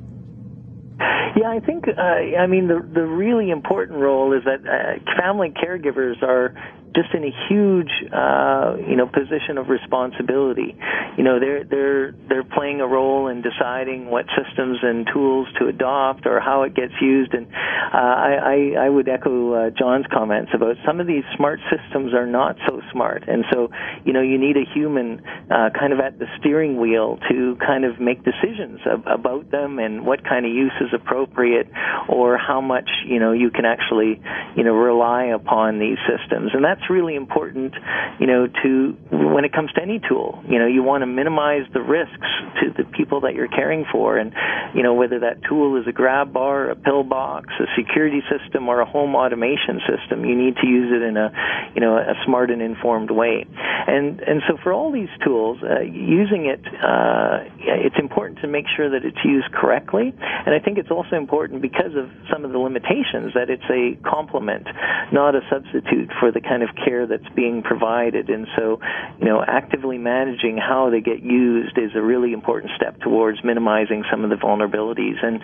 Yeah, 1.36 1.50
I 1.50 1.60
think 1.60 1.86
uh, 1.88 2.02
I 2.44 2.46
mean 2.46 2.68
the 2.68 2.80
the 2.94 3.06
really 3.06 3.50
important 3.50 3.98
role 3.98 4.32
is 4.38 4.44
that 4.44 4.62
uh, 4.62 5.20
family 5.20 5.50
caregivers 5.50 6.22
are 6.22 6.54
just 6.96 7.14
in 7.14 7.24
a 7.24 7.34
huge 7.50 7.92
uh, 8.14 8.78
you 8.88 8.96
know 8.96 9.08
position 9.08 9.58
of 9.58 9.70
responsibility. 9.70 10.76
You 11.18 11.24
know 11.24 11.40
they're 11.40 11.64
they're 11.64 12.12
they're 12.30 12.44
playing 12.44 12.82
a 12.82 12.88
role 12.88 13.28
in 13.28 13.42
deciding 13.42 14.10
what 14.10 14.26
systems 14.38 14.80
and 14.82 15.08
tools 15.12 15.48
to 15.60 15.68
adopt 15.68 16.26
or 16.26 16.40
how 16.40 16.64
it 16.64 16.76
gets 16.76 16.94
used. 17.02 17.34
And 17.34 17.48
uh, 17.48 17.98
I, 17.98 18.76
I 18.78 18.86
I 18.86 18.90
would 18.90 19.10
echo 19.10 19.54
uh, 19.54 19.70
John's 19.72 20.06
comments 20.12 20.52
about 20.54 20.76
some 20.86 21.00
of 21.00 21.08
these 21.08 21.24
smart 21.36 21.60
systems 21.70 22.14
are 22.14 22.28
not 22.28 22.58
so 22.68 22.82
smart, 22.92 23.24
and 23.28 23.44
so 23.52 23.70
you 24.06 24.14
know 24.14 24.22
you 24.22 24.38
need 24.38 24.58
a 24.58 24.66
human 24.74 25.22
uh, 25.50 25.70
kind 25.78 25.94
of 25.94 26.00
at 26.00 26.20
the 26.20 26.28
steering 26.40 26.80
wheel 26.80 27.18
to 27.30 27.58
kind 27.66 27.86
of 27.86 28.00
make 28.00 28.24
decisions 28.24 28.80
ab- 28.86 29.08
about 29.08 29.50
them 29.52 29.80
and 29.80 30.06
what 30.06 30.24
kind 30.24 30.46
of 30.46 30.52
use 30.52 30.74
is 30.80 30.90
appropriate 30.94 31.68
or 32.08 32.38
how 32.38 32.62
much 32.62 32.90
you 33.08 33.20
know 33.20 33.32
you 33.32 33.50
can 33.50 33.66
actually 33.66 34.22
you 34.56 34.64
know 34.64 34.74
rely 34.74 35.26
upon 35.26 35.80
these 35.80 35.98
systems, 36.06 36.52
and 36.54 36.64
that's 36.64 36.83
that's 36.84 36.90
really 36.90 37.16
important, 37.16 37.74
you 38.20 38.28
know, 38.28 38.48
to 38.64 38.98
when 39.12 39.46
it 39.46 39.54
comes 39.54 39.72
to 39.74 39.82
any 39.82 40.00
tool. 40.08 40.44
You 40.48 40.60
know, 40.60 40.68
you 40.68 40.84
want 40.84 41.02
to 41.02 41.06
minimize 41.06 41.64
the 41.74 41.82
risks 41.82 42.28
to 42.62 42.72
the 42.76 42.84
people 42.90 43.22
that 43.22 43.34
you're 43.34 43.48
caring 43.48 43.86
for, 43.92 44.18
and 44.18 44.34
you 44.76 44.84
know 44.84 44.94
whether 44.94 45.20
that 45.20 45.44
tool 45.48 45.80
is 45.80 45.88
a 45.88 45.92
grab 45.92 46.34
bar, 46.34 46.70
a 46.70 46.76
pill 46.76 47.04
box, 47.04 47.48
a 47.60 47.66
security 47.76 48.22
system, 48.30 48.70
or 48.70 48.82
a 48.82 48.86
home 48.86 49.16
automation 49.16 49.82
system. 49.88 50.26
You 50.26 50.36
need 50.36 50.56
to 50.58 50.68
use 50.68 50.92
it 50.94 51.02
in 51.02 51.18
a 51.18 51.32
you 51.76 51.82
know 51.82 51.98
a 51.98 52.16
smart 52.26 52.52
and 52.52 52.62
informed 52.62 53.12
way. 53.12 53.46
And 53.88 54.20
and 54.22 54.42
so 54.48 54.58
for 54.62 54.74
all 54.74 54.92
these 54.92 55.12
tools, 55.24 55.60
uh, 55.64 55.82
using 55.82 56.46
it, 56.46 56.62
uh, 56.84 57.44
it's 57.60 57.98
important 58.00 58.40
to 58.42 58.48
make 58.48 58.66
sure 58.76 58.90
that 58.90 59.06
it's 59.06 59.24
used 59.24 59.52
correctly. 59.52 60.14
And 60.20 60.54
I 60.54 60.60
think 60.60 60.78
it's 60.78 60.92
also 60.92 61.16
important 61.16 61.62
because 61.62 61.96
of 61.96 62.10
some 62.32 62.46
of 62.46 62.52
the 62.52 62.60
limitations 62.60 63.34
that 63.34 63.50
it's 63.50 63.68
a 63.70 63.98
complement, 64.08 64.68
not 65.12 65.36
a 65.36 65.42
substitute 65.50 66.12
for 66.20 66.32
the 66.32 66.42
kind 66.42 66.64
of 66.64 66.73
care 66.76 67.08
that's 67.08 67.28
being 67.36 67.62
provided. 67.62 68.30
And 68.30 68.48
so, 68.58 68.80
you 69.20 69.26
know, 69.26 69.44
actively 69.46 69.98
managing 69.98 70.58
how 70.58 70.90
they 70.90 71.02
get 71.02 71.24
used 71.24 71.78
is 71.78 71.92
a 71.96 72.02
really 72.02 72.34
important 72.34 72.72
step 72.76 73.00
towards 73.02 73.44
minimizing 73.44 74.04
some 74.12 74.24
of 74.24 74.30
the 74.30 74.36
vulnerabilities. 74.36 75.24
And 75.24 75.42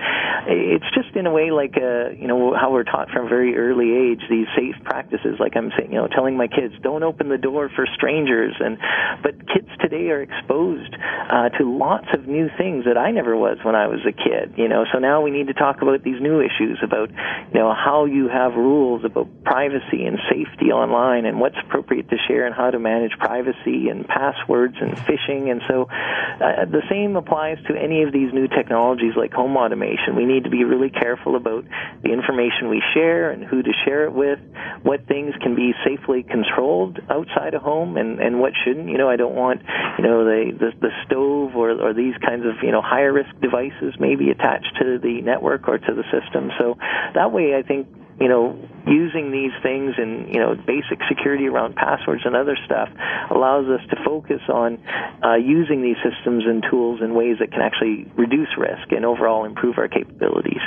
it's 0.47 0.89
just 0.93 1.15
in 1.15 1.25
a 1.25 1.31
way 1.31 1.51
like, 1.51 1.75
uh, 1.77 2.09
you 2.11 2.27
know, 2.27 2.53
how 2.55 2.71
we're 2.71 2.83
taught 2.83 3.09
from 3.09 3.25
a 3.25 3.29
very 3.29 3.55
early 3.57 3.93
age 3.93 4.21
these 4.29 4.47
safe 4.55 4.75
practices. 4.83 5.37
Like 5.39 5.55
I'm 5.55 5.71
saying, 5.77 5.91
you 5.91 5.97
know, 5.97 6.07
telling 6.07 6.37
my 6.37 6.47
kids, 6.47 6.73
don't 6.81 7.03
open 7.03 7.29
the 7.29 7.37
door 7.37 7.69
for 7.75 7.85
strangers. 7.95 8.55
And 8.59 8.77
but 9.23 9.35
kids 9.47 9.69
today 9.79 10.09
are 10.09 10.21
exposed 10.21 10.95
uh, 11.29 11.49
to 11.57 11.63
lots 11.63 12.07
of 12.13 12.27
new 12.27 12.49
things 12.57 12.85
that 12.85 12.97
I 12.97 13.11
never 13.11 13.35
was 13.35 13.57
when 13.63 13.75
I 13.75 13.87
was 13.87 13.99
a 14.07 14.11
kid. 14.11 14.53
You 14.57 14.67
know, 14.67 14.85
so 14.91 14.99
now 14.99 15.21
we 15.21 15.31
need 15.31 15.47
to 15.47 15.53
talk 15.53 15.81
about 15.81 16.03
these 16.03 16.21
new 16.21 16.41
issues 16.41 16.79
about, 16.83 17.09
you 17.09 17.59
know, 17.59 17.73
how 17.73 18.05
you 18.05 18.27
have 18.27 18.53
rules 18.55 19.03
about 19.05 19.27
privacy 19.43 20.05
and 20.05 20.19
safety 20.29 20.71
online 20.71 21.18
and 21.25 21.39
what's 21.39 21.57
appropriate 21.63 22.09
to 22.09 22.17
share 22.27 22.45
and 22.45 22.55
how 22.55 22.71
to 22.71 22.79
manage 22.79 23.11
privacy 23.19 23.89
and 23.89 24.07
passwords 24.07 24.75
and 24.81 24.95
phishing. 24.97 25.51
And 25.51 25.61
so 25.67 25.87
uh, 25.89 26.65
the 26.65 26.81
same 26.89 27.15
applies 27.15 27.57
to 27.67 27.75
any 27.75 28.03
of 28.03 28.11
these 28.11 28.33
new 28.33 28.47
technologies 28.47 29.13
like 29.15 29.33
home 29.33 29.57
automation. 29.57 30.15
We 30.15 30.25
need 30.25 30.43
to 30.43 30.49
be 30.49 30.63
really 30.63 30.89
careful 30.89 31.35
about 31.35 31.65
the 32.03 32.11
information 32.11 32.69
we 32.69 32.81
share 32.93 33.31
and 33.31 33.43
who 33.43 33.61
to 33.61 33.71
share 33.85 34.05
it 34.05 34.13
with, 34.13 34.39
what 34.83 35.07
things 35.07 35.33
can 35.41 35.55
be 35.55 35.73
safely 35.85 36.23
controlled 36.23 36.99
outside 37.09 37.53
a 37.53 37.59
home 37.59 37.97
and, 37.97 38.19
and 38.19 38.39
what 38.39 38.53
shouldn't. 38.63 38.89
You 38.89 38.97
know, 38.97 39.09
I 39.09 39.15
don't 39.15 39.35
want, 39.35 39.61
you 39.97 40.03
know, 40.03 40.25
the, 40.25 40.51
the, 40.57 40.71
the 40.79 40.91
stove 41.05 41.55
or, 41.55 41.71
or 41.71 41.93
these 41.93 42.15
kinds 42.25 42.45
of, 42.45 42.63
you 42.63 42.71
know, 42.71 42.81
higher 42.81 43.11
risk 43.11 43.29
devices 43.41 43.95
maybe 43.99 44.29
attached 44.29 44.77
to 44.79 44.99
the 44.99 45.21
network 45.21 45.67
or 45.67 45.77
to 45.77 45.93
the 45.93 46.03
system. 46.11 46.51
So 46.59 46.77
that 47.13 47.31
way 47.31 47.55
I 47.55 47.61
think 47.61 47.87
you 48.19 48.27
know, 48.27 48.57
using 48.85 49.31
these 49.31 49.51
things 49.63 49.95
and, 49.97 50.27
you 50.33 50.39
know, 50.39 50.55
basic 50.55 50.99
security 51.07 51.47
around 51.47 51.75
passwords 51.75 52.23
and 52.25 52.35
other 52.35 52.57
stuff 52.65 52.89
allows 53.31 53.65
us 53.67 53.81
to 53.89 53.95
focus 54.03 54.41
on 54.51 54.77
uh, 55.23 55.35
using 55.35 55.81
these 55.81 55.97
systems 56.03 56.43
and 56.45 56.63
tools 56.69 56.99
in 57.01 57.13
ways 57.13 57.37
that 57.39 57.51
can 57.51 57.61
actually 57.61 58.11
reduce 58.17 58.49
risk 58.57 58.91
and 58.91 59.05
overall 59.05 59.45
improve 59.45 59.77
our 59.77 59.87
capabilities. 59.87 60.61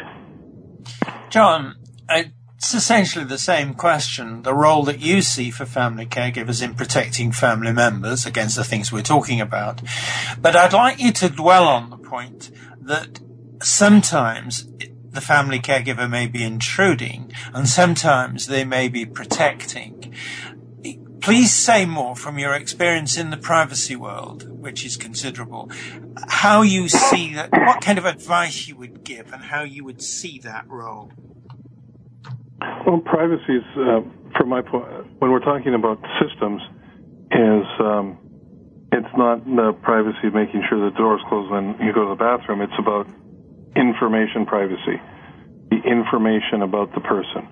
John, 1.28 1.76
it's 2.08 2.74
essentially 2.74 3.24
the 3.24 3.38
same 3.38 3.74
question. 3.74 4.42
The 4.42 4.54
role 4.54 4.84
that 4.84 5.00
you 5.00 5.20
see 5.20 5.50
for 5.50 5.66
family 5.66 6.06
caregivers 6.06 6.62
in 6.62 6.74
protecting 6.74 7.32
family 7.32 7.72
members 7.72 8.24
against 8.24 8.56
the 8.56 8.64
things 8.64 8.92
we're 8.92 9.02
talking 9.02 9.40
about. 9.40 9.82
But 10.40 10.56
I'd 10.56 10.72
like 10.72 11.00
you 11.00 11.12
to 11.12 11.28
dwell 11.28 11.68
on 11.68 11.90
the 11.90 11.98
point 11.98 12.50
that 12.80 13.20
sometimes 13.62 14.68
the 15.12 15.20
family 15.20 15.60
caregiver 15.60 16.08
may 16.08 16.26
be 16.26 16.42
intruding 16.42 17.32
and 17.54 17.68
sometimes 17.68 18.46
they 18.46 18.64
may 18.64 18.88
be 18.88 19.04
protecting. 19.04 20.14
Please 21.20 21.52
say 21.52 21.86
more 21.86 22.16
from 22.16 22.38
your 22.38 22.52
experience 22.52 23.16
in 23.16 23.30
the 23.30 23.36
privacy 23.36 23.94
world, 23.94 24.48
which 24.60 24.84
is 24.84 24.96
considerable, 24.96 25.70
how 26.28 26.62
you 26.62 26.88
see 26.88 27.32
that, 27.34 27.50
what 27.52 27.80
kind 27.80 27.96
of 27.96 28.04
advice 28.04 28.66
you 28.66 28.74
would 28.76 29.04
give 29.04 29.32
and 29.32 29.44
how 29.44 29.62
you 29.62 29.84
would 29.84 30.02
see 30.02 30.40
that 30.40 30.66
role. 30.68 31.12
Well, 32.84 32.98
privacy 32.98 33.56
is, 33.56 33.64
uh, 33.76 34.00
from 34.36 34.48
my 34.48 34.62
point, 34.62 34.88
when 35.20 35.30
we're 35.30 35.40
talking 35.40 35.74
about 35.74 36.02
systems, 36.20 36.60
is 37.30 37.66
um, 37.78 38.18
it's 38.92 39.08
not 39.16 39.44
the 39.44 39.72
privacy 39.82 40.26
of 40.26 40.34
making 40.34 40.64
sure 40.68 40.90
the 40.90 40.96
door 40.96 41.16
is 41.16 41.22
closed 41.28 41.50
when 41.50 41.76
you 41.80 41.92
go 41.92 42.04
to 42.04 42.10
the 42.10 42.18
bathroom. 42.18 42.60
It's 42.60 42.72
about 42.78 43.06
information 43.76 44.46
privacy, 44.46 45.00
the 45.70 45.80
information 45.84 46.62
about 46.62 46.94
the 46.94 47.00
person. 47.00 47.48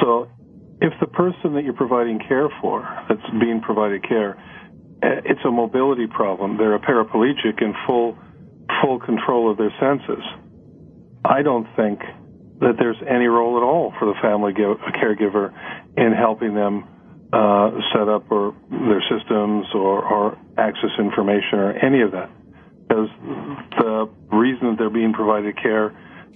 So 0.00 0.28
if 0.80 0.92
the 1.00 1.06
person 1.06 1.54
that 1.54 1.64
you're 1.64 1.74
providing 1.74 2.18
care 2.18 2.48
for, 2.60 2.82
that's 3.08 3.30
being 3.40 3.60
provided 3.60 4.06
care, 4.06 4.36
eh, 5.02 5.22
it's 5.24 5.40
a 5.44 5.50
mobility 5.50 6.06
problem. 6.06 6.58
They're 6.58 6.74
a 6.74 6.80
paraplegic 6.80 7.62
in 7.62 7.74
full 7.86 8.18
full 8.82 8.98
control 8.98 9.50
of 9.50 9.56
their 9.56 9.72
senses. 9.80 10.24
I 11.24 11.42
don't 11.42 11.66
think 11.76 12.00
that 12.60 12.74
there's 12.78 13.00
any 13.08 13.26
role 13.26 13.56
at 13.56 13.62
all 13.62 13.94
for 13.98 14.06
the 14.06 14.14
family 14.20 14.52
caregiver 14.52 15.52
in 15.96 16.12
helping 16.12 16.54
them 16.54 16.84
uh, 17.32 17.70
set 17.92 18.08
up 18.08 18.30
or 18.30 18.54
their 18.70 19.02
systems 19.10 19.66
or, 19.74 20.04
or 20.04 20.38
access 20.58 20.90
information 20.98 21.58
or 21.58 21.72
any 21.72 22.02
of 22.02 22.12
that 22.12 22.30
because 22.86 23.10
the 23.78 24.08
reason 24.32 24.70
that 24.70 24.76
they're 24.78 24.90
being 24.90 25.12
provided 25.12 25.56
care 25.60 25.90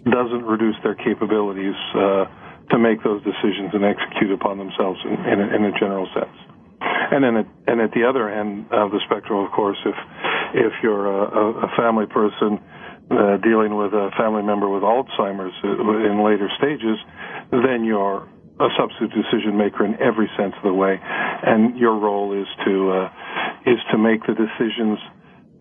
doesn't 0.05 0.45
reduce 0.45 0.77
their 0.83 0.95
capabilities 0.95 1.77
uh, 1.95 2.25
to 2.71 2.79
make 2.79 3.03
those 3.03 3.23
decisions 3.23 3.71
and 3.75 3.85
execute 3.85 4.33
upon 4.33 4.59
themselves 4.59 4.99
in, 5.05 5.15
in, 5.27 5.41
a, 5.41 5.47
in 5.57 5.65
a 5.65 5.73
general 5.79 6.09
sense. 6.15 6.35
And 6.81 7.23
then, 7.23 7.37
at, 7.37 7.47
and 7.67 7.81
at 7.81 7.93
the 7.93 8.09
other 8.09 8.31
end 8.31 8.67
of 8.73 8.91
the 8.91 9.01
spectrum, 9.05 9.45
of 9.45 9.53
course, 9.53 9.79
if 9.85 9.95
if 10.55 10.73
you're 10.83 11.07
a, 11.07 11.67
a 11.67 11.71
family 11.77 12.07
person 12.07 12.59
uh, 13.11 13.37
dealing 13.39 13.77
with 13.77 13.93
a 13.93 14.11
family 14.17 14.43
member 14.43 14.69
with 14.69 14.83
Alzheimer's 14.83 15.55
uh, 15.63 16.11
in 16.11 16.25
later 16.25 16.49
stages, 16.59 16.99
then 17.51 17.85
you're 17.85 18.27
a 18.61 18.69
substitute 18.79 19.11
decision 19.13 19.57
maker 19.57 19.85
in 19.85 20.01
every 20.01 20.31
sense 20.37 20.55
of 20.57 20.63
the 20.63 20.73
way, 20.73 20.99
and 21.03 21.77
your 21.79 21.99
role 21.99 22.33
is 22.33 22.47
to 22.65 22.91
uh, 22.91 23.11
is 23.67 23.79
to 23.91 23.99
make 23.99 24.25
the 24.27 24.35
decisions 24.35 24.99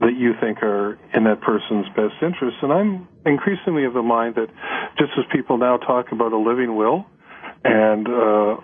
that 0.02 0.16
you 0.16 0.32
think 0.40 0.64
are 0.64 0.98
in 1.14 1.24
that 1.26 1.42
person's 1.42 1.88
best 1.96 2.16
interest. 2.22 2.58
And 2.62 2.72
I'm 2.72 3.08
increasingly 3.26 3.84
of 3.86 3.94
the 3.94 4.02
mind 4.02 4.36
that 4.36 4.48
just 4.98 5.12
as 5.18 5.26
people 5.32 5.58
now 5.58 5.78
talk 5.78 6.12
about 6.12 6.32
a 6.32 6.40
living 6.40 6.76
will 6.76 7.06
and 7.64 8.08
uh, 8.08 8.56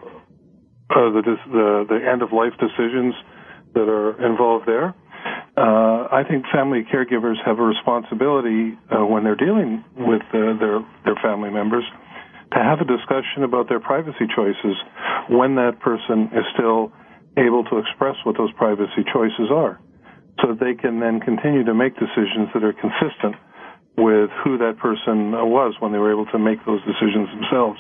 uh, 0.90 1.12
the, 1.12 1.36
the, 1.52 1.86
the 1.90 2.00
end 2.00 2.22
of 2.22 2.32
life 2.32 2.54
decisions 2.56 3.14
that 3.74 3.90
are 3.92 4.16
involved 4.26 4.66
there, 4.66 4.96
uh, 5.58 6.08
I 6.12 6.24
think 6.28 6.46
family 6.54 6.86
caregivers 6.88 7.36
have 7.46 7.60
a 7.60 7.64
responsibility 7.64 8.78
uh, 8.92 9.06
when 9.06 9.24
they're 9.24 9.36
dealing 9.36 9.84
with 9.98 10.22
uh, 10.30 10.56
their 10.60 10.80
their 11.04 11.16
family 11.24 11.50
members 11.50 11.84
to 12.54 12.60
have 12.60 12.80
a 12.80 12.86
discussion 12.86 13.44
about 13.44 13.68
their 13.68 13.80
privacy 13.80 14.28
choices 14.36 14.76
when 15.30 15.56
that 15.56 15.80
person 15.80 16.30
is 16.32 16.46
still 16.54 16.92
able 17.38 17.64
to 17.66 17.80
express 17.80 18.16
what 18.24 18.38
those 18.38 18.52
privacy 18.54 19.04
choices 19.12 19.50
are 19.50 19.80
so 20.42 20.50
that 20.50 20.60
they 20.60 20.74
can 20.74 21.00
then 21.00 21.20
continue 21.20 21.64
to 21.64 21.74
make 21.74 21.94
decisions 21.96 22.50
that 22.54 22.64
are 22.64 22.74
consistent 22.74 23.36
with 23.98 24.30
who 24.44 24.58
that 24.58 24.78
person 24.78 25.32
was 25.32 25.76
when 25.80 25.92
they 25.92 25.98
were 25.98 26.12
able 26.12 26.26
to 26.28 26.40
make 26.40 26.64
those 26.66 26.82
decisions 26.84 27.30
themselves. 27.30 27.80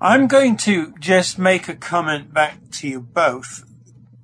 I'm 0.00 0.26
going 0.26 0.56
to 0.58 0.94
just 0.98 1.38
make 1.38 1.68
a 1.68 1.76
comment 1.76 2.32
back 2.32 2.70
to 2.72 2.88
you 2.88 3.00
both. 3.00 3.64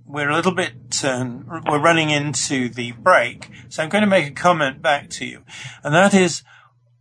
We're 0.07 0.31
a 0.31 0.35
little 0.35 0.55
bit, 0.55 1.05
um, 1.05 1.47
we're 1.69 1.81
running 1.81 2.11
into 2.11 2.69
the 2.69 2.93
break, 2.93 3.49
so 3.69 3.83
I'm 3.83 3.89
going 3.89 4.03
to 4.03 4.11
make 4.11 4.27
a 4.27 4.33
comment 4.33 4.83
back 4.83 5.09
to 5.11 5.25
you. 5.25 5.45
And 5.85 5.95
that 5.95 6.13
is, 6.13 6.43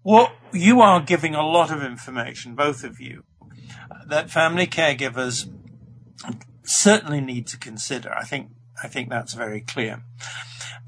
what 0.04 0.34
you 0.54 0.82
are 0.82 1.02
giving 1.02 1.36
a 1.36 1.46
lot 1.46 1.72
of 1.72 1.84
information, 1.84 2.56
both 2.56 2.84
of 2.84 3.00
you, 3.00 3.24
that 4.08 4.30
family 4.30 4.68
caregivers 4.68 5.52
certainly 6.64 7.22
need 7.22 7.48
to 7.48 7.58
consider. 7.58 8.14
I 8.14 8.24
think 8.24 8.50
I 8.84 8.88
think 8.88 9.10
that's 9.10 9.34
very 9.34 9.62
clear. 9.62 10.04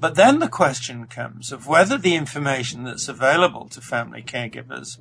But 0.00 0.16
then 0.16 0.40
the 0.40 0.48
question 0.48 1.06
comes 1.06 1.52
of 1.52 1.68
whether 1.68 1.96
the 1.96 2.16
information 2.16 2.82
that's 2.82 3.08
available 3.08 3.68
to 3.68 3.80
family 3.80 4.22
caregivers 4.22 4.98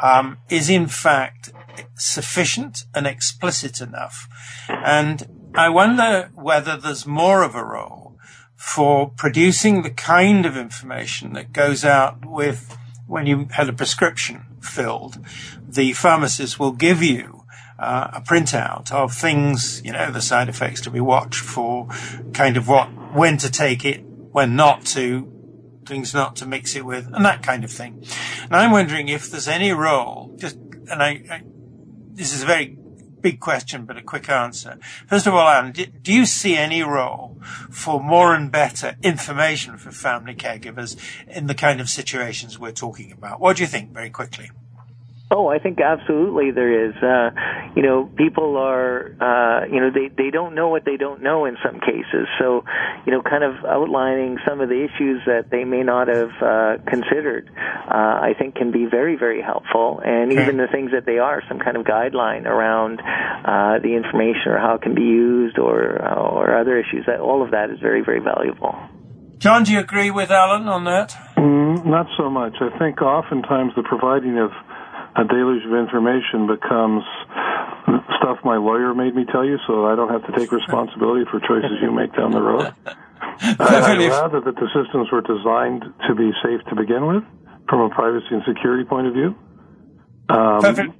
um, 0.00 0.38
is 0.48 0.70
in 0.70 0.86
fact 0.86 1.52
sufficient 1.96 2.84
and 2.94 3.06
explicit 3.06 3.80
enough. 3.80 4.28
And 4.68 5.50
I 5.56 5.68
wonder 5.70 6.30
whether 6.34 6.76
there's 6.76 7.04
more 7.04 7.42
of 7.42 7.56
a 7.56 7.64
role 7.64 8.16
for 8.54 9.10
producing 9.10 9.82
the 9.82 9.90
kind 9.90 10.46
of 10.46 10.56
information 10.56 11.32
that 11.32 11.52
goes 11.52 11.84
out 11.84 12.24
with 12.24 12.76
when 13.08 13.26
you 13.26 13.48
had 13.52 13.68
a 13.68 13.72
prescription 13.72 14.44
filled. 14.60 15.18
The 15.66 15.94
pharmacist 15.94 16.60
will 16.60 16.72
give 16.72 17.02
you 17.02 17.37
uh, 17.78 18.10
a 18.14 18.20
printout 18.20 18.90
of 18.92 19.12
things, 19.12 19.80
you 19.84 19.92
know, 19.92 20.10
the 20.10 20.20
side 20.20 20.48
effects 20.48 20.80
to 20.82 20.90
be 20.90 21.00
watched 21.00 21.40
for, 21.40 21.88
kind 22.32 22.56
of 22.56 22.68
what, 22.68 22.86
when 23.14 23.36
to 23.38 23.50
take 23.50 23.84
it, 23.84 24.02
when 24.02 24.56
not 24.56 24.84
to, 24.84 25.32
things 25.86 26.12
not 26.12 26.36
to 26.36 26.46
mix 26.46 26.74
it 26.76 26.84
with, 26.84 27.06
and 27.12 27.24
that 27.24 27.42
kind 27.42 27.64
of 27.64 27.70
thing. 27.70 28.04
And 28.44 28.56
I'm 28.56 28.70
wondering 28.70 29.08
if 29.08 29.30
there's 29.30 29.48
any 29.48 29.72
role, 29.72 30.34
just, 30.36 30.56
and 30.56 31.02
I, 31.02 31.24
I 31.30 31.42
this 32.18 32.34
is 32.34 32.42
a 32.42 32.46
very 32.46 32.76
big 33.20 33.38
question, 33.38 33.84
but 33.84 33.96
a 33.96 34.02
quick 34.02 34.28
answer. 34.28 34.78
First 35.06 35.26
of 35.26 35.34
all, 35.34 35.48
Anne, 35.48 35.72
do 35.72 36.12
you 36.12 36.26
see 36.26 36.56
any 36.56 36.82
role 36.82 37.40
for 37.70 38.02
more 38.02 38.34
and 38.34 38.50
better 38.50 38.96
information 39.02 39.78
for 39.78 39.92
family 39.92 40.34
caregivers 40.34 40.96
in 41.28 41.46
the 41.46 41.54
kind 41.54 41.80
of 41.80 41.88
situations 41.88 42.58
we're 42.58 42.72
talking 42.72 43.12
about? 43.12 43.40
What 43.40 43.56
do 43.56 43.62
you 43.62 43.68
think, 43.68 43.92
very 43.92 44.10
quickly? 44.10 44.50
Oh, 45.30 45.46
I 45.46 45.58
think 45.58 45.78
absolutely 45.78 46.52
there 46.52 46.88
is. 46.88 46.94
Uh, 46.96 47.30
you 47.76 47.82
know, 47.82 48.08
people 48.16 48.56
are, 48.56 49.12
uh, 49.20 49.66
you 49.66 49.78
know, 49.78 49.90
they, 49.90 50.08
they 50.08 50.30
don't 50.30 50.54
know 50.54 50.68
what 50.68 50.86
they 50.86 50.96
don't 50.96 51.22
know 51.22 51.44
in 51.44 51.58
some 51.62 51.80
cases. 51.80 52.26
So, 52.38 52.64
you 53.04 53.12
know, 53.12 53.20
kind 53.20 53.44
of 53.44 53.62
outlining 53.66 54.38
some 54.48 54.62
of 54.62 54.70
the 54.70 54.88
issues 54.88 55.20
that 55.26 55.50
they 55.50 55.64
may 55.64 55.82
not 55.82 56.08
have 56.08 56.30
uh, 56.40 56.76
considered, 56.88 57.50
uh, 57.54 58.24
I 58.24 58.32
think 58.38 58.54
can 58.54 58.72
be 58.72 58.86
very, 58.86 59.16
very 59.16 59.42
helpful. 59.42 60.00
And 60.02 60.32
okay. 60.32 60.42
even 60.42 60.56
the 60.56 60.66
things 60.72 60.92
that 60.92 61.04
they 61.04 61.18
are, 61.18 61.42
some 61.46 61.58
kind 61.58 61.76
of 61.76 61.84
guideline 61.84 62.46
around 62.46 63.00
uh, 63.00 63.80
the 63.82 63.94
information 63.94 64.52
or 64.52 64.58
how 64.58 64.76
it 64.76 64.82
can 64.82 64.94
be 64.94 65.02
used 65.02 65.58
or, 65.58 66.02
or 66.08 66.58
other 66.58 66.78
issues, 66.78 67.04
that 67.06 67.20
all 67.20 67.44
of 67.44 67.50
that 67.50 67.68
is 67.68 67.78
very, 67.80 68.00
very 68.02 68.20
valuable. 68.20 68.74
John, 69.38 69.62
do 69.62 69.72
you 69.72 69.78
agree 69.78 70.10
with 70.10 70.30
Alan 70.30 70.66
on 70.68 70.84
that? 70.84 71.14
Mm, 71.36 71.86
not 71.86 72.06
so 72.16 72.28
much. 72.28 72.56
I 72.60 72.76
think 72.78 73.00
oftentimes 73.00 73.72
the 73.76 73.84
providing 73.84 74.38
of 74.38 74.50
a 75.18 75.24
deluge 75.24 75.66
of 75.66 75.74
information 75.74 76.46
becomes 76.46 77.02
stuff 78.18 78.38
my 78.44 78.56
lawyer 78.56 78.94
made 78.94 79.14
me 79.14 79.24
tell 79.30 79.44
you, 79.44 79.58
so 79.66 79.86
I 79.86 79.96
don't 79.96 80.10
have 80.10 80.24
to 80.26 80.38
take 80.38 80.52
responsibility 80.52 81.24
for 81.30 81.40
choices 81.40 81.78
you 81.82 81.90
make 81.90 82.14
down 82.14 82.30
the 82.30 82.40
road. 82.40 82.72
I'd 83.40 84.08
rather 84.10 84.40
that 84.40 84.54
the 84.54 84.68
systems 84.74 85.10
were 85.10 85.22
designed 85.22 85.84
to 86.06 86.14
be 86.14 86.30
safe 86.42 86.60
to 86.68 86.76
begin 86.76 87.06
with, 87.06 87.24
from 87.68 87.80
a 87.80 87.94
privacy 87.94 88.26
and 88.30 88.42
security 88.46 88.84
point 88.84 89.06
of 89.06 89.14
view. 89.14 89.34
Um, 90.28 90.60
Perfect. 90.60 90.94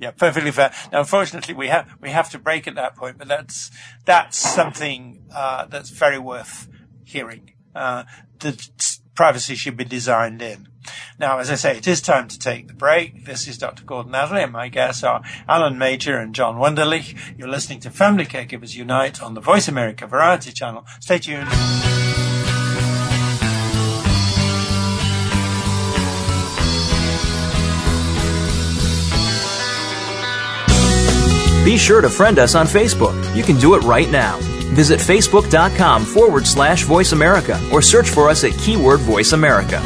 Yeah, 0.00 0.10
perfectly 0.10 0.50
fair. 0.50 0.72
Now, 0.90 1.00
unfortunately, 1.00 1.54
we 1.54 1.68
have 1.68 1.88
we 2.00 2.10
have 2.10 2.28
to 2.30 2.38
break 2.38 2.66
at 2.66 2.74
that 2.74 2.96
point, 2.96 3.18
but 3.18 3.28
that's 3.28 3.70
that's 4.04 4.36
something 4.36 5.22
uh, 5.32 5.66
that's 5.66 5.90
very 5.90 6.18
worth 6.18 6.68
hearing. 7.04 7.52
Uh, 7.72 8.02
the 8.40 8.52
privacy 9.14 9.54
should 9.54 9.76
be 9.76 9.84
designed 9.84 10.42
in. 10.42 10.68
Now, 11.18 11.38
as 11.38 11.50
I 11.50 11.54
say, 11.54 11.76
it 11.76 11.86
is 11.86 12.00
time 12.00 12.28
to 12.28 12.38
take 12.38 12.68
the 12.68 12.74
break. 12.74 13.24
This 13.24 13.46
is 13.46 13.58
Dr. 13.58 13.84
Gordon 13.84 14.14
Atherley, 14.14 14.42
and 14.42 14.52
my 14.52 14.68
guests 14.68 15.04
are 15.04 15.22
Alan 15.48 15.76
Majer 15.76 16.20
and 16.20 16.34
John 16.34 16.56
Wunderlich. 16.56 17.38
You're 17.38 17.48
listening 17.48 17.80
to 17.80 17.90
Family 17.90 18.24
Caregivers 18.24 18.74
Unite 18.74 19.22
on 19.22 19.34
the 19.34 19.40
Voice 19.40 19.68
America 19.68 20.06
Variety 20.06 20.52
Channel. 20.52 20.84
Stay 21.00 21.18
tuned. 21.18 21.48
Be 31.64 31.76
sure 31.76 32.00
to 32.00 32.10
friend 32.10 32.40
us 32.40 32.56
on 32.56 32.66
Facebook. 32.66 33.36
You 33.36 33.44
can 33.44 33.56
do 33.56 33.76
it 33.76 33.84
right 33.84 34.10
now. 34.10 34.40
Visit 34.72 35.00
facebook.com 35.00 36.04
forward 36.04 36.46
slash 36.46 36.84
voice 36.84 37.12
America 37.12 37.60
or 37.72 37.82
search 37.82 38.10
for 38.10 38.28
us 38.28 38.44
at 38.44 38.52
keyword 38.52 39.00
voice 39.00 39.32
America. 39.32 39.82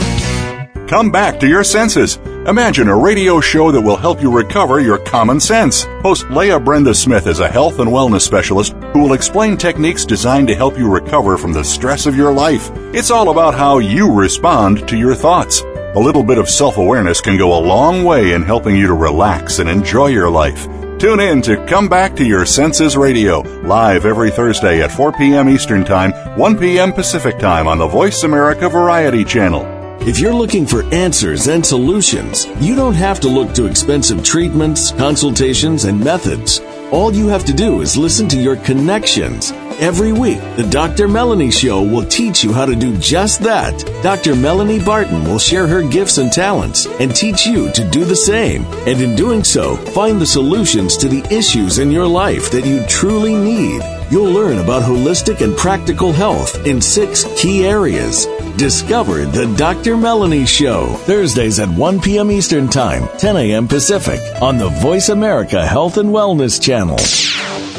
Come 0.88 1.10
back 1.10 1.40
to 1.40 1.48
your 1.48 1.64
senses. 1.64 2.16
Imagine 2.46 2.86
a 2.86 2.96
radio 2.96 3.40
show 3.40 3.72
that 3.72 3.80
will 3.80 3.96
help 3.96 4.22
you 4.22 4.30
recover 4.30 4.78
your 4.78 4.98
common 4.98 5.40
sense. 5.40 5.82
Host 6.02 6.30
Leah 6.30 6.60
Brenda 6.60 6.94
Smith 6.94 7.26
is 7.26 7.40
a 7.40 7.48
health 7.48 7.80
and 7.80 7.90
wellness 7.90 8.20
specialist 8.20 8.72
who 8.92 9.00
will 9.00 9.14
explain 9.14 9.56
techniques 9.56 10.04
designed 10.04 10.46
to 10.46 10.54
help 10.54 10.78
you 10.78 10.88
recover 10.88 11.36
from 11.36 11.52
the 11.52 11.64
stress 11.64 12.06
of 12.06 12.14
your 12.14 12.32
life. 12.32 12.70
It's 12.94 13.10
all 13.10 13.30
about 13.30 13.54
how 13.54 13.78
you 13.78 14.12
respond 14.12 14.88
to 14.88 14.96
your 14.96 15.16
thoughts. 15.16 15.62
A 15.96 15.98
little 15.98 16.22
bit 16.22 16.38
of 16.38 16.48
self 16.48 16.76
awareness 16.76 17.20
can 17.20 17.36
go 17.36 17.58
a 17.58 17.66
long 17.66 18.04
way 18.04 18.32
in 18.34 18.44
helping 18.44 18.76
you 18.76 18.86
to 18.86 18.94
relax 18.94 19.58
and 19.58 19.68
enjoy 19.68 20.06
your 20.06 20.30
life. 20.30 20.68
Tune 20.98 21.20
in 21.20 21.42
to 21.42 21.62
Come 21.66 21.90
Back 21.90 22.16
to 22.16 22.24
Your 22.24 22.46
Senses 22.46 22.96
Radio, 22.96 23.40
live 23.40 24.06
every 24.06 24.30
Thursday 24.30 24.80
at 24.80 24.90
4 24.90 25.12
p.m. 25.12 25.46
Eastern 25.46 25.84
Time, 25.84 26.12
1 26.38 26.58
p.m. 26.58 26.90
Pacific 26.90 27.38
Time 27.38 27.68
on 27.68 27.76
the 27.76 27.86
Voice 27.86 28.22
America 28.22 28.66
Variety 28.66 29.22
Channel. 29.22 29.66
If 30.08 30.18
you're 30.18 30.32
looking 30.32 30.64
for 30.64 30.84
answers 30.94 31.48
and 31.48 31.64
solutions, 31.64 32.46
you 32.60 32.74
don't 32.74 32.94
have 32.94 33.20
to 33.20 33.28
look 33.28 33.52
to 33.56 33.66
expensive 33.66 34.24
treatments, 34.24 34.90
consultations, 34.92 35.84
and 35.84 36.02
methods. 36.02 36.60
All 36.92 37.12
you 37.12 37.28
have 37.28 37.44
to 37.46 37.52
do 37.52 37.80
is 37.80 37.96
listen 37.96 38.28
to 38.28 38.40
your 38.40 38.56
connections 38.56 39.52
Every 39.78 40.10
week, 40.10 40.40
the 40.56 40.66
Dr. 40.70 41.06
Melanie 41.06 41.50
Show 41.50 41.82
will 41.82 42.06
teach 42.06 42.42
you 42.42 42.50
how 42.50 42.64
to 42.64 42.74
do 42.74 42.96
just 42.96 43.42
that. 43.42 43.78
Dr. 44.02 44.34
Melanie 44.34 44.82
Barton 44.82 45.22
will 45.24 45.38
share 45.38 45.66
her 45.66 45.86
gifts 45.86 46.16
and 46.16 46.32
talents 46.32 46.86
and 46.98 47.14
teach 47.14 47.44
you 47.44 47.70
to 47.72 47.90
do 47.90 48.06
the 48.06 48.16
same. 48.16 48.64
And 48.86 48.98
in 49.02 49.14
doing 49.14 49.44
so, 49.44 49.76
find 49.76 50.18
the 50.18 50.24
solutions 50.24 50.96
to 50.96 51.08
the 51.08 51.22
issues 51.30 51.78
in 51.78 51.90
your 51.90 52.06
life 52.06 52.50
that 52.52 52.64
you 52.64 52.86
truly 52.86 53.34
need. 53.34 53.82
You'll 54.10 54.32
learn 54.32 54.58
about 54.58 54.82
holistic 54.82 55.40
and 55.40 55.56
practical 55.56 56.12
health 56.12 56.66
in 56.66 56.80
six 56.80 57.24
key 57.36 57.64
areas. 57.66 58.26
Discover 58.56 59.26
the 59.26 59.52
Dr. 59.56 59.96
Melanie 59.96 60.46
Show, 60.46 60.86
Thursdays 61.04 61.58
at 61.58 61.68
1 61.68 62.00
p.m. 62.00 62.30
Eastern 62.30 62.68
Time, 62.68 63.08
10 63.18 63.36
a.m. 63.36 63.68
Pacific, 63.68 64.20
on 64.40 64.58
the 64.58 64.68
Voice 64.68 65.08
America 65.08 65.66
Health 65.66 65.96
and 65.98 66.10
Wellness 66.10 66.62
Channel 66.62 66.98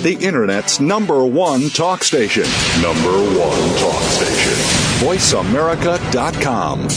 the 0.03 0.13
Internet's 0.25 0.79
number 0.79 1.25
one 1.25 1.69
talk 1.69 2.03
station. 2.03 2.43
Number 2.81 3.11
one 3.11 3.77
talk 3.79 4.01
station. 4.03 4.53
VoiceAmerica.com. 5.01 6.87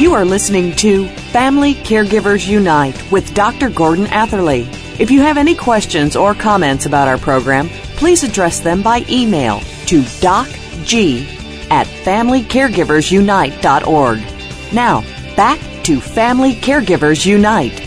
You 0.00 0.14
are 0.14 0.24
listening 0.24 0.74
to 0.76 1.08
Family 1.30 1.74
Caregivers 1.74 2.46
Unite 2.48 3.12
with 3.12 3.32
Dr. 3.34 3.70
Gordon 3.70 4.06
Atherley. 4.06 4.66
If 4.98 5.12
you 5.12 5.20
have 5.20 5.36
any 5.36 5.54
questions 5.54 6.16
or 6.16 6.34
comments 6.34 6.86
about 6.86 7.06
our 7.06 7.18
program, 7.18 7.68
please 7.96 8.24
address 8.24 8.58
them 8.58 8.82
by 8.82 9.04
email 9.08 9.60
to 9.86 10.02
docg 10.02 11.24
at 11.70 11.86
familycaregiversunite.org. 11.86 14.74
Now, 14.74 15.02
back 15.36 15.60
to 15.84 16.00
Family 16.00 16.54
Caregivers 16.54 17.24
Unite. 17.24 17.78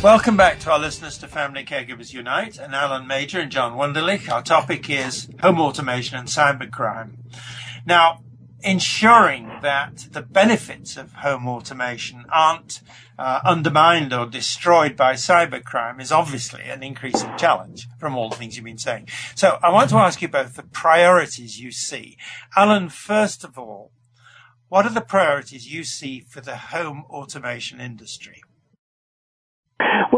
Welcome 0.00 0.36
back 0.36 0.60
to 0.60 0.70
our 0.70 0.78
listeners 0.78 1.18
to 1.18 1.26
Family 1.26 1.64
Caregivers 1.64 2.12
Unite 2.12 2.56
and 2.58 2.72
Alan 2.72 3.08
Majer 3.08 3.42
and 3.42 3.50
John 3.50 3.72
Wunderlich. 3.72 4.30
Our 4.30 4.42
topic 4.42 4.88
is 4.88 5.28
home 5.40 5.60
automation 5.60 6.18
and 6.18 6.28
cybercrime. 6.28 7.16
Now, 7.84 8.20
ensuring 8.62 9.50
that 9.62 10.06
the 10.12 10.22
benefits 10.22 10.96
of 10.96 11.12
home 11.14 11.48
automation 11.48 12.24
aren't 12.30 12.80
uh, 13.18 13.40
undermined 13.44 14.12
or 14.12 14.26
destroyed 14.26 14.96
by 14.96 15.14
cybercrime 15.14 16.00
is 16.00 16.12
obviously 16.12 16.62
an 16.62 16.82
increasing 16.82 17.36
challenge 17.36 17.88
from 17.98 18.16
all 18.16 18.30
the 18.30 18.36
things 18.36 18.56
you've 18.56 18.64
been 18.64 18.78
saying. 18.78 19.08
So 19.34 19.58
I 19.62 19.70
want 19.70 19.90
to 19.90 19.96
ask 19.96 20.22
you 20.22 20.28
both 20.28 20.54
the 20.54 20.62
priorities 20.62 21.60
you 21.60 21.72
see. 21.72 22.16
Alan, 22.56 22.88
first 22.88 23.44
of 23.44 23.58
all, 23.58 23.92
what 24.68 24.86
are 24.86 24.94
the 24.94 25.00
priorities 25.00 25.70
you 25.70 25.84
see 25.84 26.20
for 26.20 26.40
the 26.40 26.56
home 26.56 27.04
automation 27.10 27.80
industry? 27.80 28.42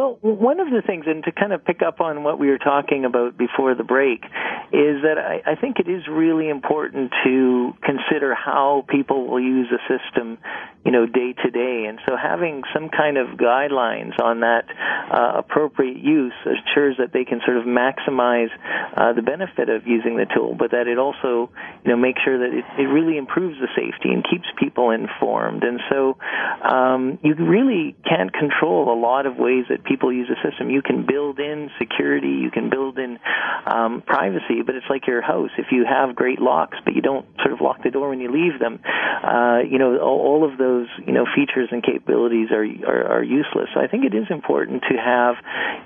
Well, 0.04 0.18
one 0.20 0.60
of 0.60 0.68
the 0.68 0.82
things, 0.86 1.06
and 1.06 1.24
to 1.24 1.32
kind 1.32 1.54
of 1.54 1.64
pick 1.64 1.80
up 1.80 2.02
on 2.02 2.24
what 2.24 2.38
we 2.38 2.48
were 2.48 2.58
talking 2.58 3.06
about 3.06 3.38
before 3.38 3.74
the 3.74 3.84
break, 3.84 4.22
is 4.68 5.00
that 5.00 5.16
I, 5.16 5.52
I 5.52 5.54
think 5.54 5.78
it 5.78 5.88
is 5.88 6.02
really 6.10 6.50
important 6.50 7.10
to 7.24 7.72
consider 7.82 8.34
how 8.34 8.84
people 8.88 9.26
will 9.26 9.40
use 9.40 9.68
a 9.72 9.80
system, 9.88 10.36
you 10.84 10.92
know, 10.92 11.06
day 11.06 11.32
to 11.32 11.50
day. 11.50 11.86
And 11.88 12.00
so 12.06 12.16
having 12.20 12.64
some 12.74 12.90
kind 12.90 13.16
of 13.16 13.38
guidelines 13.38 14.20
on 14.20 14.40
that 14.40 14.64
uh, 15.10 15.38
appropriate 15.38 15.96
use 15.96 16.34
ensures 16.44 16.96
that 16.98 17.14
they 17.14 17.24
can 17.24 17.40
sort 17.46 17.56
of 17.56 17.64
maximize 17.64 18.50
uh, 18.96 19.14
the 19.14 19.22
benefit 19.22 19.70
of 19.70 19.86
using 19.86 20.18
the 20.18 20.26
tool, 20.34 20.54
but 20.58 20.72
that 20.72 20.86
it 20.86 20.98
also, 20.98 21.48
you 21.84 21.90
know, 21.90 21.96
makes 21.96 22.20
sure 22.22 22.38
that 22.38 22.52
it, 22.52 22.64
it 22.78 22.88
really 22.88 23.16
improves 23.16 23.56
the 23.58 23.68
safety 23.74 24.12
and 24.12 24.22
keeps 24.28 24.48
people 24.58 24.90
informed. 24.90 25.64
And 25.64 25.80
so 25.88 26.18
um, 26.62 27.18
you 27.22 27.34
really 27.36 27.96
can't 28.04 28.32
control 28.34 28.92
a 28.92 28.98
lot 29.00 29.24
of 29.24 29.36
ways 29.36 29.64
that 29.70 29.84
people 29.84 29.93
use 30.12 30.30
a 30.30 30.48
system. 30.48 30.70
You 30.70 30.82
can 30.82 31.06
build 31.06 31.38
in 31.38 31.70
security, 31.78 32.40
you 32.42 32.50
can 32.50 32.70
build 32.70 32.98
in 32.98 33.18
um, 33.66 34.02
privacy, 34.06 34.62
but 34.64 34.74
it's 34.74 34.86
like 34.88 35.06
your 35.06 35.22
house. 35.22 35.50
If 35.58 35.66
you 35.70 35.84
have 35.84 36.14
great 36.14 36.40
locks, 36.40 36.78
but 36.84 36.94
you 36.94 37.02
don't 37.02 37.26
sort 37.42 37.52
of 37.52 37.60
lock 37.60 37.82
the 37.82 37.90
door 37.90 38.10
when 38.10 38.20
you 38.20 38.30
leave 38.30 38.58
them, 38.60 38.80
uh, 38.84 39.58
you 39.68 39.78
know, 39.78 39.98
all, 39.98 40.20
all 40.20 40.50
of 40.50 40.58
those, 40.58 40.88
you 41.06 41.12
know, 41.12 41.26
features 41.34 41.68
and 41.70 41.82
capabilities 41.82 42.48
are, 42.50 42.64
are, 42.86 43.18
are 43.18 43.22
useless. 43.22 43.68
So 43.74 43.80
I 43.80 43.86
think 43.86 44.04
it 44.04 44.14
is 44.14 44.26
important 44.30 44.82
to 44.90 44.96
have, 44.96 45.36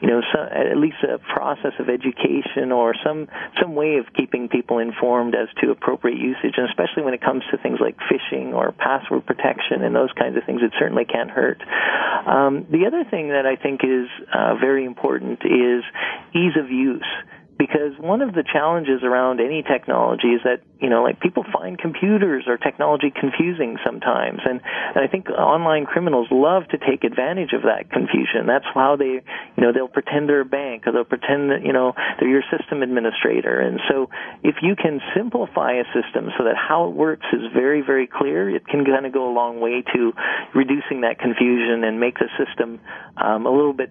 you 0.00 0.08
know, 0.08 0.20
at 0.34 0.76
least 0.76 1.02
a 1.02 1.18
process 1.18 1.72
of 1.78 1.88
education 1.88 2.72
or 2.72 2.94
some 3.04 3.28
some 3.60 3.74
way 3.74 3.96
of 3.96 4.06
keeping 4.14 4.48
people 4.48 4.78
informed 4.78 5.34
as 5.34 5.48
to 5.60 5.70
appropriate 5.70 6.18
usage, 6.18 6.54
and 6.56 6.68
especially 6.68 7.02
when 7.02 7.14
it 7.14 7.20
comes 7.20 7.42
to 7.50 7.58
things 7.58 7.78
like 7.80 7.96
phishing 8.10 8.52
or 8.52 8.72
password 8.72 9.26
protection 9.26 9.82
and 9.82 9.94
those 9.94 10.12
kinds 10.18 10.36
of 10.36 10.44
things, 10.44 10.60
it 10.62 10.72
certainly 10.78 11.04
can't 11.04 11.30
hurt. 11.30 11.60
Um, 12.26 12.66
the 12.70 12.86
other 12.86 13.04
thing 13.08 13.30
that 13.30 13.46
I 13.46 13.56
think 13.56 13.80
is 13.82 13.97
uh, 14.32 14.54
very 14.60 14.84
important 14.84 15.40
is 15.44 15.82
ease 16.34 16.56
of 16.56 16.70
use 16.70 17.06
because 17.58 17.98
one 17.98 18.22
of 18.22 18.34
the 18.34 18.44
challenges 18.44 19.02
around 19.02 19.40
any 19.40 19.62
technology 19.62 20.28
is 20.28 20.40
that 20.44 20.62
you 20.80 20.88
know 20.88 21.02
like 21.02 21.18
people 21.18 21.44
find 21.52 21.76
computers 21.76 22.44
or 22.46 22.56
technology 22.56 23.10
confusing 23.10 23.76
sometimes. 23.84 24.38
And 24.48 24.60
and 24.94 25.04
I 25.04 25.08
think 25.08 25.28
online 25.28 25.84
criminals 25.84 26.28
love 26.30 26.68
to 26.70 26.78
take 26.78 27.02
advantage 27.02 27.52
of 27.52 27.62
that 27.62 27.90
confusion. 27.90 28.46
That's 28.46 28.64
how 28.72 28.94
they 28.96 29.20
you 29.20 29.60
know 29.60 29.72
they'll 29.72 29.88
pretend 29.90 30.28
they're 30.28 30.42
a 30.42 30.44
bank 30.46 30.86
or 30.86 30.92
they'll 30.92 31.04
pretend 31.04 31.50
that 31.50 31.66
you 31.66 31.72
know 31.72 31.94
they're 32.20 32.30
your 32.30 32.46
system 32.46 32.82
administrator. 32.82 33.58
And 33.60 33.80
so 33.90 34.08
if 34.44 34.62
you 34.62 34.76
can 34.76 35.00
simplify 35.14 35.74
a 35.74 35.84
system 35.90 36.30
so 36.38 36.44
that 36.44 36.54
how 36.54 36.86
it 36.86 36.94
works 36.94 37.26
is 37.32 37.42
very 37.52 37.82
very 37.82 38.06
clear 38.06 38.48
it 38.48 38.66
can 38.66 38.84
kind 38.84 39.04
of 39.04 39.12
go 39.12 39.28
a 39.28 39.34
long 39.34 39.60
way 39.60 39.82
to 39.94 40.12
reducing 40.54 41.02
that 41.02 41.18
confusion 41.18 41.82
and 41.82 41.98
make 41.98 42.18
the 42.18 42.30
system 42.38 42.78
um, 43.16 43.46
a 43.46 43.50
little 43.50 43.72
bit 43.72 43.90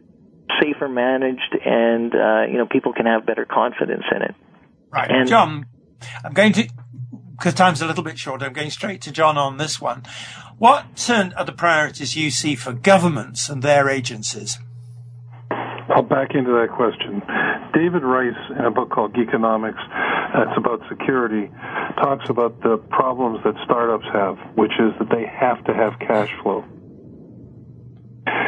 safer 0.61 0.87
managed, 0.87 1.55
and 1.65 2.13
uh, 2.13 2.45
you 2.49 2.57
know 2.57 2.67
people 2.69 2.93
can 2.93 3.05
have 3.05 3.25
better 3.25 3.45
confidence 3.45 4.03
in 4.15 4.21
it. 4.21 4.35
Right, 4.91 5.09
and, 5.09 5.27
John. 5.27 5.65
I'm 6.23 6.33
going 6.33 6.53
to 6.53 6.69
because 7.37 7.53
time's 7.53 7.81
a 7.81 7.87
little 7.87 8.03
bit 8.03 8.17
short. 8.17 8.41
I'm 8.41 8.53
going 8.53 8.71
straight 8.71 9.01
to 9.03 9.11
John 9.11 9.37
on 9.37 9.57
this 9.57 9.79
one. 9.79 10.03
What 10.57 10.85
are 11.09 11.45
the 11.45 11.53
priorities 11.55 12.15
you 12.15 12.31
see 12.31 12.55
for 12.55 12.73
governments 12.73 13.47
and 13.47 13.61
their 13.61 13.89
agencies? 13.89 14.57
I'll 15.89 16.01
back 16.01 16.33
into 16.33 16.51
that 16.51 16.69
question. 16.75 17.21
David 17.73 18.03
Rice, 18.03 18.35
in 18.57 18.65
a 18.65 18.71
book 18.71 18.89
called 18.89 19.13
Geekonomics, 19.13 19.81
that's 20.33 20.57
about 20.57 20.81
security, 20.89 21.49
talks 22.01 22.29
about 22.29 22.61
the 22.61 22.77
problems 22.89 23.39
that 23.45 23.53
startups 23.63 24.05
have, 24.11 24.37
which 24.55 24.73
is 24.79 24.93
that 24.99 25.09
they 25.09 25.25
have 25.25 25.63
to 25.65 25.73
have 25.73 25.99
cash 25.99 26.29
flow. 26.41 26.65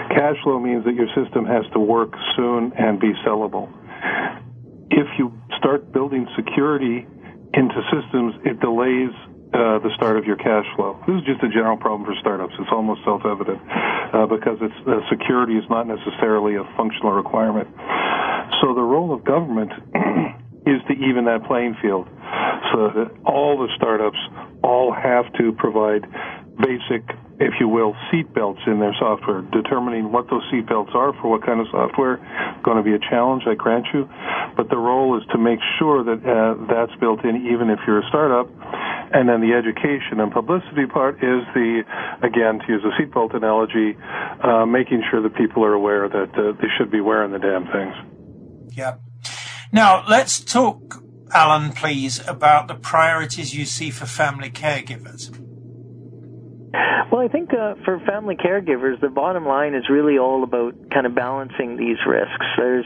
Cash 0.09 0.37
flow 0.43 0.59
means 0.59 0.85
that 0.85 0.95
your 0.95 1.07
system 1.15 1.45
has 1.45 1.65
to 1.73 1.79
work 1.79 2.13
soon 2.35 2.73
and 2.77 2.99
be 2.99 3.13
sellable. 3.25 3.69
If 4.91 5.07
you 5.17 5.33
start 5.57 5.91
building 5.91 6.27
security 6.35 7.05
into 7.53 7.81
systems, 7.91 8.35
it 8.45 8.59
delays 8.59 9.11
uh, 9.53 9.79
the 9.79 9.89
start 9.95 10.17
of 10.17 10.25
your 10.25 10.37
cash 10.37 10.65
flow. 10.75 11.01
This 11.07 11.17
is 11.17 11.25
just 11.25 11.43
a 11.43 11.49
general 11.49 11.77
problem 11.77 12.05
for 12.05 12.13
startups. 12.19 12.53
It's 12.59 12.69
almost 12.71 13.01
self-evident 13.03 13.57
uh, 14.13 14.25
because 14.27 14.61
uh, 14.61 15.01
security 15.09 15.57
is 15.57 15.65
not 15.69 15.87
necessarily 15.87 16.55
a 16.55 16.63
functional 16.77 17.11
requirement. 17.13 17.67
So 18.61 18.73
the 18.73 18.85
role 18.85 19.13
of 19.13 19.23
government 19.25 19.71
is 20.69 20.81
to 20.85 20.93
even 20.93 21.25
that 21.25 21.45
playing 21.47 21.77
field, 21.81 22.05
so 22.73 22.93
that 22.93 23.09
all 23.25 23.57
the 23.57 23.73
startups 23.75 24.19
all 24.61 24.93
have 24.93 25.25
to 25.41 25.51
provide 25.53 26.05
basic 26.59 27.03
if 27.39 27.53
you 27.59 27.67
will, 27.67 27.95
seat 28.11 28.33
belts 28.33 28.59
in 28.67 28.79
their 28.79 28.93
software. 28.99 29.41
Determining 29.41 30.11
what 30.11 30.29
those 30.29 30.43
seat 30.51 30.67
belts 30.67 30.91
are 30.93 31.13
for 31.13 31.31
what 31.31 31.45
kind 31.45 31.61
of 31.61 31.67
software 31.71 32.19
going 32.63 32.75
to 32.77 32.83
be 32.83 32.93
a 32.93 32.99
challenge, 32.99 33.43
I 33.47 33.55
grant 33.55 33.87
you. 33.93 34.09
But 34.57 34.69
the 34.69 34.77
role 34.77 35.17
is 35.17 35.23
to 35.31 35.37
make 35.37 35.59
sure 35.79 36.03
that 36.03 36.19
uh, 36.19 36.65
that's 36.67 36.93
built 36.99 37.23
in 37.23 37.47
even 37.47 37.69
if 37.69 37.79
you're 37.87 38.03
a 38.03 38.07
startup. 38.09 38.51
And 39.11 39.27
then 39.27 39.41
the 39.41 39.55
education 39.55 40.19
and 40.19 40.31
publicity 40.31 40.85
part 40.85 41.15
is 41.15 41.41
the, 41.55 41.81
again, 42.21 42.59
to 42.59 42.67
use 42.67 42.83
a 42.83 43.01
seatbelt 43.01 43.33
analogy, 43.33 43.97
uh, 44.43 44.65
making 44.65 45.01
sure 45.09 45.23
that 45.23 45.35
people 45.35 45.63
are 45.63 45.73
aware 45.73 46.07
that 46.09 46.29
uh, 46.35 46.51
they 46.61 46.67
should 46.77 46.91
be 46.91 47.01
wearing 47.01 47.31
the 47.31 47.39
damn 47.39 47.65
things. 47.71 47.95
Yeah. 48.75 48.95
Now, 49.71 50.03
let's 50.07 50.39
talk, 50.39 51.01
Alan, 51.33 51.71
please, 51.71 52.19
about 52.27 52.67
the 52.67 52.75
priorities 52.75 53.55
you 53.55 53.65
see 53.65 53.89
for 53.89 54.05
family 54.05 54.51
caregivers. 54.51 55.31
Well, 56.71 57.21
I 57.21 57.27
think 57.27 57.49
uh, 57.53 57.75
for 57.83 57.99
family 58.05 58.35
caregivers, 58.35 59.01
the 59.01 59.09
bottom 59.09 59.45
line 59.45 59.73
is 59.73 59.89
really 59.89 60.19
all 60.19 60.43
about 60.43 60.75
kind 60.93 61.07
of 61.07 61.15
balancing 61.15 61.77
these 61.77 61.97
risks. 62.05 62.45
There's, 62.57 62.85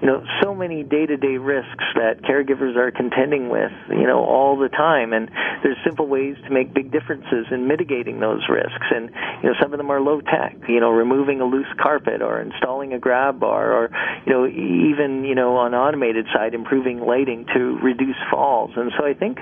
you 0.00 0.06
know, 0.06 0.24
so 0.42 0.54
many 0.54 0.84
day-to-day 0.84 1.38
risks 1.38 1.84
that 1.96 2.22
caregivers 2.22 2.76
are 2.76 2.92
contending 2.92 3.48
with, 3.48 3.72
you 3.90 4.06
know, 4.06 4.22
all 4.22 4.56
the 4.56 4.68
time, 4.68 5.12
and 5.12 5.28
there's 5.62 5.76
simple 5.84 6.06
ways 6.06 6.36
to 6.46 6.50
make 6.50 6.72
big 6.72 6.92
differences 6.92 7.46
in 7.50 7.66
mitigating 7.66 8.20
those 8.20 8.42
risks. 8.48 8.86
And 8.94 9.10
you 9.42 9.48
know, 9.48 9.54
some 9.60 9.72
of 9.72 9.78
them 9.78 9.90
are 9.90 10.00
low 10.00 10.20
tech, 10.20 10.56
you 10.68 10.78
know, 10.78 10.90
removing 10.90 11.40
a 11.40 11.44
loose 11.44 11.72
carpet 11.82 12.22
or 12.22 12.40
installing 12.40 12.92
a 12.92 12.98
grab 12.98 13.40
bar, 13.40 13.72
or 13.72 13.90
you 14.26 14.32
know, 14.32 14.46
even 14.46 15.24
you 15.24 15.34
know, 15.34 15.56
on 15.56 15.74
automated 15.74 16.26
side, 16.32 16.54
improving 16.54 17.00
lighting 17.00 17.46
to 17.54 17.78
reduce 17.82 18.16
falls. 18.30 18.70
And 18.76 18.92
so 18.96 19.04
I 19.04 19.14
think, 19.14 19.38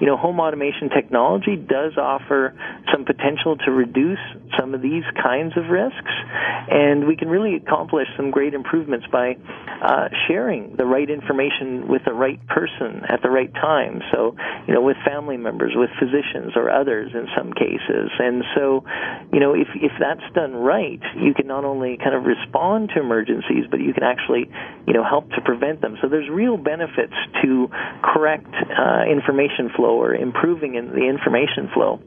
you 0.00 0.06
know, 0.06 0.16
home 0.16 0.40
automation 0.40 0.88
technology 0.88 1.54
does 1.54 1.96
offer 1.96 2.52
some 2.90 3.04
potential 3.04 3.35
to 3.44 3.70
reduce 3.70 4.18
some 4.58 4.74
of 4.74 4.82
these 4.82 5.04
kinds 5.22 5.52
of 5.56 5.68
risks, 5.68 6.14
and 6.68 7.06
we 7.06 7.16
can 7.16 7.28
really 7.28 7.56
accomplish 7.56 8.08
some 8.16 8.30
great 8.30 8.54
improvements 8.54 9.06
by 9.12 9.36
uh, 9.82 10.08
sharing 10.26 10.74
the 10.76 10.84
right 10.84 11.10
information 11.10 11.88
with 11.88 12.02
the 12.04 12.12
right 12.12 12.40
person 12.48 13.02
at 13.08 13.22
the 13.22 13.30
right 13.30 13.52
time. 13.54 14.00
So, 14.12 14.36
you 14.66 14.74
know, 14.74 14.80
with 14.80 14.96
family 15.04 15.36
members, 15.36 15.72
with 15.76 15.90
physicians, 16.00 16.56
or 16.56 16.70
others 16.70 17.12
in 17.14 17.28
some 17.36 17.52
cases. 17.52 18.10
And 18.18 18.42
so, 18.54 18.84
you 19.32 19.40
know, 19.40 19.54
if 19.54 19.68
if 19.76 19.92
that's 20.00 20.24
done 20.34 20.54
right, 20.54 21.00
you 21.16 21.34
can 21.34 21.46
not 21.46 21.64
only 21.64 21.98
kind 21.98 22.14
of 22.14 22.24
respond 22.24 22.90
to 22.94 23.00
emergencies, 23.00 23.64
but 23.70 23.80
you 23.80 23.92
can 23.92 24.02
actually, 24.02 24.50
you 24.86 24.94
know, 24.94 25.04
help 25.04 25.30
to 25.30 25.40
prevent 25.40 25.80
them. 25.80 25.96
So 26.02 26.08
there's 26.08 26.28
real 26.30 26.56
benefits 26.56 27.14
to 27.42 27.68
correct 28.02 28.52
uh, 28.54 29.04
information 29.10 29.70
flow 29.76 30.00
or 30.00 30.14
improving 30.14 30.74
in 30.74 30.88
the 30.88 31.06
information 31.06 31.68
flow. 31.74 32.00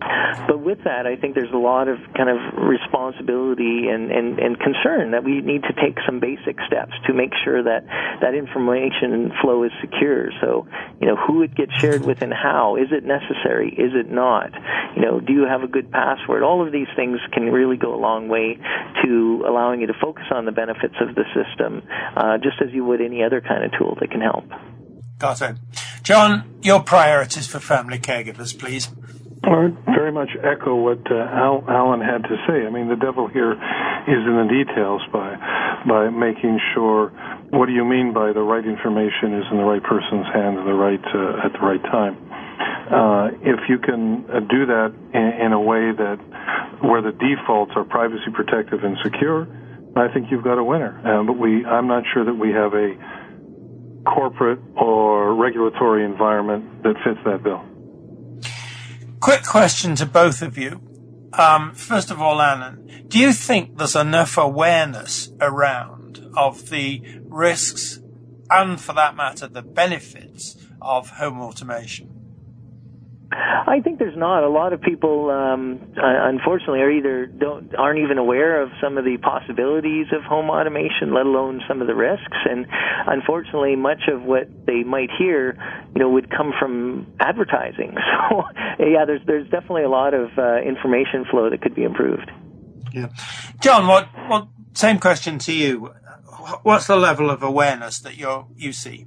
But 0.00 0.60
with 0.60 0.84
that, 0.84 1.06
I 1.06 1.16
think 1.16 1.34
there's 1.34 1.52
a 1.52 1.58
lot 1.58 1.88
of 1.88 1.98
kind 2.16 2.30
of 2.30 2.38
responsibility 2.56 3.88
and, 3.88 4.10
and, 4.10 4.38
and 4.38 4.58
concern 4.58 5.12
that 5.12 5.24
we 5.24 5.40
need 5.40 5.62
to 5.64 5.74
take 5.74 5.98
some 6.06 6.20
basic 6.20 6.56
steps 6.66 6.92
to 7.06 7.12
make 7.12 7.30
sure 7.44 7.62
that 7.62 7.84
that 8.20 8.34
information 8.34 9.32
flow 9.42 9.64
is 9.64 9.72
secure. 9.80 10.30
So, 10.40 10.66
you 11.00 11.06
know, 11.06 11.16
who 11.16 11.42
it 11.42 11.54
gets 11.54 11.72
shared 11.80 12.04
with 12.04 12.22
and 12.22 12.32
how. 12.32 12.76
Is 12.76 12.88
it 12.90 13.04
necessary? 13.04 13.68
Is 13.70 13.92
it 13.94 14.10
not? 14.10 14.50
You 14.96 15.02
know, 15.02 15.20
do 15.20 15.32
you 15.32 15.46
have 15.46 15.62
a 15.62 15.68
good 15.68 15.90
password? 15.90 16.42
All 16.42 16.64
of 16.64 16.72
these 16.72 16.88
things 16.96 17.18
can 17.32 17.52
really 17.52 17.76
go 17.76 17.94
a 17.94 18.00
long 18.00 18.28
way 18.28 18.58
to 19.04 19.44
allowing 19.46 19.80
you 19.80 19.86
to 19.86 19.94
focus 20.00 20.24
on 20.32 20.44
the 20.44 20.52
benefits 20.52 20.94
of 21.00 21.14
the 21.14 21.24
system, 21.34 21.82
uh, 22.16 22.38
just 22.38 22.56
as 22.62 22.72
you 22.72 22.84
would 22.84 23.00
any 23.00 23.22
other 23.22 23.40
kind 23.40 23.64
of 23.64 23.72
tool 23.78 23.96
that 24.00 24.10
can 24.10 24.20
help. 24.20 24.44
Got 25.18 25.42
it. 25.42 25.56
John, 26.02 26.58
your 26.62 26.80
priorities 26.80 27.46
for 27.46 27.60
family 27.60 27.98
caregivers, 27.98 28.58
please. 28.58 28.88
I 29.42 29.72
very 29.96 30.12
much 30.12 30.30
echo 30.44 30.76
what 30.76 31.00
uh, 31.10 31.16
Al, 31.16 31.64
Alan 31.66 32.00
had 32.00 32.22
to 32.28 32.36
say. 32.46 32.66
I 32.66 32.70
mean, 32.70 32.88
the 32.88 33.00
devil 33.00 33.26
here 33.26 33.52
is 33.52 34.20
in 34.28 34.36
the 34.36 34.48
details 34.52 35.00
by 35.12 35.32
by 35.88 36.10
making 36.10 36.60
sure. 36.74 37.08
What 37.50 37.66
do 37.66 37.72
you 37.72 37.84
mean 37.84 38.12
by 38.12 38.32
the 38.32 38.42
right 38.42 38.64
information 38.64 39.34
is 39.40 39.44
in 39.50 39.56
the 39.56 39.64
right 39.64 39.82
person's 39.82 40.26
hands 40.30 40.60
at 40.60 40.66
the 40.68 40.76
right 40.76 41.02
uh, 41.02 41.46
at 41.46 41.52
the 41.52 41.62
right 41.64 41.82
time? 41.88 42.14
Uh, 42.90 43.26
if 43.40 43.60
you 43.68 43.78
can 43.78 44.26
uh, 44.28 44.40
do 44.40 44.66
that 44.66 44.92
in, 45.14 45.46
in 45.46 45.52
a 45.52 45.60
way 45.60 45.94
that 45.94 46.18
where 46.82 47.00
the 47.00 47.12
defaults 47.12 47.72
are 47.76 47.84
privacy 47.84 48.30
protective 48.34 48.84
and 48.84 48.96
secure, 49.02 49.48
I 49.96 50.12
think 50.12 50.30
you've 50.30 50.44
got 50.44 50.58
a 50.58 50.64
winner. 50.64 51.00
Uh, 51.00 51.24
but 51.24 51.38
we, 51.38 51.64
I'm 51.64 51.86
not 51.86 52.04
sure 52.12 52.24
that 52.24 52.34
we 52.34 52.50
have 52.50 52.74
a 52.74 52.92
corporate 54.04 54.60
or 54.76 55.34
regulatory 55.34 56.04
environment 56.04 56.82
that 56.82 56.94
fits 57.04 57.20
that 57.24 57.42
bill. 57.42 57.64
Quick 59.20 59.44
question 59.44 59.94
to 59.96 60.06
both 60.06 60.40
of 60.40 60.56
you. 60.56 60.80
Um, 61.34 61.74
first 61.74 62.10
of 62.10 62.22
all, 62.22 62.40
Annan, 62.40 63.04
do 63.08 63.18
you 63.18 63.34
think 63.34 63.76
there's 63.76 63.94
enough 63.94 64.38
awareness 64.38 65.30
around 65.42 66.26
of 66.34 66.70
the 66.70 67.02
risks 67.24 68.00
and, 68.48 68.80
for 68.80 68.94
that 68.94 69.16
matter, 69.16 69.46
the 69.46 69.60
benefits 69.62 70.56
of 70.80 71.10
home 71.10 71.38
automation? 71.38 72.19
I 73.32 73.80
think 73.82 74.00
there's 74.00 74.16
not. 74.16 74.42
A 74.42 74.48
lot 74.48 74.72
of 74.72 74.80
people, 74.80 75.30
um, 75.30 75.80
unfortunately, 75.96 76.80
are 76.80 76.90
either 76.90 77.26
don't 77.26 77.72
aren't 77.76 78.00
even 78.00 78.18
aware 78.18 78.60
of 78.60 78.70
some 78.82 78.98
of 78.98 79.04
the 79.04 79.18
possibilities 79.18 80.06
of 80.12 80.22
home 80.24 80.50
automation, 80.50 81.14
let 81.14 81.26
alone 81.26 81.60
some 81.68 81.80
of 81.80 81.86
the 81.86 81.94
risks. 81.94 82.36
And 82.44 82.66
unfortunately, 83.06 83.76
much 83.76 84.08
of 84.08 84.22
what 84.22 84.48
they 84.66 84.82
might 84.82 85.10
hear, 85.16 85.56
you 85.94 86.00
know, 86.00 86.10
would 86.10 86.30
come 86.30 86.52
from 86.58 87.06
advertising. 87.20 87.96
So, 88.30 88.44
yeah, 88.78 89.04
there's 89.06 89.22
there's 89.26 89.48
definitely 89.50 89.84
a 89.84 89.88
lot 89.88 90.14
of 90.14 90.30
uh, 90.38 90.60
information 90.60 91.24
flow 91.30 91.50
that 91.50 91.62
could 91.62 91.74
be 91.74 91.84
improved. 91.84 92.30
Yeah, 92.92 93.08
John, 93.60 93.86
what 93.86 94.08
what 94.28 94.48
same 94.74 94.98
question 94.98 95.38
to 95.40 95.52
you? 95.52 95.92
What's 96.62 96.86
the 96.86 96.96
level 96.96 97.30
of 97.30 97.42
awareness 97.42 97.98
that 98.00 98.16
you 98.16 98.46
you 98.56 98.72
see? 98.72 99.06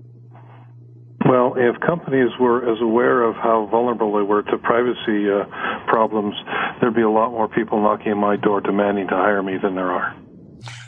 Well, 1.34 1.55
if 1.57 1.79
companies 1.79 2.29
were 2.39 2.71
as 2.71 2.79
aware 2.79 3.23
of 3.23 3.34
how 3.34 3.67
vulnerable 3.71 4.15
they 4.15 4.21
were 4.21 4.43
to 4.43 4.57
privacy 4.59 5.31
uh, 5.31 5.45
problems, 5.88 6.36
there'd 6.79 6.93
be 6.93 7.01
a 7.01 7.09
lot 7.09 7.31
more 7.31 7.47
people 7.47 7.81
knocking 7.81 8.11
on 8.11 8.19
my 8.19 8.36
door 8.36 8.61
demanding 8.61 9.07
to 9.07 9.15
hire 9.15 9.41
me 9.41 9.57
than 9.57 9.73
there 9.73 9.89
are. 9.89 10.15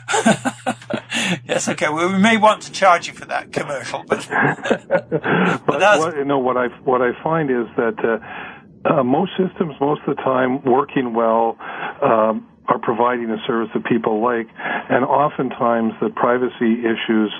yes, 1.48 1.68
okay. 1.68 1.88
Well, 1.88 2.12
we 2.12 2.18
may 2.20 2.36
want 2.36 2.62
to 2.62 2.70
charge 2.70 3.08
you 3.08 3.12
for 3.12 3.24
that 3.24 3.50
commercial, 3.50 4.04
but 4.06 4.24
but, 4.30 5.66
but 5.66 5.98
what, 5.98 6.16
you 6.16 6.24
know 6.24 6.38
what 6.38 6.56
I 6.56 6.68
what 6.84 7.02
I 7.02 7.10
find 7.24 7.50
is 7.50 7.66
that 7.76 7.98
uh, 8.04 8.88
uh, 8.88 9.02
most 9.02 9.32
systems, 9.32 9.74
most 9.80 10.02
of 10.06 10.14
the 10.14 10.22
time, 10.22 10.62
working 10.62 11.12
well. 11.12 11.58
Um, 12.00 12.46
are 12.68 12.78
providing 12.78 13.30
a 13.30 13.38
service 13.46 13.70
that 13.74 13.84
people 13.86 14.22
like, 14.22 14.48
and 14.58 15.04
oftentimes 15.04 15.92
the 16.00 16.10
privacy 16.10 16.82
issues 16.82 17.30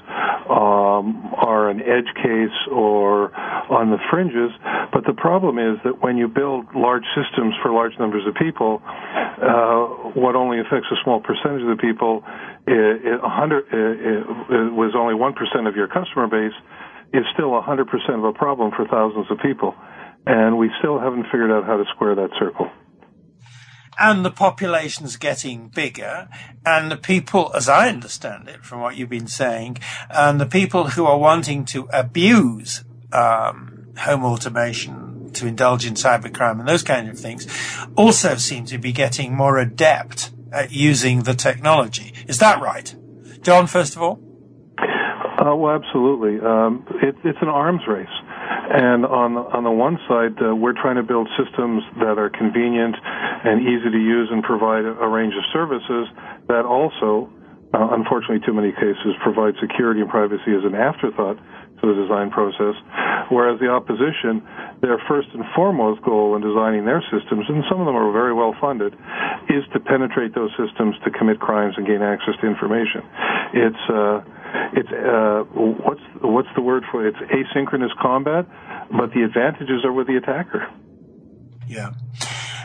um, 0.48 1.34
are 1.34 1.68
an 1.68 1.82
edge 1.82 2.10
case 2.14 2.54
or 2.70 3.34
on 3.70 3.90
the 3.90 3.98
fringes. 4.10 4.50
But 4.92 5.04
the 5.04 5.14
problem 5.14 5.58
is 5.58 5.78
that 5.84 6.02
when 6.02 6.16
you 6.16 6.28
build 6.28 6.66
large 6.74 7.04
systems 7.18 7.54
for 7.62 7.72
large 7.72 7.98
numbers 7.98 8.22
of 8.26 8.34
people, 8.34 8.82
uh, 8.86 10.14
what 10.14 10.36
only 10.36 10.60
affects 10.60 10.86
a 10.94 10.98
small 11.02 11.20
percentage 11.20 11.62
of 11.62 11.74
the 11.74 11.80
people, 11.82 12.22
it, 12.66 13.18
it, 13.18 13.22
100, 13.22 13.66
it, 13.66 14.26
it 14.30 14.72
was 14.72 14.94
only 14.94 15.14
1% 15.14 15.68
of 15.68 15.74
your 15.74 15.88
customer 15.88 16.30
base, 16.30 16.56
is 17.14 17.24
still 17.34 17.50
100% 17.50 17.86
of 18.14 18.24
a 18.24 18.32
problem 18.32 18.70
for 18.74 18.86
thousands 18.86 19.26
of 19.30 19.38
people. 19.42 19.74
And 20.26 20.58
we 20.58 20.70
still 20.78 20.98
haven't 20.98 21.24
figured 21.30 21.50
out 21.50 21.64
how 21.66 21.76
to 21.76 21.84
square 21.94 22.14
that 22.14 22.30
circle 22.38 22.70
and 23.98 24.24
the 24.24 24.30
population's 24.30 25.16
getting 25.16 25.68
bigger, 25.68 26.28
and 26.64 26.90
the 26.90 26.96
people, 26.96 27.50
as 27.54 27.68
I 27.68 27.88
understand 27.88 28.48
it 28.48 28.64
from 28.64 28.80
what 28.80 28.96
you've 28.96 29.08
been 29.08 29.26
saying, 29.26 29.78
and 30.10 30.40
the 30.40 30.46
people 30.46 30.90
who 30.90 31.04
are 31.06 31.18
wanting 31.18 31.64
to 31.66 31.88
abuse 31.92 32.84
um, 33.12 33.86
home 33.98 34.24
automation 34.24 35.30
to 35.32 35.46
indulge 35.46 35.86
in 35.86 35.94
cybercrime 35.94 36.58
and 36.58 36.68
those 36.68 36.82
kind 36.82 37.08
of 37.08 37.18
things 37.18 37.46
also 37.96 38.36
seem 38.36 38.64
to 38.66 38.78
be 38.78 38.92
getting 38.92 39.34
more 39.34 39.58
adept 39.58 40.30
at 40.52 40.72
using 40.72 41.22
the 41.22 41.34
technology. 41.34 42.12
Is 42.26 42.38
that 42.38 42.60
right? 42.60 42.94
John, 43.42 43.66
first 43.66 43.96
of 43.96 44.02
all? 44.02 44.20
Uh, 44.78 45.54
well, 45.54 45.74
absolutely. 45.74 46.40
Um, 46.40 46.86
it, 47.02 47.14
it's 47.24 47.38
an 47.42 47.48
arms 47.48 47.82
race. 47.86 48.08
And 48.66 49.06
on 49.06 49.38
on 49.38 49.62
the 49.62 49.70
one 49.70 49.98
side, 50.10 50.34
uh, 50.42 50.54
we're 50.54 50.74
trying 50.74 50.96
to 50.96 51.06
build 51.06 51.30
systems 51.38 51.86
that 52.02 52.18
are 52.18 52.30
convenient 52.30 52.96
and 52.98 53.62
easy 53.62 53.90
to 53.90 53.98
use 54.00 54.28
and 54.30 54.42
provide 54.42 54.84
a, 54.84 54.98
a 54.98 55.08
range 55.08 55.34
of 55.38 55.44
services 55.54 56.10
that 56.50 56.66
also, 56.66 57.30
uh, 57.70 57.94
unfortunately, 57.94 58.42
too 58.42 58.52
many 58.52 58.72
cases 58.74 59.14
provide 59.22 59.54
security 59.62 60.02
and 60.02 60.10
privacy 60.10 60.50
as 60.50 60.66
an 60.66 60.74
afterthought 60.74 61.38
to 61.80 61.84
the 61.86 61.94
design 61.94 62.30
process. 62.30 62.74
Whereas 63.30 63.60
the 63.60 63.68
opposition, 63.68 64.42
their 64.80 64.98
first 65.06 65.28
and 65.34 65.44
foremost 65.54 66.02
goal 66.02 66.34
in 66.34 66.42
designing 66.42 66.84
their 66.84 67.02
systems, 67.12 67.46
and 67.48 67.62
some 67.70 67.80
of 67.80 67.86
them 67.86 67.94
are 67.94 68.10
very 68.12 68.32
well 68.32 68.54
funded, 68.60 68.94
is 69.50 69.62
to 69.74 69.78
penetrate 69.80 70.34
those 70.34 70.50
systems 70.56 70.96
to 71.04 71.10
commit 71.10 71.38
crimes 71.38 71.74
and 71.76 71.86
gain 71.86 72.02
access 72.02 72.34
to 72.40 72.46
information. 72.46 73.02
It's 73.54 73.84
uh, 73.92 74.24
it's 74.72 74.88
uh, 74.90 75.44
what's 75.54 76.00
what's 76.20 76.48
the 76.54 76.62
word 76.62 76.84
for 76.90 77.06
it? 77.06 77.14
It's 77.20 77.32
asynchronous 77.32 77.94
combat, 78.00 78.46
but 78.90 79.12
the 79.12 79.22
advantages 79.22 79.84
are 79.84 79.92
with 79.92 80.06
the 80.06 80.16
attacker. 80.16 80.68
Yeah. 81.66 81.92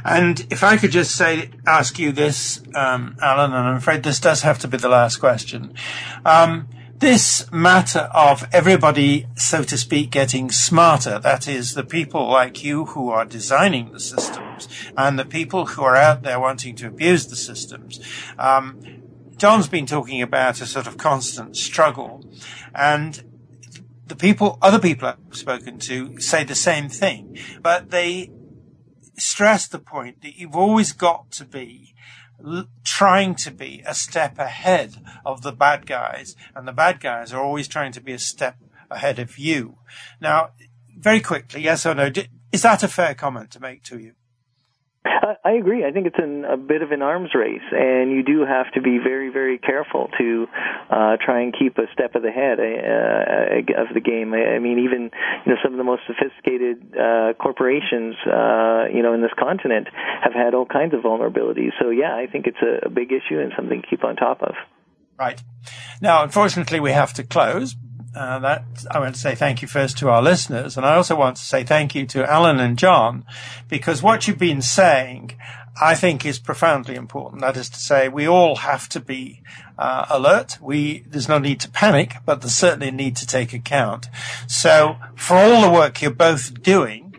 And 0.03 0.47
if 0.49 0.63
I 0.63 0.77
could 0.77 0.91
just 0.91 1.15
say, 1.15 1.51
ask 1.67 1.99
you 1.99 2.11
this, 2.11 2.61
um, 2.73 3.17
Alan, 3.21 3.53
and 3.53 3.67
I'm 3.67 3.75
afraid 3.75 4.01
this 4.03 4.19
does 4.19 4.41
have 4.41 4.57
to 4.59 4.67
be 4.67 4.77
the 4.77 4.89
last 4.89 5.17
question. 5.17 5.75
Um, 6.25 6.67
this 6.97 7.51
matter 7.51 8.09
of 8.13 8.47
everybody, 8.51 9.25
so 9.35 9.63
to 9.63 9.77
speak, 9.77 10.11
getting 10.11 10.51
smarter, 10.51 11.17
that 11.19 11.47
is, 11.47 11.73
the 11.73 11.83
people 11.83 12.27
like 12.27 12.63
you 12.63 12.85
who 12.85 13.09
are 13.09 13.25
designing 13.25 13.91
the 13.91 13.99
systems 13.99 14.67
and 14.95 15.17
the 15.17 15.25
people 15.25 15.65
who 15.65 15.81
are 15.81 15.95
out 15.95 16.21
there 16.21 16.39
wanting 16.39 16.75
to 16.75 16.87
abuse 16.87 17.25
the 17.25 17.35
systems, 17.35 17.99
um, 18.37 19.00
John's 19.41 19.67
been 19.67 19.87
talking 19.87 20.21
about 20.21 20.61
a 20.61 20.67
sort 20.67 20.85
of 20.85 20.97
constant 20.97 21.57
struggle, 21.57 22.23
and 22.75 23.23
the 24.05 24.15
people, 24.15 24.59
other 24.61 24.77
people 24.77 25.07
I've 25.07 25.35
spoken 25.35 25.79
to 25.79 26.19
say 26.19 26.43
the 26.43 26.53
same 26.53 26.89
thing, 26.89 27.39
but 27.59 27.89
they 27.89 28.29
stress 29.17 29.67
the 29.67 29.79
point 29.79 30.21
that 30.21 30.37
you've 30.37 30.55
always 30.55 30.91
got 30.91 31.31
to 31.31 31.45
be 31.45 31.95
trying 32.83 33.33
to 33.33 33.49
be 33.49 33.81
a 33.83 33.95
step 33.95 34.37
ahead 34.37 34.97
of 35.25 35.41
the 35.41 35.51
bad 35.51 35.87
guys, 35.87 36.35
and 36.53 36.67
the 36.67 36.71
bad 36.71 36.99
guys 36.99 37.33
are 37.33 37.41
always 37.41 37.67
trying 37.67 37.93
to 37.93 37.99
be 37.99 38.13
a 38.13 38.19
step 38.19 38.57
ahead 38.91 39.17
of 39.17 39.39
you. 39.39 39.79
Now, 40.21 40.51
very 40.95 41.19
quickly, 41.19 41.63
yes 41.63 41.83
or 41.83 41.95
no, 41.95 42.11
is 42.51 42.61
that 42.61 42.83
a 42.83 42.87
fair 42.87 43.15
comment 43.15 43.49
to 43.53 43.59
make 43.59 43.81
to 43.85 43.97
you? 43.97 44.13
I 45.03 45.53
agree. 45.53 45.83
I 45.83 45.91
think 45.91 46.05
it's 46.05 46.19
an, 46.19 46.45
a 46.45 46.57
bit 46.57 46.83
of 46.83 46.91
an 46.91 47.01
arms 47.01 47.31
race, 47.33 47.65
and 47.71 48.11
you 48.11 48.23
do 48.23 48.45
have 48.45 48.71
to 48.73 48.81
be 48.81 48.99
very, 48.99 49.29
very 49.29 49.57
careful 49.57 50.09
to 50.19 50.47
uh, 50.89 51.17
try 51.23 51.41
and 51.41 51.55
keep 51.57 51.77
a 51.79 51.85
step 51.93 52.13
of 52.13 52.21
the 52.21 52.29
head 52.29 52.59
uh, 52.59 53.81
of 53.81 53.93
the 53.93 53.99
game. 53.99 54.33
I, 54.33 54.55
I 54.55 54.59
mean, 54.59 54.79
even 54.79 55.09
you 55.45 55.53
know 55.53 55.57
some 55.63 55.73
of 55.73 55.77
the 55.77 55.83
most 55.83 56.03
sophisticated 56.05 56.93
uh, 56.93 57.33
corporations, 57.33 58.15
uh, 58.27 58.85
you 58.93 59.01
know, 59.01 59.13
in 59.13 59.21
this 59.21 59.33
continent 59.39 59.87
have 60.23 60.33
had 60.33 60.53
all 60.53 60.65
kinds 60.65 60.93
of 60.93 61.01
vulnerabilities. 61.01 61.71
So 61.81 61.89
yeah, 61.89 62.15
I 62.15 62.27
think 62.27 62.45
it's 62.45 62.61
a, 62.61 62.85
a 62.85 62.89
big 62.89 63.11
issue 63.11 63.39
and 63.39 63.51
something 63.55 63.81
to 63.81 63.87
keep 63.87 64.03
on 64.03 64.15
top 64.15 64.43
of. 64.43 64.53
Right. 65.17 65.41
Now, 66.01 66.23
unfortunately, 66.23 66.79
we 66.79 66.91
have 66.91 67.13
to 67.13 67.23
close, 67.23 67.75
uh, 68.15 68.39
that 68.39 68.65
I 68.89 68.99
want 68.99 69.15
to 69.15 69.21
say 69.21 69.35
thank 69.35 69.61
you 69.61 69.67
first 69.67 69.97
to 69.99 70.09
our 70.09 70.21
listeners, 70.21 70.77
and 70.77 70.85
I 70.85 70.95
also 70.95 71.15
want 71.15 71.37
to 71.37 71.43
say 71.43 71.63
thank 71.63 71.95
you 71.95 72.05
to 72.07 72.29
Alan 72.29 72.59
and 72.59 72.77
John, 72.77 73.25
because 73.69 74.03
what 74.03 74.27
you've 74.27 74.37
been 74.37 74.61
saying, 74.61 75.33
I 75.81 75.95
think, 75.95 76.25
is 76.25 76.37
profoundly 76.37 76.95
important. 76.95 77.41
That 77.41 77.55
is 77.55 77.69
to 77.69 77.79
say, 77.79 78.09
we 78.09 78.27
all 78.27 78.57
have 78.57 78.89
to 78.89 78.99
be 78.99 79.41
uh, 79.77 80.07
alert. 80.09 80.57
We 80.61 81.05
there's 81.07 81.29
no 81.29 81.39
need 81.39 81.59
to 81.61 81.69
panic, 81.69 82.15
but 82.25 82.41
there's 82.41 82.55
certainly 82.55 82.89
a 82.89 82.91
need 82.91 83.15
to 83.17 83.25
take 83.25 83.53
account. 83.53 84.07
So, 84.47 84.97
for 85.15 85.37
all 85.37 85.61
the 85.61 85.71
work 85.71 86.01
you're 86.01 86.11
both 86.11 86.61
doing, 86.61 87.15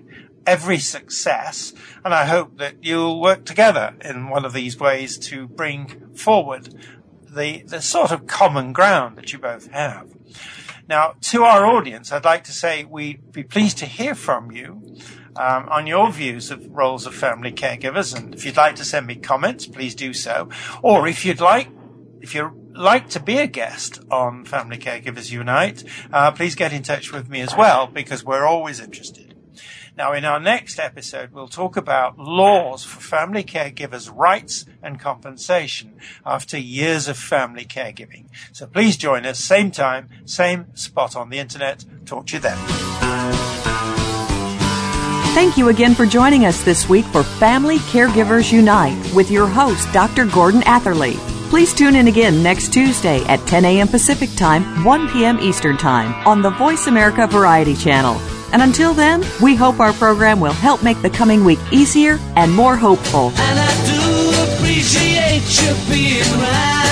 every 0.46 0.78
success, 0.78 1.72
and 2.04 2.12
I 2.12 2.26
hope 2.26 2.58
that 2.58 2.84
you'll 2.84 3.20
work 3.20 3.44
together 3.44 3.94
in 4.04 4.28
one 4.28 4.44
of 4.44 4.52
these 4.52 4.78
ways 4.78 5.16
to 5.18 5.48
bring 5.48 6.14
forward 6.14 6.74
the 7.34 7.62
the 7.62 7.80
sort 7.80 8.10
of 8.10 8.26
common 8.26 8.72
ground 8.72 9.16
that 9.16 9.32
you 9.32 9.38
both 9.38 9.70
have. 9.72 10.08
Now, 10.88 11.14
to 11.20 11.44
our 11.44 11.64
audience, 11.66 12.12
I'd 12.12 12.24
like 12.24 12.44
to 12.44 12.52
say 12.52 12.84
we'd 12.84 13.32
be 13.32 13.42
pleased 13.42 13.78
to 13.78 13.86
hear 13.86 14.14
from 14.14 14.50
you 14.50 14.96
um, 15.36 15.68
on 15.68 15.86
your 15.86 16.10
views 16.10 16.50
of 16.50 16.66
roles 16.70 17.06
of 17.06 17.14
family 17.14 17.52
caregivers. 17.52 18.16
And 18.16 18.34
if 18.34 18.44
you'd 18.44 18.56
like 18.56 18.76
to 18.76 18.84
send 18.84 19.06
me 19.06 19.16
comments, 19.16 19.66
please 19.66 19.94
do 19.94 20.12
so. 20.12 20.48
Or 20.82 21.06
if 21.06 21.24
you'd 21.24 21.40
like, 21.40 21.68
if 22.20 22.34
you'd 22.34 22.52
like 22.74 23.08
to 23.10 23.20
be 23.20 23.38
a 23.38 23.46
guest 23.46 24.00
on 24.10 24.44
Family 24.44 24.78
Caregivers 24.78 25.30
Unite, 25.30 25.84
uh, 26.12 26.30
please 26.32 26.54
get 26.54 26.72
in 26.72 26.82
touch 26.82 27.12
with 27.12 27.28
me 27.28 27.40
as 27.40 27.54
well 27.56 27.86
because 27.86 28.24
we're 28.24 28.44
always 28.44 28.80
interested. 28.80 29.31
Now, 29.94 30.14
in 30.14 30.24
our 30.24 30.40
next 30.40 30.78
episode, 30.78 31.32
we'll 31.32 31.48
talk 31.48 31.76
about 31.76 32.18
laws 32.18 32.82
for 32.82 33.00
family 33.00 33.44
caregivers' 33.44 34.10
rights 34.14 34.64
and 34.82 34.98
compensation 34.98 35.98
after 36.24 36.58
years 36.58 37.08
of 37.08 37.18
family 37.18 37.66
caregiving. 37.66 38.24
So 38.52 38.66
please 38.66 38.96
join 38.96 39.26
us, 39.26 39.38
same 39.38 39.70
time, 39.70 40.08
same 40.24 40.74
spot 40.74 41.14
on 41.14 41.28
the 41.28 41.38
internet. 41.38 41.84
Talk 42.06 42.28
to 42.28 42.36
you 42.36 42.40
then. 42.40 42.58
Thank 45.34 45.58
you 45.58 45.68
again 45.68 45.94
for 45.94 46.06
joining 46.06 46.46
us 46.46 46.64
this 46.64 46.88
week 46.88 47.04
for 47.06 47.22
Family 47.22 47.78
Caregivers 47.78 48.50
Unite 48.50 49.14
with 49.14 49.30
your 49.30 49.46
host, 49.46 49.92
Dr. 49.92 50.24
Gordon 50.26 50.62
Atherley. 50.62 51.16
Please 51.50 51.74
tune 51.74 51.96
in 51.96 52.08
again 52.08 52.42
next 52.42 52.72
Tuesday 52.72 53.22
at 53.24 53.46
10 53.46 53.66
a.m. 53.66 53.88
Pacific 53.88 54.30
Time, 54.36 54.84
1 54.84 55.10
p.m. 55.10 55.38
Eastern 55.40 55.76
Time 55.76 56.14
on 56.26 56.40
the 56.40 56.50
Voice 56.50 56.86
America 56.86 57.26
Variety 57.26 57.74
Channel. 57.74 58.18
And 58.52 58.62
until 58.62 58.94
then, 58.94 59.24
we 59.42 59.54
hope 59.54 59.80
our 59.80 59.92
program 59.94 60.40
will 60.40 60.52
help 60.52 60.82
make 60.82 61.00
the 61.02 61.10
coming 61.10 61.44
week 61.44 61.58
easier 61.70 62.18
and 62.36 62.54
more 62.54 62.76
hopeful. 62.76 63.32
And 63.34 63.58
I 63.58 63.72
do 63.86 64.54
appreciate 64.54 65.42
you 65.60 65.92
being 65.92 66.40
around. 66.40 66.91